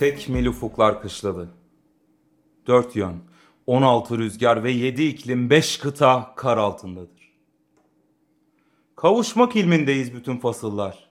Tekmil 0.00 0.46
ufuklar 0.46 1.02
kışladı. 1.02 1.48
Dört 2.66 2.96
yön, 2.96 3.22
16 3.66 4.18
rüzgar 4.18 4.64
ve 4.64 4.70
7 4.70 5.02
iklim 5.02 5.50
5 5.50 5.78
kıta 5.78 6.34
kar 6.36 6.56
altındadır. 6.56 7.32
Kavuşmak 8.96 9.56
ilmindeyiz 9.56 10.14
bütün 10.14 10.36
fasıllar. 10.36 11.10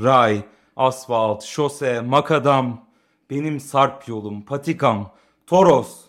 Ray, 0.00 0.44
asfalt, 0.76 1.42
şose, 1.42 2.00
makadam, 2.00 2.86
benim 3.30 3.60
sarp 3.60 4.08
yolum, 4.08 4.42
patikam, 4.42 5.12
toros, 5.46 6.00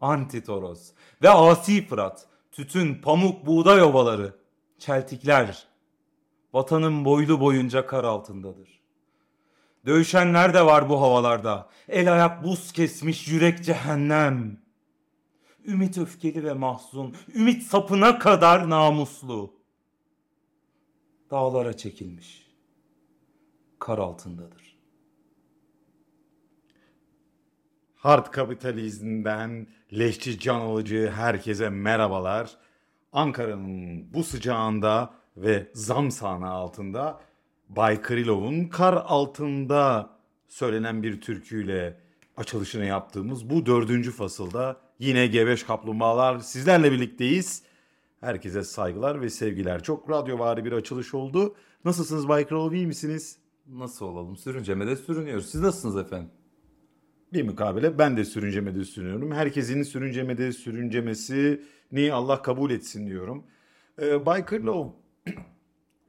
antitoros 0.00 0.90
ve 1.22 1.30
asi 1.30 1.86
fırat, 1.86 2.26
tütün, 2.52 2.94
pamuk, 2.94 3.46
buğday 3.46 3.82
ovaları, 3.82 4.36
çeltikler, 4.78 5.66
vatanın 6.52 7.04
boylu 7.04 7.40
boyunca 7.40 7.86
kar 7.86 8.04
altındadır. 8.04 8.81
Dövüşenler 9.86 10.54
de 10.54 10.66
var 10.66 10.88
bu 10.88 11.00
havalarda. 11.00 11.68
El 11.88 12.12
ayak 12.12 12.44
buz 12.44 12.72
kesmiş 12.72 13.28
yürek 13.28 13.64
cehennem. 13.64 14.62
Ümit 15.64 15.98
öfkeli 15.98 16.44
ve 16.44 16.52
mahzun, 16.52 17.14
ümit 17.34 17.62
sapına 17.62 18.18
kadar 18.18 18.70
namuslu. 18.70 19.54
Dağlara 21.30 21.76
çekilmiş. 21.76 22.46
Kar 23.78 23.98
altındadır. 23.98 24.78
Hard 27.96 28.26
kapitalizmden 28.26 29.66
leşçi 29.92 30.38
can 30.38 30.60
alıcı 30.60 31.12
herkese 31.16 31.70
merhabalar. 31.70 32.56
Ankara'nın 33.12 34.14
bu 34.14 34.24
sıcağında 34.24 35.14
ve 35.36 35.70
zam 35.74 36.10
sahne 36.10 36.46
altında 36.46 37.20
Bay 37.76 38.02
Krilov'un 38.02 38.64
kar 38.64 38.94
altında 39.06 40.10
söylenen 40.48 41.02
bir 41.02 41.20
türküyle 41.20 42.00
açılışını 42.36 42.84
yaptığımız 42.84 43.50
bu 43.50 43.66
dördüncü 43.66 44.10
fasılda 44.10 44.80
yine 44.98 45.26
Gebeş 45.26 45.62
Kaplumbağalar 45.62 46.38
sizlerle 46.38 46.92
birlikteyiz. 46.92 47.62
Herkese 48.20 48.64
saygılar 48.64 49.20
ve 49.20 49.30
sevgiler. 49.30 49.82
Çok 49.82 50.10
radyovari 50.10 50.64
bir 50.64 50.72
açılış 50.72 51.14
oldu. 51.14 51.54
Nasılsınız 51.84 52.28
Bay 52.28 52.46
Krilov 52.46 52.72
iyi 52.72 52.86
misiniz? 52.86 53.38
Nasıl 53.66 54.06
olalım? 54.06 54.36
Sürüncemede 54.36 54.96
sürünüyoruz. 54.96 55.50
Siz 55.50 55.60
nasılsınız 55.60 55.96
efendim? 55.96 56.30
Bir 57.32 57.42
mukabele 57.42 57.98
ben 57.98 58.16
de 58.16 58.24
sürüncemede 58.24 58.84
sürünüyorum. 58.84 59.32
Herkesin 59.32 59.82
sürüncemede 59.82 60.52
sürüncemesini 60.52 62.12
Allah 62.12 62.42
kabul 62.42 62.70
etsin 62.70 63.06
diyorum. 63.06 63.44
Ee, 64.02 64.26
Bay 64.26 64.44
Kırlov 64.44 64.88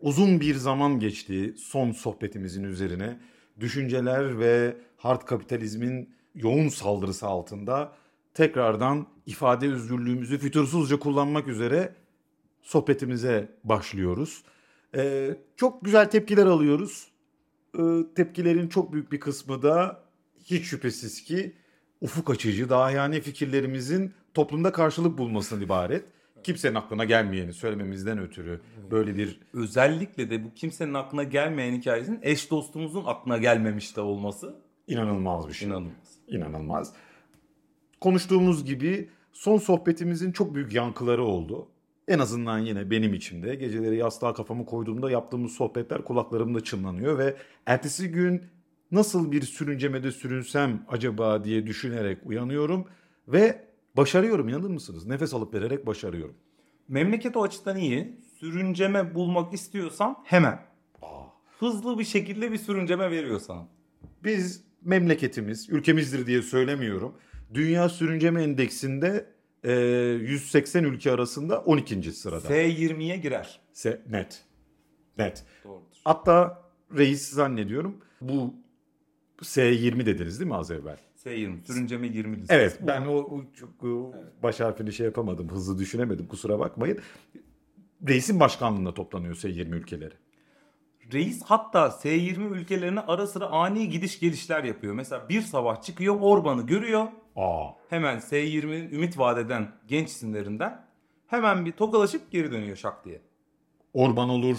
uzun 0.04 0.42
bir 0.42 0.56
zaman 0.56 1.00
geçti 1.00 1.54
son 1.58 1.92
sohbetimizin 1.92 2.64
üzerine. 2.64 3.20
Düşünceler 3.60 4.40
ve 4.40 4.78
hard 4.98 5.22
kapitalizmin 5.22 6.10
yoğun 6.36 6.68
saldırısı 6.70 7.28
altında 7.28 7.96
tekrardan 8.34 9.08
ifade 9.26 9.72
özgürlüğümüzü 9.72 10.38
fütursuzca 10.38 11.00
kullanmak 11.00 11.48
üzere 11.48 11.96
sohbetimize 12.62 13.50
başlıyoruz. 13.64 14.44
Ee, 14.96 15.38
çok 15.58 15.86
güzel 15.86 16.10
tepkiler 16.10 16.46
alıyoruz. 16.46 17.08
Ee, 17.80 17.82
tepkilerin 18.16 18.68
çok 18.68 18.94
büyük 18.94 19.12
bir 19.12 19.20
kısmı 19.20 19.62
da 19.62 20.04
hiç 20.44 20.66
şüphesiz 20.66 21.24
ki 21.24 21.54
ufuk 22.02 22.30
açıcı, 22.30 22.70
dahiyane 22.70 23.22
fikirlerimizin 23.22 24.14
toplumda 24.34 24.72
karşılık 24.72 25.18
bulmasından 25.18 25.64
ibaret. 25.64 26.06
Kimsenin 26.44 26.76
aklına 26.76 27.06
gelmeyeni 27.06 27.54
söylememizden 27.54 28.20
ötürü 28.20 28.62
böyle 28.92 29.16
bir 29.16 29.40
Özellikle 29.54 30.30
de 30.30 30.44
bu 30.44 30.54
kimsenin 30.54 30.94
aklına 30.94 31.24
gelmeyen 31.24 31.74
hikayesinin 31.74 32.20
eş 32.22 32.52
dostumuzun 32.52 33.04
aklına 33.06 33.38
gelmemiş 33.38 33.96
de 33.96 34.02
olması 34.02 34.56
inanılmaz 34.88 35.48
bir 35.48 35.54
şey. 35.54 35.68
inanılmaz. 35.68 35.94
İnanılmaz. 36.28 36.94
Konuştuğumuz 38.02 38.66
gibi 38.66 39.10
son 39.34 39.58
sohbetimizin 39.58 40.32
çok 40.32 40.56
büyük 40.56 40.74
yankıları 40.74 41.24
oldu. 41.24 41.68
En 42.08 42.20
azından 42.20 42.60
yine 42.60 42.92
benim 42.92 43.14
içimde. 43.14 43.56
Geceleri 43.56 43.98
yastığa 43.98 44.34
kafamı 44.34 44.66
koyduğumda 44.66 45.12
yaptığımız 45.12 45.52
sohbetler 45.52 46.04
kulaklarımda 46.04 46.64
çınlanıyor 46.64 47.18
ve 47.18 47.36
ertesi 47.66 48.12
gün 48.12 48.44
nasıl 48.92 49.32
bir 49.32 49.42
sürüncemede 49.42 50.12
sürünsem 50.12 50.86
acaba 50.88 51.44
diye 51.44 51.68
düşünerek 51.68 52.18
uyanıyorum 52.26 52.86
ve 53.28 53.73
başarıyorum 53.98 54.50
inanır 54.50 54.70
mısınız? 54.70 55.06
Nefes 55.06 55.34
alıp 55.34 55.54
vererek 55.54 55.86
başarıyorum. 55.86 56.36
Memleket 56.88 57.38
o 57.38 57.44
açıdan 57.44 57.78
iyi. 57.78 58.18
Sürünceme 58.40 59.16
bulmak 59.16 59.54
istiyorsan 59.54 60.18
hemen. 60.24 60.60
Hızlı 61.60 62.00
bir 62.00 62.04
şekilde 62.04 62.52
bir 62.52 62.58
sürünceme 62.58 63.12
veriyor 63.12 63.40
sana. 63.40 63.68
Biz 64.24 64.64
memleketimiz, 64.82 65.70
ülkemizdir 65.70 66.26
diye 66.28 66.42
söylemiyorum. 66.42 67.14
Dünya 67.54 67.90
Sürünceme 67.90 68.44
Endeksinde 68.44 69.34
e, 69.64 69.72
180 69.74 70.84
ülke 70.84 71.12
arasında 71.12 71.60
12. 71.62 72.12
sırada. 72.12 72.48
S20'ye 72.48 73.18
girer. 73.18 73.60
Se- 73.74 74.02
net. 74.12 74.44
Net. 75.18 75.46
Doğrudur. 75.64 75.98
Hatta 76.06 76.64
reis 76.98 77.30
zannediyorum 77.30 77.98
bu 78.22 78.54
S20 79.42 80.06
dediniz 80.06 80.40
değil 80.40 80.50
mi 80.52 80.56
az 80.56 80.72
evvel? 80.72 80.98
S20. 81.26 81.64
Sürünceme 81.68 82.08
20 82.08 82.38
listesi. 82.38 82.60
Evet 82.60 82.80
ben 82.88 83.06
o, 83.06 83.14
o 83.14 83.42
çok 83.54 83.84
o 83.84 84.14
baş 84.44 84.60
harfini 84.60 84.94
şey 84.94 85.06
yapamadım 85.06 85.50
hızlı 85.50 85.78
düşünemedim 85.78 86.28
kusura 86.28 86.60
bakmayın. 86.60 87.00
Reisin 88.08 88.40
başkanlığında 88.40 88.94
toplanıyor 88.94 89.36
S20 89.36 89.76
ülkeleri. 89.76 90.14
Reis 91.14 91.44
hatta 91.44 91.88
S20 91.88 92.50
ülkelerine 92.50 93.00
ara 93.00 93.28
sıra 93.28 93.46
ani 93.48 93.90
gidiş 93.90 94.20
gelişler 94.20 94.64
yapıyor. 94.64 94.94
Mesela 94.94 95.30
bir 95.30 95.42
sabah 95.42 95.82
çıkıyor 95.82 96.18
Orban'ı 96.22 96.66
görüyor. 96.66 97.08
Aa 97.36 97.70
Hemen 97.90 98.18
S20'nin 98.20 98.92
ümit 98.92 99.20
vadeden 99.20 99.72
genç 99.88 100.10
isimlerinden 100.10 100.86
hemen 101.28 101.66
bir 101.66 101.72
tokalaşıp 101.72 102.32
geri 102.32 102.52
dönüyor 102.52 102.78
şak 102.78 103.06
diye. 103.06 103.22
Orban 103.94 104.30
olur. 104.30 104.58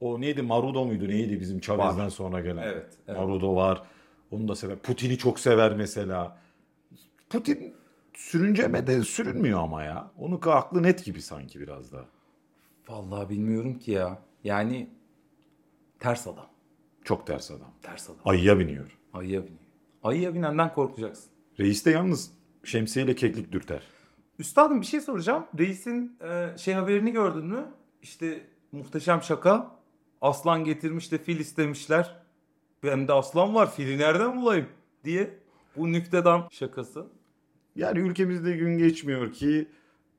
O 0.00 0.20
neydi 0.20 0.42
Marudo 0.42 0.84
muydu 0.84 1.08
neydi 1.08 1.40
bizim 1.40 1.60
Chavez'den 1.60 2.08
sonra 2.08 2.40
gelen. 2.40 2.62
Evet, 2.62 2.86
evet. 3.08 3.18
Marudo 3.18 3.56
var. 3.56 3.82
Onu 4.30 4.48
da 4.48 4.56
sever. 4.56 4.78
Putin'i 4.78 5.18
çok 5.18 5.40
sever 5.40 5.76
mesela. 5.76 6.38
Putin 7.30 7.74
sürüncemede 8.14 9.02
sürünmüyor 9.02 9.60
ama 9.60 9.82
ya. 9.82 10.10
Onun 10.18 10.40
aklı 10.46 10.82
net 10.82 11.04
gibi 11.04 11.22
sanki 11.22 11.60
biraz 11.60 11.92
da. 11.92 12.04
Vallahi 12.88 13.28
bilmiyorum 13.28 13.78
ki 13.78 13.90
ya. 13.90 14.18
Yani 14.44 14.90
ters 16.00 16.26
adam. 16.26 16.46
Çok 17.04 17.26
ters 17.26 17.50
adam. 17.50 17.72
Ters 17.82 18.10
adam. 18.10 18.20
Ayıya 18.24 18.58
biniyor. 18.58 18.98
Ayıya 19.12 19.40
biniyor. 19.42 19.60
Ayıya 20.02 20.34
binenden 20.34 20.74
korkacaksın. 20.74 21.30
Reis 21.60 21.86
de 21.86 21.90
yalnız 21.90 22.30
şemsiyeyle 22.64 23.14
keklik 23.14 23.52
dürter. 23.52 23.82
Üstadım 24.38 24.80
bir 24.80 24.86
şey 24.86 25.00
soracağım. 25.00 25.46
Reis'in 25.58 26.18
e, 26.20 26.58
şey 26.58 26.74
haberini 26.74 27.12
gördün 27.12 27.44
mü? 27.44 27.66
İşte 28.02 28.46
muhteşem 28.72 29.22
şaka. 29.22 29.78
Aslan 30.20 30.64
getirmiş 30.64 31.12
de 31.12 31.18
fil 31.18 31.40
istemişler. 31.40 32.16
Bende 32.82 33.12
aslan 33.12 33.54
var 33.54 33.72
fili 33.74 33.98
nereden 33.98 34.36
bulayım 34.40 34.66
diye. 35.04 35.38
Bu 35.76 35.92
nüktedan 35.92 36.48
şakası. 36.50 37.06
Yani 37.76 37.98
ülkemizde 37.98 38.52
gün 38.56 38.78
geçmiyor 38.78 39.32
ki 39.32 39.68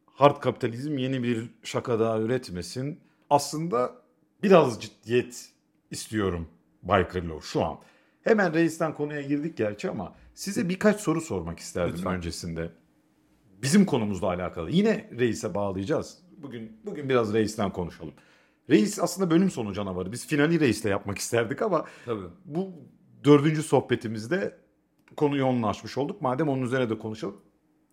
hard 0.05 0.39
kapitalizm 0.41 0.97
yeni 0.97 1.23
bir 1.23 1.49
şaka 1.63 1.99
daha 1.99 2.19
üretmesin. 2.19 2.99
Aslında 3.29 3.95
biraz 4.43 4.81
ciddiyet 4.81 5.49
istiyorum 5.91 6.47
Bay 6.83 7.07
Kırlov 7.07 7.39
şu 7.41 7.65
an. 7.65 7.77
Hemen 8.23 8.53
reisten 8.53 8.93
konuya 8.93 9.21
girdik 9.21 9.57
gerçi 9.57 9.89
ama 9.89 10.15
size 10.33 10.69
birkaç 10.69 10.99
soru 11.01 11.21
sormak 11.21 11.59
isterdim 11.59 11.95
Lütfen. 11.95 12.13
öncesinde. 12.13 12.71
Bizim 13.61 13.85
konumuzla 13.85 14.27
alakalı. 14.27 14.71
Yine 14.71 15.09
reise 15.19 15.55
bağlayacağız. 15.55 16.17
Bugün 16.37 16.77
bugün 16.85 17.09
biraz 17.09 17.33
reisten 17.33 17.69
konuşalım. 17.69 18.13
Reis 18.69 18.99
aslında 18.99 19.31
bölüm 19.31 19.51
sonu 19.51 19.73
canavarı. 19.73 20.11
Biz 20.11 20.27
finali 20.27 20.59
reisle 20.59 20.89
yapmak 20.89 21.17
isterdik 21.17 21.61
ama 21.61 21.85
Tabii. 22.05 22.25
bu 22.45 22.71
dördüncü 23.23 23.63
sohbetimizde 23.63 24.57
konuyu 25.15 25.45
onunla 25.45 25.67
açmış 25.67 25.97
olduk. 25.97 26.21
Madem 26.21 26.49
onun 26.49 26.61
üzerine 26.61 26.89
de 26.89 26.97
konuşalım. 26.97 27.41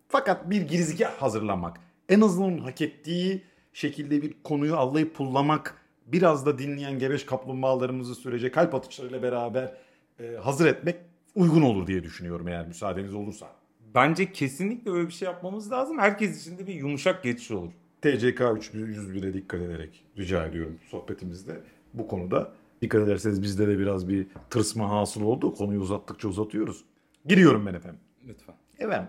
Fakat 0.07 0.49
bir 0.49 0.61
girizgah 0.61 1.11
hazırlamak, 1.11 1.77
en 2.09 2.21
azından 2.21 2.57
hak 2.57 2.81
ettiği 2.81 3.43
şekilde 3.73 4.21
bir 4.21 4.33
konuyu 4.43 4.75
allayıp 4.75 5.15
pullamak, 5.15 5.81
biraz 6.05 6.45
da 6.45 6.57
dinleyen 6.57 6.99
gebeş 6.99 7.25
kaplumbağalarımızı 7.25 8.15
sürece 8.15 8.51
kalp 8.51 8.75
atışlarıyla 8.75 9.23
beraber 9.23 9.77
e, 10.19 10.35
hazır 10.35 10.65
etmek 10.65 10.95
uygun 11.35 11.61
olur 11.61 11.87
diye 11.87 12.03
düşünüyorum 12.03 12.47
eğer 12.47 12.67
müsaadeniz 12.67 13.13
olursa. 13.13 13.47
Bence 13.95 14.31
kesinlikle 14.31 14.91
öyle 14.91 15.07
bir 15.07 15.13
şey 15.13 15.25
yapmamız 15.25 15.71
lazım. 15.71 15.99
Herkes 15.99 16.41
için 16.41 16.57
de 16.57 16.67
bir 16.67 16.73
yumuşak 16.73 17.23
geçiş 17.23 17.51
olur. 17.51 17.71
TCK 18.01 18.39
301'e 18.39 19.33
dikkat 19.33 19.61
ederek 19.61 20.05
rica 20.17 20.45
ediyorum 20.45 20.79
sohbetimizde 20.89 21.61
bu 21.93 22.07
konuda. 22.07 22.53
Dikkat 22.81 23.01
ederseniz 23.01 23.41
bizde 23.41 23.67
de 23.67 23.79
biraz 23.79 24.09
bir 24.09 24.27
tırsma 24.49 24.89
hasıl 24.89 25.21
oldu. 25.21 25.53
Konuyu 25.53 25.81
uzattıkça 25.81 26.27
uzatıyoruz. 26.27 26.83
Giriyorum 27.25 27.65
ben 27.65 27.73
efendim. 27.73 27.99
Lütfen. 28.27 28.55
Evet. 28.79 29.01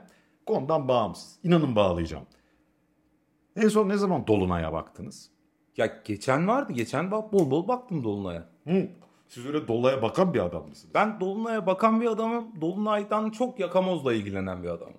Konudan 0.47 0.89
bağımsız. 0.89 1.39
İnanın 1.45 1.77
bağlayacağım. 1.77 2.25
En 3.57 3.69
son 3.69 3.89
ne 3.89 3.97
zaman 3.97 4.27
Dolunay'a 4.27 4.73
baktınız? 4.73 5.31
Ya 5.77 6.03
geçen 6.05 6.49
vardı. 6.49 6.73
Geçen 6.73 7.11
bak 7.11 7.33
bol 7.33 7.51
bol 7.51 7.69
baktım 7.69 8.05
Dolunay'a. 8.05 8.49
Hı. 8.67 8.89
Siz 9.29 9.47
öyle 9.47 9.69
dolaya 9.69 10.03
bakan 10.03 10.35
bir 10.35 10.41
adam 10.41 10.69
mısınız? 10.69 10.95
Ben 10.95 11.21
Dolunay'a 11.21 11.67
bakan 11.67 12.01
bir 12.01 12.07
adamım. 12.07 12.61
Dolunay'dan 12.61 13.31
çok 13.31 13.61
yakamozla 13.61 14.15
ilgilenen 14.15 14.63
bir 14.63 14.69
adamım. 14.69 14.99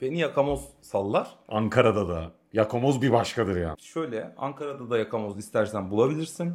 Beni 0.00 0.18
yakamoz 0.18 0.68
sallar. 0.80 1.36
Ankara'da 1.48 2.08
da 2.08 2.32
yakamoz 2.52 3.02
bir 3.02 3.12
başkadır 3.12 3.56
ya. 3.56 3.74
Şöyle 3.78 4.34
Ankara'da 4.36 4.90
da 4.90 4.98
yakamoz 4.98 5.38
istersen 5.38 5.90
bulabilirsin. 5.90 6.54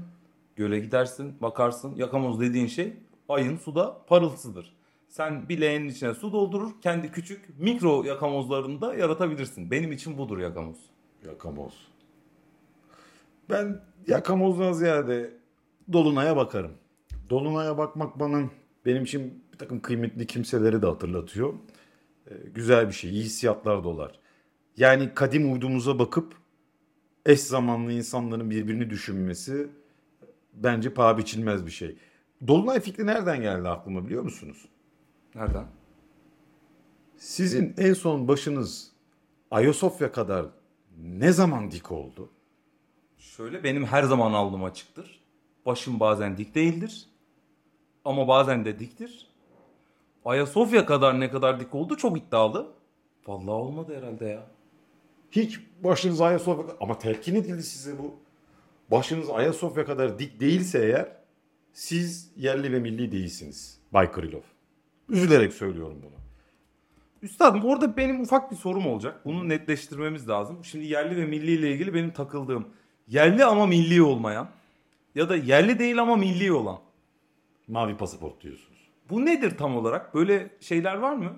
Göle 0.56 0.80
gidersin, 0.80 1.36
bakarsın. 1.42 1.95
Yakamoz 1.95 2.40
dediğin 2.40 2.68
şey 2.68 2.94
ayın 3.30 3.57
suda 3.57 3.98
parıltısıdır. 4.07 4.75
Sen 5.10 5.50
bir 5.50 5.62
leğenin 5.62 5.90
içine 5.90 6.13
su 6.13 6.34
doldurur, 6.34 6.72
kendi 6.81 7.12
küçük 7.12 7.60
mikro 7.60 8.04
yakamozlarını 8.04 8.81
da 8.81 8.95
yaratabilirsin. 8.95 9.72
Benim 9.72 9.92
için 9.92 10.18
budur 10.18 10.38
yakamoz. 10.40 10.78
Yakamoz. 11.25 11.74
Ben 13.50 13.81
yakamozdan 14.07 14.74
ziyade 14.74 15.34
Dolunay'a 15.94 16.36
bakarım. 16.36 16.72
Dolunay'a 17.30 17.78
bakmak 17.78 18.19
bana 18.19 18.50
benim 18.86 19.04
için 19.04 19.44
bir 19.54 19.57
takım 19.57 19.80
kıymetli 19.80 20.28
kimseleri 20.28 20.81
de 20.81 20.86
hatırlatıyor. 20.86 21.54
Ee, 22.28 22.34
güzel 22.54 22.88
bir 22.88 22.94
şey, 22.94 23.10
iyi 23.10 23.24
hissiyatlar 23.24 23.84
dolar. 23.84 24.19
Yani 24.77 25.13
kadim 25.13 25.53
uydumuza 25.53 25.99
bakıp 25.99 26.35
eş 27.25 27.39
zamanlı 27.39 27.91
insanların 27.91 28.49
birbirini 28.49 28.89
düşünmesi 28.89 29.69
bence 30.53 30.93
paha 30.93 31.17
biçilmez 31.17 31.65
bir 31.65 31.71
şey. 31.71 31.97
Dolunay 32.47 32.79
fikri 32.79 33.05
nereden 33.05 33.41
geldi 33.41 33.69
aklıma 33.69 34.05
biliyor 34.05 34.23
musunuz? 34.23 34.65
Nereden? 35.35 35.65
Sizin 37.17 37.73
en 37.77 37.93
son 37.93 38.27
başınız 38.27 38.91
Ayasofya 39.51 40.11
kadar 40.11 40.45
ne 40.97 41.31
zaman 41.31 41.71
dik 41.71 41.91
oldu? 41.91 42.29
Şöyle 43.17 43.63
benim 43.63 43.85
her 43.85 44.03
zaman 44.03 44.33
alnım 44.33 44.63
açıktır. 44.63 45.23
Başım 45.65 45.99
bazen 45.99 46.37
dik 46.37 46.55
değildir. 46.55 47.09
Ama 48.05 48.27
bazen 48.27 48.65
de 48.65 48.79
diktir. 48.79 49.27
Ayasofya 50.25 50.85
kadar 50.85 51.19
ne 51.19 51.31
kadar 51.31 51.59
dik 51.59 51.75
oldu 51.75 51.97
çok 51.97 52.17
iddialı. 52.17 52.73
Vallahi 53.27 53.49
olmadı 53.49 53.97
herhalde 53.97 54.25
ya. 54.25 54.52
Hiç 55.35 55.59
başınız 55.83 56.21
Ayasofya 56.21 56.75
ama 56.80 56.97
telkin 56.97 57.35
edildi 57.35 57.63
size 57.63 58.00
bu. 58.00 58.15
Başınız 58.91 59.30
Ayasofya 59.30 59.85
kadar 59.85 60.19
dik 60.19 60.39
değilse 60.39 60.85
eğer 60.85 61.12
siz 61.74 62.31
yerli 62.38 62.74
ve 62.74 62.80
milli 62.80 63.12
değilsiniz. 63.12 63.80
Bay 63.91 64.12
Krylov. 64.12 64.41
Üzülerek 65.09 65.53
söylüyorum 65.53 65.97
bunu. 66.01 66.13
Üstadım 67.21 67.65
orada 67.65 67.97
benim 67.97 68.21
ufak 68.21 68.51
bir 68.51 68.56
sorum 68.56 68.88
olacak. 68.88 69.25
Bunu 69.25 69.50
netleştirmemiz 69.50 70.30
lazım. 70.30 70.65
Şimdi 70.65 70.85
yerli 70.85 71.18
ve 71.18 71.25
milli 71.25 71.51
ile 71.51 71.71
ilgili 71.71 71.94
benim 71.94 72.12
takıldığım 72.12 72.68
yerli 73.07 73.45
ama 73.45 73.65
milli 73.65 74.01
olmayan 74.01 74.50
ya 75.15 75.30
da 75.30 75.35
yerli 75.35 75.80
değil 75.80 76.01
ama 76.01 76.15
milli 76.15 76.51
olan. 76.51 76.80
Mavi 77.68 77.97
pasaport 77.97 78.41
diyorsunuz. 78.41 78.89
Bu 79.09 79.25
nedir 79.25 79.57
tam 79.57 79.77
olarak? 79.77 80.15
Böyle 80.15 80.50
şeyler 80.59 80.95
var 80.95 81.13
mı? 81.15 81.35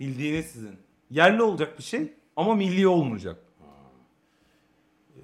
Bildiğiniz 0.00 0.46
sizin. 0.46 0.76
Yerli 1.10 1.42
olacak 1.42 1.78
bir 1.78 1.82
şey 1.82 2.12
ama 2.36 2.54
milli 2.54 2.88
olmayacak. 2.88 3.40
E, 5.16 5.22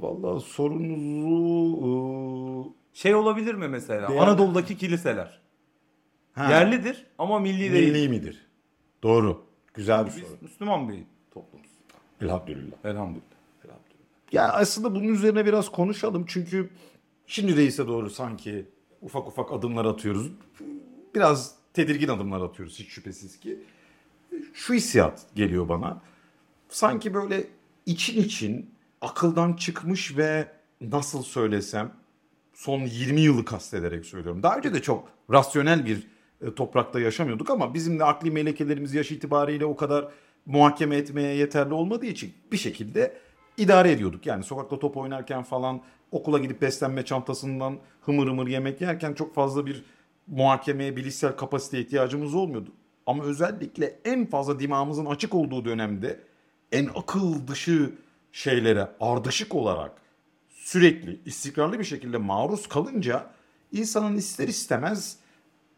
vallahi 0.00 0.40
sorunuzu... 0.44 2.02
Şey 2.92 3.14
olabilir 3.14 3.54
mi 3.54 3.68
mesela? 3.68 4.08
Değer- 4.08 4.18
Anadolu'daki 4.22 4.76
kiliseler. 4.76 5.40
Ha, 6.32 6.50
Yerlidir 6.50 7.06
ama 7.18 7.38
milli 7.38 7.72
değil. 7.72 7.92
milli 7.92 8.08
midir? 8.08 8.46
Doğru. 9.02 9.44
Güzel 9.74 10.00
bir 10.02 10.06
Biz 10.06 10.14
soru. 10.14 10.26
Müslüman 10.40 10.88
bir 10.88 11.04
toplumuz. 11.30 11.66
Elhamdülillah. 12.20 12.76
Elhamdülillah. 12.84 13.22
Ya 14.32 14.52
aslında 14.52 14.94
bunun 14.94 15.08
üzerine 15.08 15.46
biraz 15.46 15.68
konuşalım 15.72 16.24
çünkü 16.28 16.70
şimdi 17.26 17.56
reise 17.56 17.86
doğru 17.86 18.10
sanki 18.10 18.66
ufak 19.02 19.26
ufak 19.28 19.52
adımlar 19.52 19.84
atıyoruz. 19.84 20.30
Biraz 21.14 21.54
tedirgin 21.74 22.08
adımlar 22.08 22.40
atıyoruz 22.40 22.78
hiç 22.78 22.88
şüphesiz 22.88 23.40
ki. 23.40 23.58
Şu 24.54 24.74
hissiyat 24.74 25.26
geliyor 25.34 25.68
bana. 25.68 26.00
Sanki 26.72 27.14
böyle 27.14 27.44
için 27.86 28.22
için 28.22 28.74
akıldan 29.00 29.52
çıkmış 29.52 30.16
ve 30.16 30.48
nasıl 30.80 31.22
söylesem 31.22 31.92
son 32.54 32.80
20 32.80 33.20
yılı 33.20 33.44
kastederek 33.44 34.06
söylüyorum. 34.06 34.42
Daha 34.42 34.56
önce 34.56 34.74
de 34.74 34.82
çok 34.82 35.08
rasyonel 35.30 35.86
bir 35.86 36.06
e, 36.40 36.54
toprakta 36.54 37.00
yaşamıyorduk 37.00 37.50
ama 37.50 37.74
bizim 37.74 37.98
de 37.98 38.04
akli 38.04 38.30
melekelerimiz 38.30 38.94
yaş 38.94 39.10
itibariyle 39.10 39.64
o 39.64 39.76
kadar 39.76 40.08
muhakeme 40.46 40.96
etmeye 40.96 41.36
yeterli 41.36 41.74
olmadığı 41.74 42.06
için 42.06 42.34
bir 42.52 42.56
şekilde 42.56 43.18
idare 43.56 43.92
ediyorduk. 43.92 44.26
Yani 44.26 44.44
sokakta 44.44 44.78
top 44.78 44.96
oynarken 44.96 45.42
falan 45.42 45.80
okula 46.12 46.38
gidip 46.38 46.62
beslenme 46.62 47.04
çantasından 47.04 47.78
hımır 48.00 48.26
hımır 48.26 48.46
yemek 48.46 48.80
yerken 48.80 49.14
çok 49.14 49.34
fazla 49.34 49.66
bir 49.66 49.84
muhakemeye, 50.26 50.96
bilişsel 50.96 51.36
kapasiteye 51.36 51.82
ihtiyacımız 51.82 52.34
olmuyordu. 52.34 52.70
Ama 53.06 53.24
özellikle 53.24 53.98
en 54.04 54.26
fazla 54.26 54.60
dimağımızın 54.60 55.06
açık 55.06 55.34
olduğu 55.34 55.64
dönemde 55.64 56.20
en 56.72 56.88
akıl 56.94 57.46
dışı 57.46 57.92
şeylere 58.32 58.88
ardışık 59.00 59.54
olarak 59.54 59.92
sürekli 60.48 61.20
istikrarlı 61.26 61.78
bir 61.78 61.84
şekilde 61.84 62.16
maruz 62.16 62.68
kalınca 62.68 63.30
insanın 63.72 64.16
ister 64.16 64.48
istemez 64.48 65.16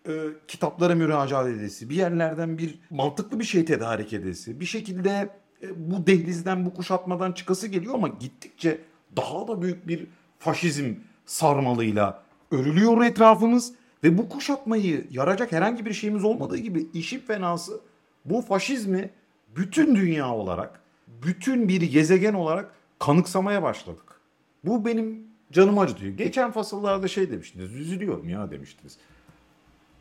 e, 0.08 0.12
kitaplara 0.49 0.94
müracaat 0.94 1.49
edesi, 1.49 1.91
bir 1.91 1.96
yerlerden 1.96 2.58
bir 2.58 2.79
mantıklı 2.91 3.41
bir 3.41 3.44
şey 3.44 3.64
tedarik 3.64 4.12
edesi, 4.12 4.61
bir 4.61 4.64
şekilde 4.64 5.29
e, 5.62 5.91
bu 5.91 6.06
dehlizden, 6.06 6.67
bu 6.67 6.75
kuşatmadan 6.75 7.32
çıkası 7.32 7.67
geliyor 7.67 7.94
ama 7.94 8.08
gittikçe 8.08 8.81
daha 9.17 9.49
da 9.49 9.62
büyük 9.62 9.88
bir 9.88 10.06
faşizm 10.38 10.94
sarmalıyla 11.26 12.23
örülüyor 12.50 13.05
etrafımız 13.05 13.73
ve 14.05 14.19
bu 14.19 14.29
kuşatmayı 14.29 15.06
yaracak 15.11 15.52
herhangi 15.52 15.87
bir 15.87 15.93
şeyimiz 15.93 16.25
olmadığı 16.25 16.56
gibi 16.56 16.87
işin 16.94 17.20
fenası 17.20 17.81
bu 18.25 18.43
faşizmi 18.43 19.11
bütün 19.56 19.96
dünya 19.96 20.35
olarak, 20.35 20.81
bütün 21.22 21.69
bir 21.69 21.82
gezegen 21.82 22.34
olarak 22.34 22.74
kanıksamaya 22.98 23.62
başladık. 23.62 24.20
Bu 24.65 24.84
benim 24.84 25.27
canımı 25.53 25.81
acıtıyor. 25.81 26.12
Geçen 26.12 26.50
fasıllarda 26.50 27.08
şey 27.08 27.31
demiştiniz, 27.31 27.74
üzülüyorum 27.74 28.29
ya 28.29 28.50
demiştiniz. 28.50 28.96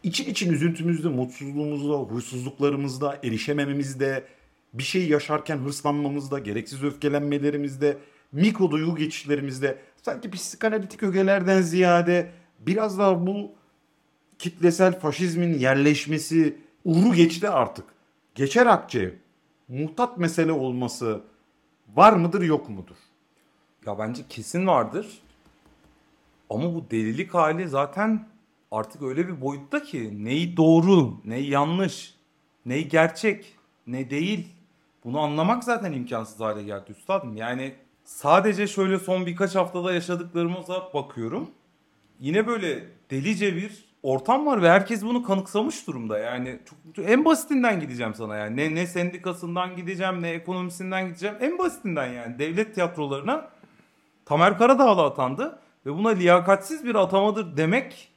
İçin 0.03 0.31
için 0.31 0.53
üzüntümüzde, 0.53 1.07
mutsuzluğumuzda, 1.07 1.93
huysuzluklarımızda, 1.93 3.19
erişemememizde, 3.23 4.23
bir 4.73 4.83
şey 4.83 5.07
yaşarken 5.07 5.57
hırslanmamızda, 5.57 6.39
gereksiz 6.39 6.83
öfkelenmelerimizde, 6.83 7.97
mikro 8.31 8.71
duygu 8.71 8.95
geçişlerimizde 8.95 9.77
sanki 10.01 10.31
psikanalitik 10.31 11.03
ögelerden 11.03 11.61
ziyade 11.61 12.31
biraz 12.59 12.99
daha 12.99 13.27
bu 13.27 13.51
kitlesel 14.39 14.99
faşizmin 14.99 15.59
yerleşmesi 15.59 16.57
uru 16.85 17.13
geçti 17.13 17.49
artık. 17.49 17.85
Geçer 18.35 18.65
akçe 18.65 19.15
muhtat 19.67 20.17
mesele 20.17 20.51
olması 20.51 21.21
var 21.95 22.13
mıdır 22.13 22.41
yok 22.41 22.69
mudur? 22.69 22.95
Ya 23.85 23.99
bence 23.99 24.23
kesin 24.29 24.67
vardır. 24.67 25.21
Ama 26.49 26.75
bu 26.75 26.85
delilik 26.91 27.33
hali 27.33 27.67
zaten 27.67 28.27
artık 28.71 29.01
öyle 29.01 29.27
bir 29.27 29.41
boyutta 29.41 29.83
ki 29.83 30.25
neyi 30.25 30.57
doğru, 30.57 31.13
neyi 31.25 31.49
yanlış, 31.49 32.15
neyi 32.65 32.87
gerçek, 32.87 33.55
ne 33.87 34.09
değil. 34.09 34.47
Bunu 35.03 35.19
anlamak 35.19 35.63
zaten 35.63 35.93
imkansız 35.93 36.39
hale 36.39 36.63
geldi 36.63 36.91
üstadım. 36.91 37.37
Yani 37.37 37.75
sadece 38.03 38.67
şöyle 38.67 38.99
son 38.99 39.25
birkaç 39.25 39.55
haftada 39.55 39.93
yaşadıklarımıza 39.93 40.93
bakıyorum. 40.93 41.49
Yine 42.19 42.47
böyle 42.47 42.89
delice 43.11 43.55
bir 43.55 43.92
ortam 44.03 44.45
var 44.45 44.61
ve 44.61 44.69
herkes 44.69 45.03
bunu 45.03 45.23
kanıksamış 45.23 45.87
durumda. 45.87 46.19
Yani 46.19 46.59
çok, 46.65 47.09
en 47.09 47.25
basitinden 47.25 47.79
gideceğim 47.79 48.15
sana 48.15 48.35
yani. 48.35 48.57
Ne, 48.57 48.75
ne 48.75 48.87
sendikasından 48.87 49.75
gideceğim, 49.75 50.21
ne 50.21 50.29
ekonomisinden 50.29 51.07
gideceğim. 51.07 51.35
En 51.41 51.57
basitinden 51.57 52.07
yani 52.07 52.39
devlet 52.39 52.75
tiyatrolarına 52.75 53.49
Tamer 54.25 54.57
Karadağlı 54.57 55.01
atandı 55.01 55.59
ve 55.85 55.93
buna 55.93 56.09
liyakatsiz 56.09 56.85
bir 56.85 56.95
atamadır 56.95 57.57
demek 57.57 58.09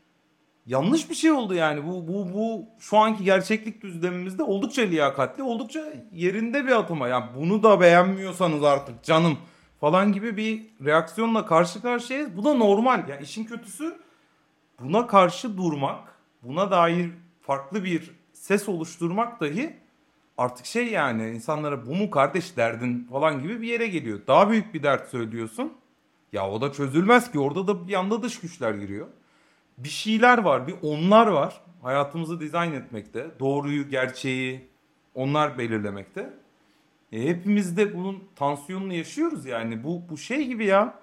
yanlış 0.66 1.10
bir 1.10 1.14
şey 1.14 1.32
oldu 1.32 1.54
yani. 1.54 1.86
Bu 1.86 2.08
bu 2.08 2.34
bu 2.34 2.64
şu 2.78 2.98
anki 2.98 3.24
gerçeklik 3.24 3.82
düzlemimizde 3.82 4.42
oldukça 4.42 4.82
liyakatli, 4.82 5.42
oldukça 5.42 5.92
yerinde 6.12 6.66
bir 6.66 6.72
atama. 6.72 7.08
Yani 7.08 7.24
bunu 7.36 7.62
da 7.62 7.80
beğenmiyorsanız 7.80 8.64
artık 8.64 9.02
canım 9.02 9.38
falan 9.80 10.12
gibi 10.12 10.36
bir 10.36 10.66
reaksiyonla 10.84 11.46
karşı 11.46 11.82
karşıyayız. 11.82 12.36
Bu 12.36 12.44
da 12.44 12.54
normal. 12.54 13.08
Yani 13.08 13.22
işin 13.22 13.44
kötüsü 13.44 14.05
buna 14.80 15.06
karşı 15.06 15.56
durmak, 15.56 16.00
buna 16.42 16.70
dair 16.70 17.10
farklı 17.40 17.84
bir 17.84 18.10
ses 18.32 18.68
oluşturmak 18.68 19.40
dahi 19.40 19.76
artık 20.38 20.66
şey 20.66 20.86
yani 20.86 21.30
insanlara 21.30 21.86
bu 21.86 21.94
mu 21.94 22.10
kardeş 22.10 22.56
derdin 22.56 23.08
falan 23.10 23.42
gibi 23.42 23.62
bir 23.62 23.68
yere 23.68 23.86
geliyor. 23.86 24.20
Daha 24.26 24.50
büyük 24.50 24.74
bir 24.74 24.82
dert 24.82 25.08
söylüyorsun. 25.08 25.72
Ya 26.32 26.50
o 26.50 26.60
da 26.60 26.72
çözülmez 26.72 27.32
ki 27.32 27.38
orada 27.38 27.66
da 27.66 27.86
bir 27.86 27.92
yanda 27.92 28.22
dış 28.22 28.40
güçler 28.40 28.74
giriyor. 28.74 29.06
Bir 29.78 29.88
şeyler 29.88 30.38
var, 30.38 30.66
bir 30.66 30.74
onlar 30.82 31.26
var. 31.26 31.60
Hayatımızı 31.82 32.40
dizayn 32.40 32.72
etmekte. 32.72 33.30
Doğruyu, 33.40 33.88
gerçeği 33.88 34.68
onlar 35.14 35.58
belirlemekte. 35.58 36.32
E, 37.12 37.28
hepimiz 37.28 37.76
de 37.76 37.94
bunun 37.94 38.24
tansiyonunu 38.36 38.92
yaşıyoruz 38.92 39.46
yani. 39.46 39.84
Bu 39.84 40.02
bu 40.10 40.18
şey 40.18 40.46
gibi 40.46 40.64
ya. 40.64 40.94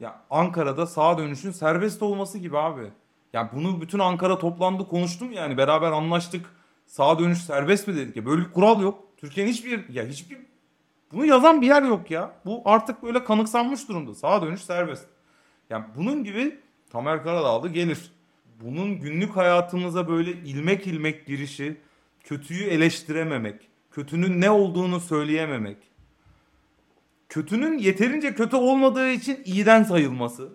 Ya 0.00 0.20
Ankara'da 0.30 0.86
sağa 0.86 1.18
dönüşün 1.18 1.50
serbest 1.50 2.02
olması 2.02 2.38
gibi 2.38 2.58
abi. 2.58 2.90
Yani 3.32 3.48
bunu 3.52 3.80
bütün 3.80 3.98
Ankara 3.98 4.38
toplandı 4.38 4.88
konuştum 4.88 5.32
yani 5.32 5.56
beraber 5.56 5.92
anlaştık. 5.92 6.46
Sağa 6.86 7.18
dönüş 7.18 7.38
serbest 7.38 7.88
mi 7.88 7.96
dedik 7.96 8.16
ya. 8.16 8.26
Böyle 8.26 8.42
bir 8.42 8.52
kural 8.52 8.82
yok. 8.82 9.04
Türkiye'nin 9.16 9.52
hiçbir 9.52 9.88
ya 9.88 10.06
hiçbir 10.06 10.38
bunu 11.12 11.24
yazan 11.24 11.62
bir 11.62 11.66
yer 11.66 11.82
yok 11.82 12.10
ya. 12.10 12.32
Bu 12.44 12.62
artık 12.64 13.02
böyle 13.02 13.24
kanıksanmış 13.24 13.88
durumda. 13.88 14.14
Sağa 14.14 14.42
dönüş 14.42 14.60
serbest. 14.60 15.06
Yani 15.70 15.84
bunun 15.96 16.24
gibi 16.24 16.60
Tamer 16.90 17.22
Karadağlı 17.22 17.68
gelir. 17.68 18.12
Bunun 18.60 19.00
günlük 19.00 19.36
hayatımıza 19.36 20.08
böyle 20.08 20.30
ilmek 20.32 20.86
ilmek 20.86 21.26
girişi, 21.26 21.76
kötüyü 22.24 22.64
eleştirememek, 22.64 23.68
kötünün 23.90 24.40
ne 24.40 24.50
olduğunu 24.50 25.00
söyleyememek, 25.00 25.76
kötünün 27.28 27.78
yeterince 27.78 28.34
kötü 28.34 28.56
olmadığı 28.56 29.10
için 29.10 29.42
iyiden 29.44 29.82
sayılması, 29.82 30.52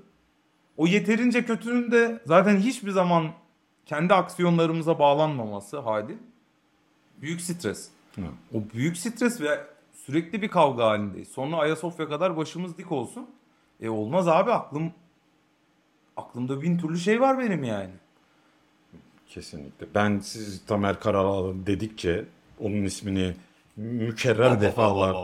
o 0.78 0.88
yeterince 0.88 1.46
kötünün 1.46 1.92
de 1.92 2.22
zaten 2.26 2.58
hiçbir 2.58 2.92
zaman 2.92 3.32
kendi 3.86 4.14
aksiyonlarımıza 4.14 5.00
bağlanmaması 5.00 5.80
hali 5.80 6.18
büyük 7.22 7.42
stres. 7.42 7.90
Hı. 8.16 8.22
O 8.54 8.58
büyük 8.74 8.98
stres 8.98 9.42
ve 9.42 9.60
sürekli 9.94 10.42
bir 10.42 10.48
kavga 10.48 10.86
halindeyiz. 10.86 11.28
Sonra 11.28 11.58
Ayasofya 11.58 12.10
kadar 12.10 12.38
başımız 12.38 12.78
dik 12.78 12.92
olsun. 12.92 13.30
E 13.82 13.90
olmaz 13.90 14.28
abi 14.28 14.52
aklım 14.52 14.92
aklımda 16.18 16.62
bin 16.62 16.78
türlü 16.78 16.98
şey 16.98 17.22
var 17.22 17.40
benim 17.40 17.64
yani. 17.64 17.94
Kesinlikle. 19.28 19.88
Ben 19.96 20.20
siz 20.20 20.66
Tamer 20.66 21.00
Karalağlı 21.00 21.66
dedikçe 21.66 22.26
onun 22.60 22.84
ismini 22.84 23.36
mükerrer 23.76 24.62
defalar 24.62 25.16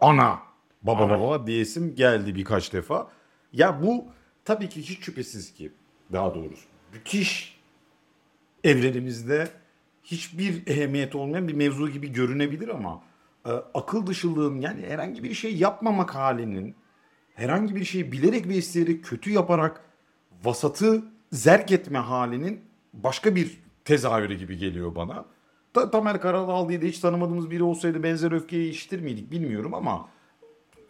ana 0.00 0.38
baba 0.82 1.10
baba 1.10 1.46
diyesim 1.46 1.94
geldi 1.94 2.34
birkaç 2.34 2.72
defa. 2.72 3.08
Ya 3.52 3.82
bu 3.82 4.04
tabii 4.50 4.68
ki 4.68 4.82
hiç 4.82 5.04
şüphesiz 5.04 5.54
ki 5.54 5.72
daha 6.12 6.34
doğrusu 6.34 6.66
müthiş 6.92 7.60
evrenimizde 8.64 9.48
hiçbir 10.04 10.66
ehemmiyet 10.66 11.14
olmayan 11.14 11.48
bir 11.48 11.54
mevzu 11.54 11.88
gibi 11.88 12.12
görünebilir 12.12 12.68
ama 12.68 13.02
e, 13.46 13.50
akıl 13.50 14.06
dışılığın 14.06 14.60
yani 14.60 14.86
herhangi 14.86 15.22
bir 15.22 15.34
şey 15.34 15.56
yapmamak 15.56 16.14
halinin 16.14 16.74
herhangi 17.34 17.76
bir 17.76 17.84
şeyi 17.84 18.12
bilerek 18.12 18.48
ve 18.48 18.54
isteyerek 18.54 19.04
kötü 19.04 19.30
yaparak 19.30 19.84
vasatı 20.44 21.02
zerk 21.32 21.72
etme 21.72 21.98
halinin 21.98 22.60
başka 22.94 23.34
bir 23.34 23.60
tezahürü 23.84 24.34
gibi 24.34 24.58
geliyor 24.58 24.94
bana. 24.94 25.24
Ta 25.74 25.90
Tamer 25.90 26.20
Karadağlı 26.20 26.68
diye 26.68 26.82
de 26.82 26.88
hiç 26.88 26.98
tanımadığımız 26.98 27.50
biri 27.50 27.62
olsaydı 27.62 28.02
benzer 28.02 28.32
öfkeyi 28.32 28.70
işitir 28.70 29.00
miydik 29.00 29.30
bilmiyorum 29.30 29.74
ama 29.74 30.08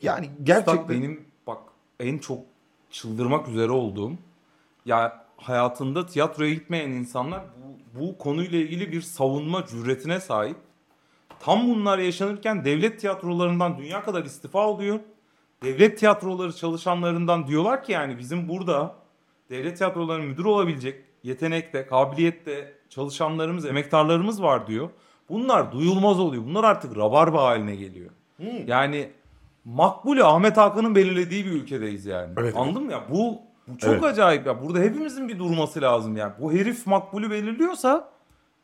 yani 0.03 0.31
gerçekten 0.43 0.75
Üstad 0.75 0.89
benim 0.89 1.25
bak 1.47 1.59
en 2.01 2.19
çok 2.19 2.50
çıldırmak 2.91 3.49
üzere 3.49 3.71
olduğum 3.71 4.13
ya 4.87 5.25
hayatında 5.37 6.07
tiyatroya 6.07 6.55
gitmeyen 6.55 6.91
insanlar 6.91 7.43
bu, 7.95 8.01
bu 8.01 8.19
konuyla 8.19 8.59
ilgili 8.59 8.93
bir 8.93 9.01
savunma 9.01 9.67
cüretine 9.67 10.21
sahip. 10.21 10.57
Tam 11.41 11.69
bunlar 11.69 11.99
yaşanırken 11.99 12.65
devlet 12.65 13.01
tiyatrolarından 13.01 13.79
dünya 13.79 14.03
kadar 14.03 14.25
istifa 14.25 14.67
oluyor. 14.67 15.01
Devlet 15.63 15.99
tiyatroları 15.99 16.53
çalışanlarından 16.53 17.47
diyorlar 17.47 17.85
ki 17.85 17.93
yani 17.93 18.19
bizim 18.19 18.49
burada 18.49 18.95
devlet 19.51 19.77
tiyatrolarının 19.77 20.27
müdür 20.27 20.45
olabilecek 20.45 21.05
yetenekte, 21.23 21.87
kabiliyette 21.87 22.75
çalışanlarımız, 22.89 23.67
emektarlarımız 23.67 24.43
var 24.43 24.67
diyor. 24.67 24.91
Bunlar 25.29 25.73
duyulmaz 25.73 26.21
oluyor. 26.21 26.45
Bunlar 26.45 26.65
artık 26.65 26.97
rabarba 26.97 27.43
haline 27.43 27.77
geliyor. 27.77 28.11
Yani 28.67 29.11
makbule 29.65 30.25
Ahmet 30.25 30.57
Hakan'ın 30.57 30.95
belirlediği 30.95 31.45
bir 31.47 31.51
ülkedeyiz 31.51 32.07
yani. 32.07 32.33
Evet, 32.37 32.57
Anladın 32.57 32.83
mı 32.85 32.93
ya? 32.93 33.05
Bu, 33.11 33.39
bu 33.69 33.79
çok 33.79 33.93
Evet. 33.93 34.05
acayip 34.05 34.47
ya. 34.47 34.63
Burada 34.63 34.79
hepimizin 34.79 35.29
bir 35.29 35.39
durması 35.39 35.81
lazım 35.83 36.17
yani. 36.17 36.33
Bu 36.41 36.53
herif 36.53 36.87
makbulü 36.87 37.31
belirliyorsa 37.31 38.09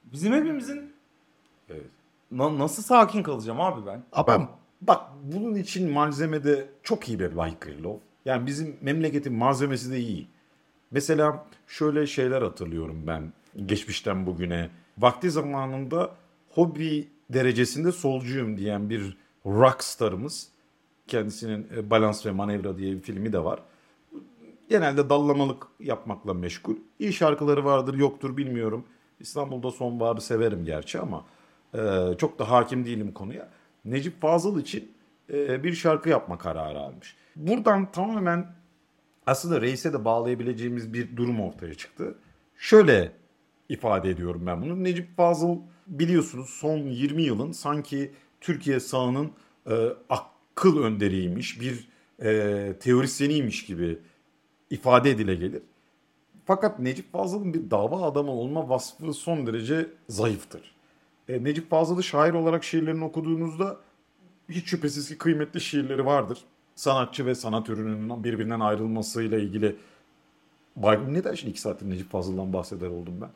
bizim 0.05 0.33
hepimizin 0.33 0.93
Evet. 1.71 1.87
Na- 2.31 2.59
nasıl 2.59 2.83
sakin 2.83 3.23
kalacağım 3.23 3.61
abi 3.61 3.87
ben? 3.87 4.03
Ama 4.12 4.49
bak 4.81 5.00
bunun 5.23 5.55
için 5.55 5.91
malzemede 5.93 6.69
çok 6.83 7.09
iyi 7.09 7.19
bir 7.21 7.37
Bay 7.37 7.59
Krylov. 7.61 7.97
Yani 8.25 8.47
bizim 8.47 8.76
memleketin 8.81 9.33
malzemesi 9.35 9.93
de 9.93 9.99
iyi. 9.99 10.26
Mesela 10.91 11.45
şöyle 11.67 12.07
şeyler 12.07 12.43
hatırlıyorum 12.43 13.05
ben 13.07 13.33
geçmişten 13.67 14.26
bugüne. 14.26 14.71
Vakti 14.99 15.31
zamanında 15.31 16.11
hobi 16.50 17.09
derecesinde 17.31 17.93
solcuyum 17.93 18.57
diyen 18.59 18.91
bir 18.91 19.17
rockstarımız. 19.47 20.49
Kendisinin 21.06 21.68
e, 21.76 21.90
Balans 21.90 22.26
ve 22.26 22.30
Manevra 22.30 22.78
diye 22.78 22.94
bir 22.94 23.00
filmi 23.00 23.32
de 23.32 23.44
var. 23.44 23.62
Genelde 24.68 25.10
dallamalık 25.10 25.66
yapmakla 25.80 26.34
meşgul. 26.34 26.76
İyi 26.98 27.12
şarkıları 27.12 27.64
vardır 27.64 27.94
yoktur 27.94 28.36
bilmiyorum. 28.36 28.84
İstanbul'da 29.20 29.70
sonbaharı 29.70 30.20
severim 30.20 30.64
gerçi 30.64 31.00
ama 31.00 31.25
e, 31.75 31.78
çok 32.18 32.38
da 32.38 32.50
hakim 32.50 32.84
değilim 32.84 33.12
konuya. 33.12 33.48
Necip 33.84 34.20
Fazıl 34.20 34.60
için 34.60 34.92
e, 35.32 35.64
bir 35.64 35.72
şarkı 35.72 36.08
yapma 36.08 36.38
kararı 36.38 36.78
almış. 36.78 37.16
Buradan 37.36 37.92
tamamen 37.92 38.46
aslında 39.26 39.60
reise 39.60 39.92
de 39.92 40.04
bağlayabileceğimiz 40.04 40.92
bir 40.92 41.16
durum 41.16 41.40
ortaya 41.40 41.75
çıktı. 41.75 42.14
Şöyle 42.56 43.12
ifade 43.68 44.10
ediyorum 44.10 44.42
ben 44.46 44.62
bunu. 44.62 44.84
Necip 44.84 45.16
Fazıl 45.16 45.58
biliyorsunuz 45.86 46.50
son 46.50 46.78
20 46.78 47.22
yılın 47.22 47.52
sanki 47.52 48.12
Türkiye 48.40 48.80
sağının 48.80 49.32
e, 49.70 49.75
akıl 50.56 50.82
önderiymiş, 50.82 51.60
bir 51.60 51.88
e, 52.22 52.72
teorisyeniymiş 52.80 53.66
gibi 53.66 53.98
ifade 54.70 55.10
edile 55.10 55.34
gelir. 55.34 55.62
Fakat 56.44 56.78
Necip 56.78 57.12
Fazıl'ın 57.12 57.54
bir 57.54 57.70
dava 57.70 58.02
adamı 58.02 58.30
olma 58.30 58.68
vasfı 58.68 59.12
son 59.14 59.46
derece 59.46 59.88
zayıftır. 60.08 60.75
E, 61.28 61.44
Necip 61.44 61.70
Fazıl'ı 61.70 62.02
şair 62.02 62.32
olarak 62.32 62.64
şiirlerini 62.64 63.04
okuduğunuzda 63.04 63.76
hiç 64.48 64.66
şüphesiz 64.66 65.08
ki 65.08 65.18
kıymetli 65.18 65.60
şiirleri 65.60 66.06
vardır. 66.06 66.38
Sanatçı 66.75 67.26
ve 67.26 67.34
sanat 67.34 67.68
ürününün 67.68 68.25
birbirinden 68.25 68.60
ayrılmasıyla 68.60 69.38
ilgili 69.38 69.76
Bay- 70.76 71.14
neden 71.14 71.34
şimdi 71.34 71.50
iki 71.50 71.60
saattir 71.60 71.90
Necip 71.90 72.10
Fazıl'dan 72.10 72.52
bahseder 72.52 72.88
oldum 72.88 73.14
ben? 73.20 73.30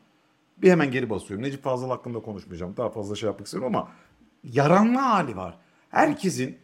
Bir 0.57 0.71
hemen 0.71 0.91
geri 0.91 1.09
basıyorum. 1.09 1.45
Necip 1.45 1.63
Fazıl 1.63 1.89
hakkında 1.89 2.19
konuşmayacağım. 2.19 2.77
Daha 2.77 2.89
fazla 2.89 3.15
şey 3.15 3.27
yapmak 3.27 3.45
istemiyorum 3.45 3.75
ama 3.75 3.91
yaranma 4.43 5.01
hali 5.01 5.35
var. 5.35 5.57
Herkesin 5.89 6.57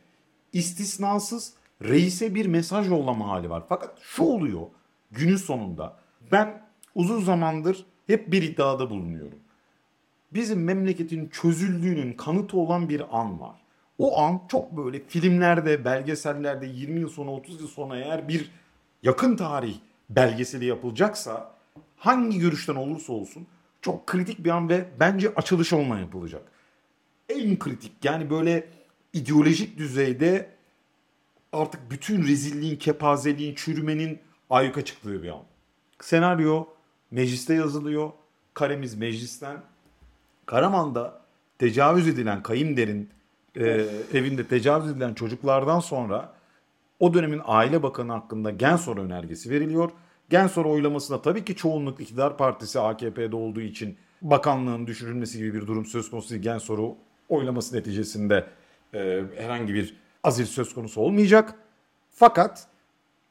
istisnasız 0.54 1.54
reise 1.82 2.36
bir 2.36 2.46
mesaj 2.46 2.90
yollama 2.90 3.28
hali 3.28 3.50
var. 3.50 3.64
Fakat 3.70 3.98
şu 4.02 4.24
oluyor 4.24 4.62
günün 5.12 5.36
sonunda. 5.36 5.98
Ben 6.32 6.62
uzun 6.96 7.22
zamandır 7.22 7.86
hep 8.08 8.32
bir 8.32 8.44
iddiada 8.44 8.90
bulunuyorum. 8.90 9.40
Bizim 10.34 10.64
memleketin 10.64 11.30
çözüldüğünün 11.30 12.14
kanıtı 12.14 12.58
olan 12.58 12.90
bir 12.90 13.20
an 13.20 13.40
var. 13.40 13.56
O 13.98 14.20
an 14.20 14.42
çok 14.48 14.78
böyle 14.78 15.00
filmlerde, 15.08 15.86
belgesellerde 15.86 16.66
20 16.66 17.00
yıl 17.00 17.10
sonra 17.10 17.32
30 17.32 17.62
yıl 17.62 17.68
sonra 17.68 17.98
eğer 17.98 18.28
bir 18.28 18.52
yakın 19.04 19.36
tarih 19.36 19.76
belgeseli 20.10 20.66
yapılacaksa 20.66 21.52
hangi 21.98 22.40
görüşten 22.40 22.76
olursa 22.76 23.14
olsun 23.14 23.48
çok 23.82 24.08
kritik 24.08 24.44
bir 24.44 24.50
an 24.50 24.70
ve 24.70 24.86
bence 25.00 25.34
açılış 25.36 25.74
onunla 25.74 26.00
yapılacak. 26.00 26.42
En 27.30 27.60
kritik 27.60 27.92
yani 28.04 28.30
böyle 28.30 28.68
ideolojik 29.14 29.78
düzeyde 29.78 30.50
artık 31.54 31.92
bütün 31.92 32.24
rezilliğin, 32.24 32.76
kepazeliğin, 32.76 33.56
çürümenin 33.56 34.20
ayyuka 34.50 34.86
çıktığı 34.86 35.24
bir 35.24 35.30
an. 35.30 35.44
Senaryo 36.02 36.68
mecliste 37.12 37.54
yazılıyor. 37.54 38.12
Karemiz 38.54 38.96
meclisten. 38.96 39.58
Karaman'da 40.46 41.22
tecavüz 41.60 42.08
edilen 42.08 42.44
kayınderin 42.44 43.10
e, 43.56 43.86
evinde 44.14 44.48
tecavüz 44.48 44.92
edilen 44.92 45.14
çocuklardan 45.14 45.80
sonra 45.80 46.34
o 47.00 47.14
dönemin 47.14 47.42
Aile 47.46 47.84
Bakanı 47.84 48.12
hakkında 48.12 48.52
Gensor 48.52 48.98
önergesi 48.98 49.50
veriliyor. 49.50 49.92
Gensor 50.30 50.66
oylamasında 50.66 51.22
tabii 51.22 51.46
ki 51.46 51.56
çoğunluk 51.56 52.02
iktidar 52.02 52.38
partisi 52.38 52.80
AKP'de 52.80 53.36
olduğu 53.36 53.62
için 53.62 53.98
bakanlığın 54.22 54.88
düşürülmesi 54.88 55.38
gibi 55.38 55.54
bir 55.54 55.68
durum 55.68 55.86
söz 55.86 56.10
konusu 56.10 56.30
değil. 56.30 56.42
Gensor'u 56.42 56.96
oylaması 57.30 57.76
neticesinde 57.76 58.48
e, 58.94 59.24
herhangi 59.38 59.74
bir 59.74 59.96
azil 60.24 60.46
söz 60.46 60.74
konusu 60.74 61.02
olmayacak. 61.02 61.56
Fakat 62.10 62.68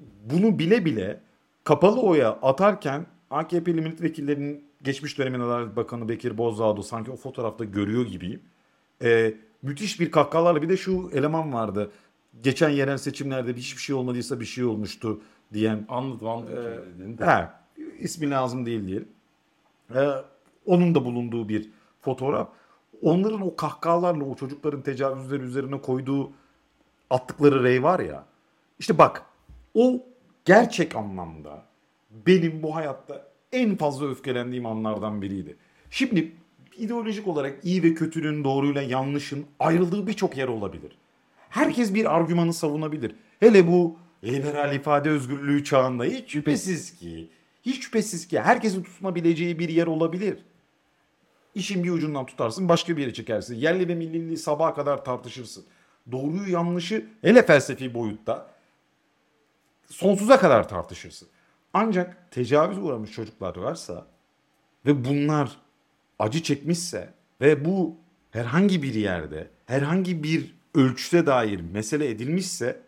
bunu 0.00 0.58
bile 0.58 0.84
bile 0.84 1.20
kapalı 1.64 2.00
oya 2.00 2.30
atarken 2.30 3.06
AKP'li 3.30 3.80
milletvekillerinin 3.80 4.64
geçmiş 4.82 5.18
dönemin 5.18 5.40
Adalet 5.40 5.76
Bakanı 5.76 6.08
Bekir 6.08 6.38
Bozdağ'ı 6.38 6.82
sanki 6.82 7.10
o 7.10 7.16
fotoğrafta 7.16 7.64
görüyor 7.64 8.06
gibiyim. 8.06 8.42
Ee, 9.02 9.34
müthiş 9.62 10.00
bir 10.00 10.10
kahkahalarla 10.10 10.62
bir 10.62 10.68
de 10.68 10.76
şu 10.76 11.10
eleman 11.12 11.52
vardı. 11.52 11.90
Geçen 12.42 12.68
yerel 12.68 12.98
seçimlerde 12.98 13.54
hiçbir 13.54 13.82
şey 13.82 13.96
olmadıysa 13.96 14.40
bir 14.40 14.44
şey 14.44 14.64
olmuştu 14.64 15.20
diyen. 15.52 15.86
Anladım 15.88 16.28
anladım. 16.28 17.18
de. 17.18 17.26
He, 17.26 17.48
ismi 17.98 18.30
lazım 18.30 18.66
değil 18.66 18.86
diyelim. 18.86 19.08
Ee, 19.94 20.08
onun 20.66 20.94
da 20.94 21.04
bulunduğu 21.04 21.48
bir 21.48 21.70
fotoğraf. 22.00 22.48
Onların 23.02 23.40
o 23.40 23.56
kahkahalarla 23.56 24.24
o 24.24 24.34
çocukların 24.34 24.82
tecavüzleri 24.82 25.42
üzerine 25.42 25.80
koyduğu 25.80 26.32
attıkları 27.10 27.64
rey 27.64 27.82
var 27.82 28.00
ya. 28.00 28.24
İşte 28.78 28.98
bak 28.98 29.22
o 29.74 30.02
gerçek 30.44 30.96
anlamda 30.96 31.62
benim 32.26 32.62
bu 32.62 32.74
hayatta 32.74 33.28
en 33.52 33.76
fazla 33.76 34.10
öfkelendiğim 34.10 34.66
anlardan 34.66 35.22
biriydi. 35.22 35.56
Şimdi 35.90 36.32
ideolojik 36.76 37.28
olarak 37.28 37.64
iyi 37.64 37.82
ve 37.82 37.94
kötünün, 37.94 38.44
doğruyla 38.44 38.82
yanlışın 38.82 39.46
ayrıldığı 39.58 40.06
birçok 40.06 40.36
yer 40.36 40.48
olabilir. 40.48 40.98
Herkes 41.48 41.94
bir 41.94 42.16
argümanı 42.16 42.52
savunabilir. 42.52 43.16
Hele 43.40 43.68
bu 43.68 43.96
liberal 44.24 44.74
ifade 44.74 45.10
özgürlüğü 45.10 45.64
çağında 45.64 46.04
hiç 46.04 46.30
şüphesiz 46.30 46.98
ki, 46.98 47.28
hiç 47.62 47.82
şüphesiz 47.82 48.28
ki 48.28 48.40
herkesin 48.40 48.82
tutunabileceği 48.82 49.58
bir 49.58 49.68
yer 49.68 49.86
olabilir. 49.86 50.38
İşin 51.56 51.84
bir 51.84 51.90
ucundan 51.90 52.26
tutarsın 52.26 52.68
başka 52.68 52.96
bir 52.96 53.02
yere 53.02 53.14
çekersin. 53.14 53.54
Yerli 53.54 53.88
ve 53.88 53.94
milliliği 53.94 54.36
sabaha 54.36 54.74
kadar 54.74 55.04
tartışırsın. 55.04 55.64
Doğruyu 56.12 56.52
yanlışı 56.52 57.06
hele 57.22 57.46
felsefi 57.46 57.94
boyutta 57.94 58.50
sonsuza 59.86 60.40
kadar 60.40 60.68
tartışırsın. 60.68 61.28
Ancak 61.72 62.30
tecavüz 62.30 62.78
uğramış 62.78 63.12
çocuklar 63.12 63.56
varsa 63.56 64.06
ve 64.86 65.04
bunlar 65.04 65.56
acı 66.18 66.42
çekmişse 66.42 67.14
ve 67.40 67.64
bu 67.64 67.96
herhangi 68.30 68.82
bir 68.82 68.94
yerde, 68.94 69.50
herhangi 69.66 70.22
bir 70.22 70.54
ölçüde 70.74 71.26
dair 71.26 71.60
mesele 71.60 72.10
edilmişse 72.10 72.80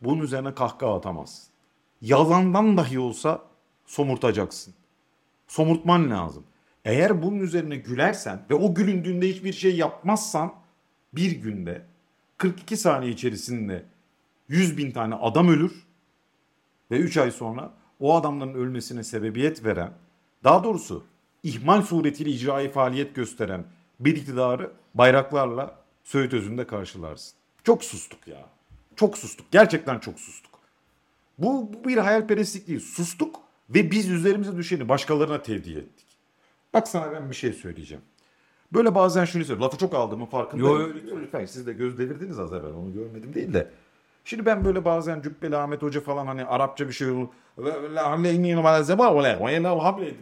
bunun 0.00 0.22
üzerine 0.22 0.54
kahkaha 0.54 0.96
atamazsın. 0.96 1.48
Yalandan 2.00 2.76
dahi 2.76 2.98
olsa 2.98 3.42
somurtacaksın. 3.86 4.74
Somurtman 5.48 6.10
lazım. 6.10 6.44
Eğer 6.88 7.22
bunun 7.22 7.40
üzerine 7.40 7.76
gülersen 7.76 8.42
ve 8.50 8.54
o 8.54 8.74
gülündüğünde 8.74 9.28
hiçbir 9.28 9.52
şey 9.52 9.76
yapmazsan 9.76 10.54
bir 11.12 11.30
günde 11.30 11.82
42 12.36 12.76
saniye 12.76 13.12
içerisinde 13.12 13.84
100 14.48 14.78
bin 14.78 14.90
tane 14.90 15.14
adam 15.14 15.48
ölür 15.48 15.86
ve 16.90 16.98
3 16.98 17.16
ay 17.16 17.30
sonra 17.30 17.74
o 18.00 18.16
adamların 18.16 18.54
ölmesine 18.54 19.04
sebebiyet 19.04 19.64
veren, 19.64 19.92
daha 20.44 20.64
doğrusu 20.64 21.04
ihmal 21.42 21.82
suretiyle 21.82 22.30
icraî 22.30 22.68
faaliyet 22.68 23.14
gösteren 23.14 23.64
bir 24.00 24.16
iktidarı 24.16 24.72
bayraklarla 24.94 25.78
Söğüt 26.04 26.34
Özü'nde 26.34 26.66
karşılarsın. 26.66 27.36
Çok 27.64 27.84
sustuk 27.84 28.28
ya. 28.28 28.48
Çok 28.96 29.18
sustuk. 29.18 29.46
Gerçekten 29.50 29.98
çok 29.98 30.20
sustuk. 30.20 30.60
Bu, 31.38 31.72
bu 31.72 31.88
bir 31.88 31.96
hayalperestlik 31.96 32.68
değil. 32.68 32.80
Sustuk 32.80 33.40
ve 33.70 33.90
biz 33.90 34.10
üzerimize 34.10 34.56
düşeni 34.56 34.88
başkalarına 34.88 35.42
tevdi 35.42 35.72
ettik. 35.72 36.07
Bak 36.78 36.88
sana 36.88 37.12
ben 37.12 37.30
bir 37.30 37.34
şey 37.34 37.52
söyleyeceğim. 37.52 38.04
Böyle 38.72 38.94
bazen 38.94 39.24
şunu 39.24 39.44
söylüyorum. 39.44 39.64
Lafı 39.64 39.78
çok 39.78 39.94
aldığımın 39.94 40.26
farkındayım. 40.26 40.80
Yo, 40.80 40.88
yo, 41.10 41.20
Lütfen 41.20 41.44
siz 41.44 41.66
de 41.66 41.72
göz 41.72 41.98
devirdiniz 41.98 42.38
az 42.38 42.52
evvel. 42.52 42.72
Onu 42.72 42.92
görmedim 42.92 43.34
değil 43.34 43.52
de. 43.52 43.70
Şimdi 44.24 44.46
ben 44.46 44.64
böyle 44.64 44.84
bazen 44.84 45.22
Cübbeli 45.22 45.56
Ahmet 45.56 45.82
Hoca 45.82 46.00
falan 46.00 46.26
hani 46.26 46.44
Arapça 46.44 46.88
bir 46.88 46.92
şey 46.92 47.08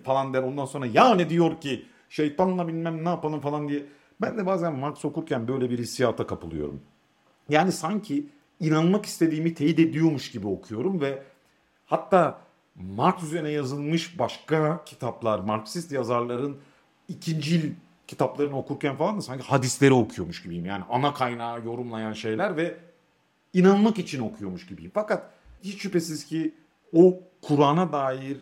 falan 0.05 0.35
der. 0.35 0.43
Ondan 0.43 0.65
sonra 0.65 0.87
ya 0.87 1.15
ne 1.15 1.31
diyor 1.31 1.61
ki 1.61 1.87
şeytanla 2.09 2.69
bilmem 2.69 3.05
ne 3.05 3.09
yapalım 3.09 3.41
falan 3.41 3.69
diye. 3.69 3.87
Ben 4.21 4.39
de 4.39 4.47
bazen 4.47 4.75
Marx 4.75 5.05
okurken 5.05 5.49
böyle 5.49 5.71
bir 5.71 5.79
hissiyata 5.79 6.27
kapılıyorum. 6.27 6.81
Yani 7.49 7.73
sanki 7.73 8.27
inanmak 8.61 9.07
istediğimi 9.07 9.55
teyit 9.55 9.79
ediyormuş 9.79 10.31
gibi 10.31 10.47
okuyorum 10.47 11.01
ve 11.01 11.23
hatta 11.87 12.46
Marx 12.81 13.23
üzerine 13.23 13.51
yazılmış 13.51 14.19
başka 14.19 14.85
kitaplar, 14.85 15.39
Marksist 15.39 15.93
yazarların 15.93 16.57
ikincil 17.09 17.73
kitaplarını 18.07 18.59
okurken 18.59 18.97
falan 18.97 19.17
da 19.17 19.23
sanki 19.23 19.45
hadisleri 19.45 19.93
okuyormuş 19.93 20.43
gibiyim. 20.43 20.67
Yani 20.67 20.85
ana 20.91 21.15
kaynağı 21.15 21.65
yorumlayan 21.65 22.13
şeyler 22.13 22.57
ve 22.57 22.77
inanmak 23.53 23.99
için 23.99 24.21
okuyormuş 24.21 24.67
gibiyim. 24.67 24.91
Fakat 24.95 25.31
hiç 25.63 25.83
şüphesiz 25.83 26.27
ki 26.27 26.55
o 26.93 27.15
Kur'an'a 27.43 27.93
dair 27.93 28.37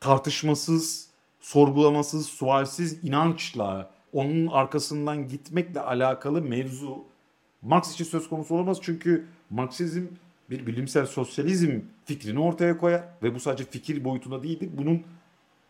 tartışmasız, 0.00 1.08
sorgulamasız, 1.40 2.26
sualsiz 2.26 3.04
inançla 3.04 3.90
onun 4.12 4.46
arkasından 4.46 5.28
gitmekle 5.28 5.80
alakalı 5.80 6.42
mevzu 6.42 7.04
Marx 7.62 7.92
için 7.92 8.04
söz 8.04 8.28
konusu 8.28 8.54
olamaz. 8.54 8.78
Çünkü 8.82 9.26
Marksizm 9.50 10.06
bir 10.50 10.66
bilimsel 10.66 11.06
sosyalizm 11.06 11.80
fikrini 12.04 12.40
ortaya 12.40 12.78
koyar 12.78 13.04
ve 13.22 13.34
bu 13.34 13.40
sadece 13.40 13.64
fikir 13.64 14.04
boyutunda 14.04 14.42
değildir. 14.42 14.70
Bunun 14.72 15.02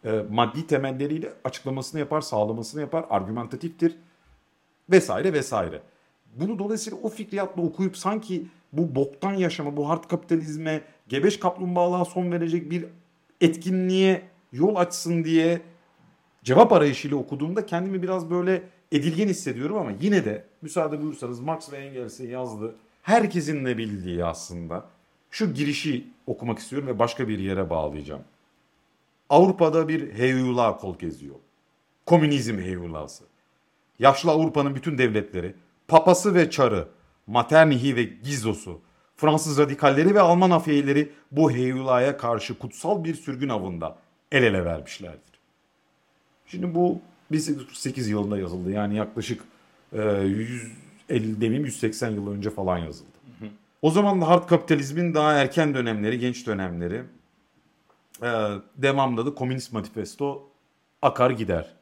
e, 0.04 0.24
maddi 0.30 0.66
temelleriyle 0.66 1.32
açıklamasını 1.44 2.00
yapar, 2.00 2.20
sağlamasını 2.20 2.80
yapar, 2.80 3.04
argümentatiftir 3.10 3.96
vesaire 4.90 5.32
vesaire. 5.32 5.82
Bunu 6.37 6.58
dolayısıyla 6.58 6.98
o 7.02 7.08
fikriyatla 7.08 7.62
okuyup 7.62 7.96
sanki 7.96 8.46
bu 8.72 8.94
boktan 8.94 9.34
yaşama, 9.34 9.76
bu 9.76 9.88
hard 9.88 10.04
kapitalizme, 10.04 10.82
gebeş 11.08 11.38
kaplumbağalığa 11.38 12.04
son 12.04 12.32
verecek 12.32 12.70
bir 12.70 12.87
etkinliğe 13.40 14.22
yol 14.52 14.76
açsın 14.76 15.24
diye 15.24 15.60
cevap 16.42 16.72
arayışıyla 16.72 17.16
okuduğumda 17.16 17.66
kendimi 17.66 18.02
biraz 18.02 18.30
böyle 18.30 18.62
edilgen 18.92 19.28
hissediyorum 19.28 19.76
ama 19.76 19.92
yine 20.00 20.24
de 20.24 20.44
müsaade 20.62 21.02
buyursanız 21.02 21.40
Marx 21.40 21.72
ve 21.72 21.76
Engels'in 21.76 22.28
yazdığı 22.28 22.76
herkesin 23.04 23.64
de 23.64 23.78
bildiği 23.78 24.24
aslında. 24.24 24.84
Şu 25.30 25.54
girişi 25.54 26.06
okumak 26.26 26.58
istiyorum 26.58 26.88
ve 26.88 26.98
başka 26.98 27.28
bir 27.28 27.38
yere 27.38 27.70
bağlayacağım. 27.70 28.22
Avrupa'da 29.30 29.88
bir 29.88 30.12
heyula 30.12 30.76
kol 30.76 30.98
geziyor. 30.98 31.34
Komünizm 32.06 32.58
heyulası. 32.58 33.24
Yaşlı 33.98 34.30
Avrupa'nın 34.30 34.74
bütün 34.74 34.98
devletleri, 34.98 35.54
papası 35.88 36.34
ve 36.34 36.50
çarı, 36.50 36.88
maternihi 37.26 37.96
ve 37.96 38.02
gizosu, 38.02 38.80
Fransız 39.16 39.58
radikalleri 39.58 40.14
ve 40.14 40.20
Alman 40.20 40.50
afiyeleri 40.50 41.12
bu 41.30 41.50
heyulaya 41.52 42.16
karşı 42.16 42.58
kutsal 42.58 43.04
bir 43.04 43.14
sürgün 43.14 43.48
avında 43.48 43.98
el 44.32 44.42
ele 44.42 44.64
vermişlerdir. 44.64 45.38
Şimdi 46.46 46.74
bu 46.74 47.00
1848 47.30 48.08
yılında 48.08 48.38
yazıldı 48.38 48.70
yani 48.70 48.96
yaklaşık 48.96 49.42
e, 49.92 50.02
100, 50.20 50.84
50 51.08 51.40
demeyeyim 51.40 51.64
180 51.64 52.10
yıl 52.10 52.30
önce 52.30 52.50
falan 52.50 52.78
yazıldı. 52.78 53.08
Hı 53.38 53.44
hı. 53.44 53.48
O 53.82 53.90
zaman 53.90 54.20
da 54.20 54.28
hard 54.28 54.48
kapitalizmin 54.48 55.14
daha 55.14 55.32
erken 55.32 55.74
dönemleri, 55.74 56.18
genç 56.18 56.46
dönemleri 56.46 57.02
e, 58.22 58.28
devamında 58.76 59.26
da 59.26 59.34
Komünist 59.34 59.72
Manifesto 59.72 60.48
akar 61.02 61.30
gider. 61.30 61.74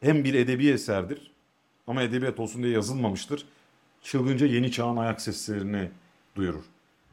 Hem 0.00 0.24
bir 0.24 0.34
edebi 0.34 0.68
eserdir 0.68 1.30
ama 1.86 2.02
edebiyat 2.02 2.40
olsun 2.40 2.62
diye 2.62 2.72
yazılmamıştır. 2.72 3.46
Çılgınca 4.02 4.46
yeni 4.46 4.72
çağın 4.72 4.96
ayak 4.96 5.20
seslerini 5.20 5.90
duyurur. 6.36 6.64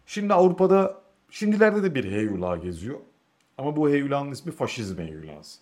Şimdi 0.06 0.34
Avrupa'da 0.34 1.02
şimdilerde 1.32 1.84
de 1.84 1.96
bir 1.96 2.12
heyula 2.12 2.58
geziyor. 2.58 3.00
Ama 3.58 3.76
bu 3.76 3.90
heyulanın 3.90 4.32
ismi 4.32 4.52
faşizm 4.52 4.98
heyulası. 5.02 5.60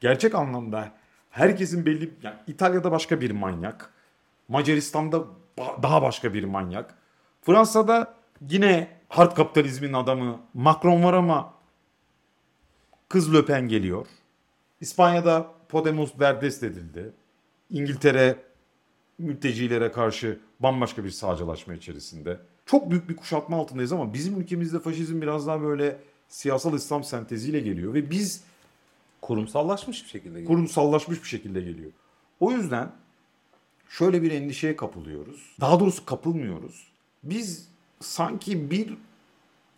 Gerçek 0.00 0.34
anlamda 0.34 0.92
herkesin 1.30 1.86
belli 1.86 2.10
yani 2.22 2.36
İtalya'da 2.46 2.92
başka 2.92 3.20
bir 3.20 3.30
manyak, 3.30 3.92
Macaristan'da 4.50 5.24
daha 5.58 6.02
başka 6.02 6.34
bir 6.34 6.44
manyak. 6.44 6.94
Fransa'da 7.42 8.14
yine 8.50 8.88
hard 9.08 9.36
kapitalizmin 9.36 9.92
adamı 9.92 10.40
Macron 10.54 11.02
var 11.02 11.14
ama 11.14 11.54
kız 13.08 13.34
Löpen 13.34 13.68
geliyor. 13.68 14.06
İspanya'da 14.80 15.46
Podemos 15.68 16.10
derdest 16.20 16.62
edildi. 16.62 17.12
İngiltere 17.70 18.36
mültecilere 19.18 19.92
karşı 19.92 20.40
bambaşka 20.60 21.04
bir 21.04 21.10
sağcılaşma 21.10 21.74
içerisinde. 21.74 22.40
Çok 22.66 22.90
büyük 22.90 23.08
bir 23.08 23.16
kuşatma 23.16 23.56
altındayız 23.56 23.92
ama 23.92 24.14
bizim 24.14 24.40
ülkemizde 24.40 24.78
faşizm 24.80 25.22
biraz 25.22 25.46
daha 25.46 25.62
böyle 25.62 25.98
siyasal 26.28 26.74
İslam 26.74 27.04
senteziyle 27.04 27.60
geliyor 27.60 27.94
ve 27.94 28.10
biz 28.10 28.44
Kurumsallaşmış 29.22 30.04
bir 30.04 30.08
şekilde. 30.08 30.28
geliyor. 30.34 30.48
kurumsallaşmış 30.48 31.22
bir 31.22 31.28
şekilde 31.28 31.60
geliyor. 31.60 31.90
O 32.40 32.52
yüzden 32.52 32.92
şöyle 33.90 34.22
bir 34.22 34.30
endişeye 34.30 34.76
kapılıyoruz. 34.76 35.56
Daha 35.60 35.80
doğrusu 35.80 36.04
kapılmıyoruz. 36.04 36.86
Biz 37.22 37.68
sanki 38.00 38.70
bir 38.70 38.96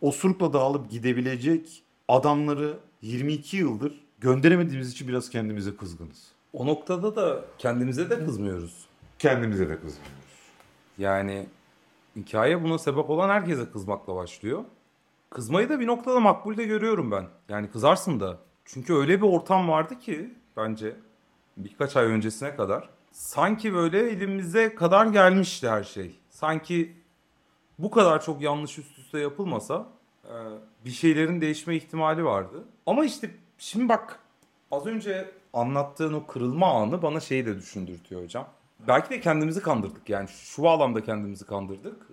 osurukla 0.01 0.53
dağılıp 0.53 0.90
gidebilecek 0.90 1.83
adamları 2.09 2.79
22 3.03 3.57
yıldır 3.57 4.01
gönderemediğimiz 4.20 4.92
için 4.92 5.09
biraz 5.09 5.31
kendimize 5.31 5.77
kızgınız. 5.77 6.33
O 6.53 6.66
noktada 6.66 7.16
da 7.16 7.44
kendimize 7.59 8.11
de 8.11 8.25
kızmıyoruz. 8.25 8.87
Kendimize 9.18 9.68
de 9.68 9.75
kızgınız. 9.75 9.98
Yani 10.98 11.46
hikaye 12.16 12.62
buna 12.62 12.79
sebep 12.79 13.11
olan 13.11 13.29
herkese 13.29 13.70
kızmakla 13.70 14.14
başlıyor. 14.14 14.64
Kızmayı 15.31 15.68
da 15.68 15.81
bir 15.81 15.87
noktada 15.87 16.20
makbul 16.20 16.57
de 16.57 16.64
görüyorum 16.64 17.11
ben. 17.11 17.27
Yani 17.48 17.70
kızarsın 17.70 18.20
da. 18.20 18.38
Çünkü 18.64 18.94
öyle 18.94 19.22
bir 19.22 19.27
ortam 19.27 19.68
vardı 19.68 19.98
ki 19.98 20.35
bence 20.57 20.96
birkaç 21.57 21.96
ay 21.96 22.05
öncesine 22.05 22.57
kadar. 22.57 22.88
Sanki 23.12 23.75
böyle 23.75 24.11
elimize 24.11 24.75
kadar 24.75 25.07
gelmişti 25.07 25.68
her 25.68 25.85
şey. 25.85 26.14
Sanki 26.31 26.96
bu 27.79 27.90
kadar 27.90 28.22
çok 28.22 28.42
yanlış 28.42 28.79
üst 28.79 28.98
üste 28.98 29.18
yapılmasa 29.18 29.87
e, 30.25 30.35
bir 30.85 30.90
şeylerin 30.90 31.40
değişme 31.40 31.77
ihtimali 31.77 32.25
vardı. 32.25 32.64
Ama 32.87 33.05
işte 33.05 33.31
şimdi 33.59 33.88
bak 33.88 34.18
az 34.70 34.87
önce 34.87 35.31
anlattığın 35.53 36.12
o 36.12 36.27
kırılma 36.27 36.83
anı 36.83 37.03
bana 37.03 37.20
şeyi 37.20 37.46
de 37.46 37.57
düşündürtüyor 37.57 38.22
hocam. 38.22 38.48
Belki 38.88 39.11
de 39.11 39.20
kendimizi 39.20 39.62
kandırdık 39.62 40.09
yani 40.09 40.29
şu 40.29 40.62
bağlamda 40.62 41.05
kendimizi 41.05 41.46
kandırdık. 41.46 42.07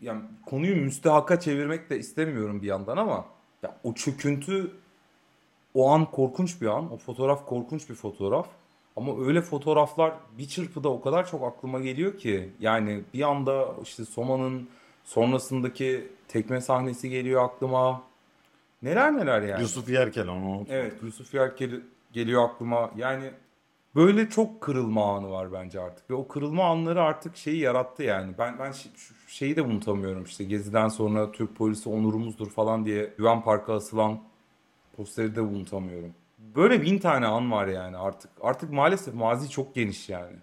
Yani 0.00 0.22
konuyu 0.46 0.76
müstehaka 0.76 1.40
çevirmek 1.40 1.90
de 1.90 1.98
istemiyorum 1.98 2.62
bir 2.62 2.66
yandan 2.66 2.96
ama 2.96 3.24
ya 3.62 3.76
o 3.84 3.94
çöküntü 3.94 4.70
O 5.74 5.90
an 5.90 6.10
korkunç 6.10 6.60
bir 6.62 6.66
an. 6.66 6.92
O 6.92 6.96
fotoğraf 6.96 7.46
korkunç 7.46 7.90
bir 7.90 7.94
fotoğraf. 7.94 8.48
Ama 8.96 9.26
öyle 9.26 9.42
fotoğraflar 9.42 10.12
bir 10.38 10.48
çırpıda 10.48 10.88
o 10.88 11.00
kadar 11.00 11.26
çok 11.30 11.42
aklıma 11.42 11.80
geliyor 11.80 12.18
ki. 12.18 12.50
Yani 12.60 13.00
bir 13.14 13.22
anda 13.22 13.74
işte 13.82 14.04
Soma'nın 14.04 14.68
sonrasındaki 15.04 16.08
tekme 16.28 16.60
sahnesi 16.60 17.10
geliyor 17.10 17.44
aklıma. 17.44 18.02
Neler 18.82 19.16
neler 19.16 19.42
yani. 19.42 19.62
Yusuf 19.62 19.88
Yerkel 19.88 20.28
onu. 20.28 20.66
Evet 20.68 20.94
Yusuf 21.02 21.34
Yerkel 21.34 21.80
geliyor 22.12 22.44
aklıma. 22.44 22.90
Yani 22.96 23.30
böyle 23.94 24.28
çok 24.28 24.60
kırılma 24.60 25.16
anı 25.16 25.30
var 25.30 25.52
bence 25.52 25.80
artık. 25.80 26.10
Ve 26.10 26.14
o 26.14 26.28
kırılma 26.28 26.64
anları 26.64 27.02
artık 27.02 27.36
şeyi 27.36 27.58
yarattı 27.58 28.02
yani. 28.02 28.32
Ben 28.38 28.58
ben 28.58 28.72
şeyi 29.26 29.56
de 29.56 29.62
unutamıyorum 29.62 30.24
işte 30.24 30.44
Gezi'den 30.44 30.88
sonra 30.88 31.32
Türk 31.32 31.56
polisi 31.56 31.88
onurumuzdur 31.88 32.50
falan 32.50 32.84
diye 32.84 33.14
Güven 33.18 33.42
Park'a 33.42 33.74
asılan 33.74 34.20
posteri 34.96 35.36
de 35.36 35.40
unutamıyorum. 35.40 36.14
Böyle 36.54 36.82
bin 36.82 36.98
tane 36.98 37.26
an 37.26 37.50
var 37.52 37.66
yani 37.66 37.96
artık. 37.96 38.30
Artık 38.40 38.72
maalesef 38.72 39.14
mazi 39.14 39.50
çok 39.50 39.74
geniş 39.74 40.08
yani. 40.08 40.36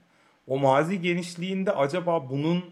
O 0.48 0.60
mazi 0.60 1.02
genişliğinde 1.02 1.72
acaba 1.72 2.30
bunun 2.30 2.64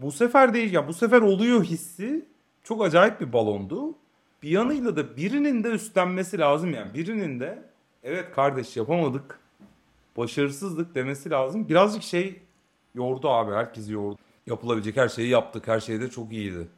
bu 0.00 0.12
sefer 0.12 0.54
değil 0.54 0.72
ya 0.72 0.88
bu 0.88 0.92
sefer 0.92 1.20
oluyor 1.20 1.64
hissi 1.64 2.28
çok 2.64 2.84
acayip 2.84 3.20
bir 3.20 3.32
balondu. 3.32 3.94
Bir 4.42 4.50
yanıyla 4.50 4.96
da 4.96 5.16
birinin 5.16 5.64
de 5.64 5.68
üstlenmesi 5.68 6.38
lazım 6.38 6.72
yani. 6.72 6.94
Birinin 6.94 7.40
de 7.40 7.62
evet 8.02 8.34
kardeş 8.34 8.76
yapamadık. 8.76 9.40
Başarısızlık 10.16 10.94
demesi 10.94 11.30
lazım. 11.30 11.68
Birazcık 11.68 12.02
şey 12.02 12.42
yordu 12.94 13.28
abi. 13.28 13.52
Herkesi 13.52 13.92
yordu. 13.92 14.18
Yapılabilecek 14.46 14.96
her 14.96 15.08
şeyi 15.08 15.28
yaptık. 15.28 15.68
Her 15.68 15.80
şey 15.80 16.00
de 16.00 16.10
çok 16.10 16.32
iyiydi. 16.32 16.68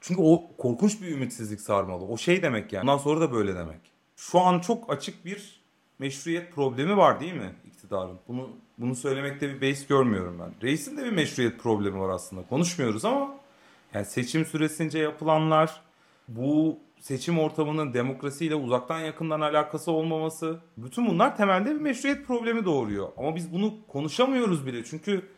Çünkü 0.00 0.22
o 0.22 0.56
korkunç 0.58 1.02
bir 1.02 1.08
ümitsizlik 1.08 1.60
sarmalı. 1.60 2.04
O 2.04 2.16
şey 2.16 2.42
demek 2.42 2.72
yani. 2.72 2.82
Bundan 2.82 2.98
sonra 2.98 3.20
da 3.20 3.32
böyle 3.32 3.54
demek. 3.54 3.93
Şu 4.16 4.40
an 4.40 4.60
çok 4.60 4.92
açık 4.92 5.24
bir 5.24 5.60
meşruiyet 5.98 6.52
problemi 6.52 6.96
var 6.96 7.20
değil 7.20 7.34
mi 7.34 7.54
iktidarın? 7.66 8.18
Bunu 8.28 8.50
bunu 8.78 8.94
söylemekte 8.94 9.48
bir 9.48 9.60
beis 9.60 9.86
görmüyorum 9.86 10.38
ben. 10.38 10.68
Reisin 10.68 10.96
de 10.96 11.04
bir 11.04 11.12
meşruiyet 11.12 11.58
problemi 11.58 12.00
var 12.00 12.08
aslında. 12.08 12.42
Konuşmuyoruz 12.46 13.04
ama 13.04 13.34
yani 13.94 14.06
seçim 14.06 14.44
süresince 14.44 14.98
yapılanlar, 14.98 15.80
bu 16.28 16.78
seçim 17.00 17.38
ortamının 17.38 17.94
demokrasiyle 17.94 18.54
uzaktan 18.54 19.00
yakından 19.00 19.40
alakası 19.40 19.92
olmaması, 19.92 20.60
bütün 20.76 21.06
bunlar 21.06 21.36
temelde 21.36 21.70
bir 21.74 21.80
meşruiyet 21.80 22.26
problemi 22.26 22.64
doğuruyor. 22.64 23.08
Ama 23.16 23.36
biz 23.36 23.52
bunu 23.52 23.74
konuşamıyoruz 23.88 24.66
bile 24.66 24.84
çünkü 24.84 25.28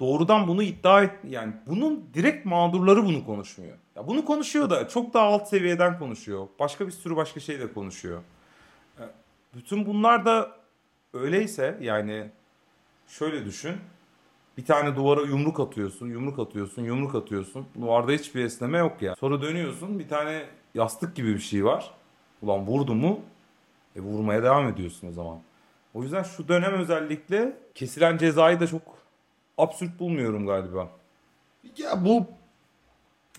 doğrudan 0.00 0.48
bunu 0.48 0.62
iddia 0.62 1.02
et 1.02 1.12
yani 1.28 1.52
bunun 1.66 2.04
direkt 2.14 2.46
mağdurları 2.46 3.04
bunu 3.04 3.26
konuşmuyor. 3.26 3.76
Ya 3.96 4.06
bunu 4.08 4.24
konuşuyor 4.24 4.70
da 4.70 4.88
çok 4.88 5.14
daha 5.14 5.26
alt 5.26 5.48
seviyeden 5.48 5.98
konuşuyor. 5.98 6.48
Başka 6.58 6.86
bir 6.86 6.92
sürü 6.92 7.16
başka 7.16 7.40
şey 7.40 7.60
de 7.60 7.72
konuşuyor. 7.72 8.22
Ya 9.00 9.10
Bütün 9.54 9.86
bunlar 9.86 10.24
da 10.24 10.56
öyleyse 11.12 11.78
yani 11.80 12.30
şöyle 13.08 13.44
düşün. 13.44 13.76
Bir 14.58 14.64
tane 14.64 14.96
duvara 14.96 15.20
yumruk 15.20 15.60
atıyorsun, 15.60 16.06
yumruk 16.06 16.38
atıyorsun, 16.38 16.82
yumruk 16.82 17.14
atıyorsun. 17.14 17.66
Duvarda 17.80 18.12
hiçbir 18.12 18.44
esneme 18.44 18.78
yok 18.78 19.02
ya. 19.02 19.14
Sonra 19.16 19.42
dönüyorsun 19.42 19.98
bir 19.98 20.08
tane 20.08 20.44
yastık 20.74 21.16
gibi 21.16 21.34
bir 21.34 21.40
şey 21.40 21.64
var. 21.64 21.94
Ulan 22.42 22.66
vurdu 22.66 22.94
mu? 22.94 23.20
E 23.96 24.00
vurmaya 24.00 24.42
devam 24.42 24.68
ediyorsun 24.68 25.08
o 25.08 25.12
zaman. 25.12 25.38
O 25.94 26.02
yüzden 26.02 26.22
şu 26.22 26.48
dönem 26.48 26.72
özellikle 26.72 27.56
kesilen 27.74 28.18
cezayı 28.18 28.60
da 28.60 28.66
çok 28.66 28.82
absürt 29.58 29.98
bulmuyorum 29.98 30.46
galiba. 30.46 30.90
Ya 31.76 32.04
bu 32.04 32.26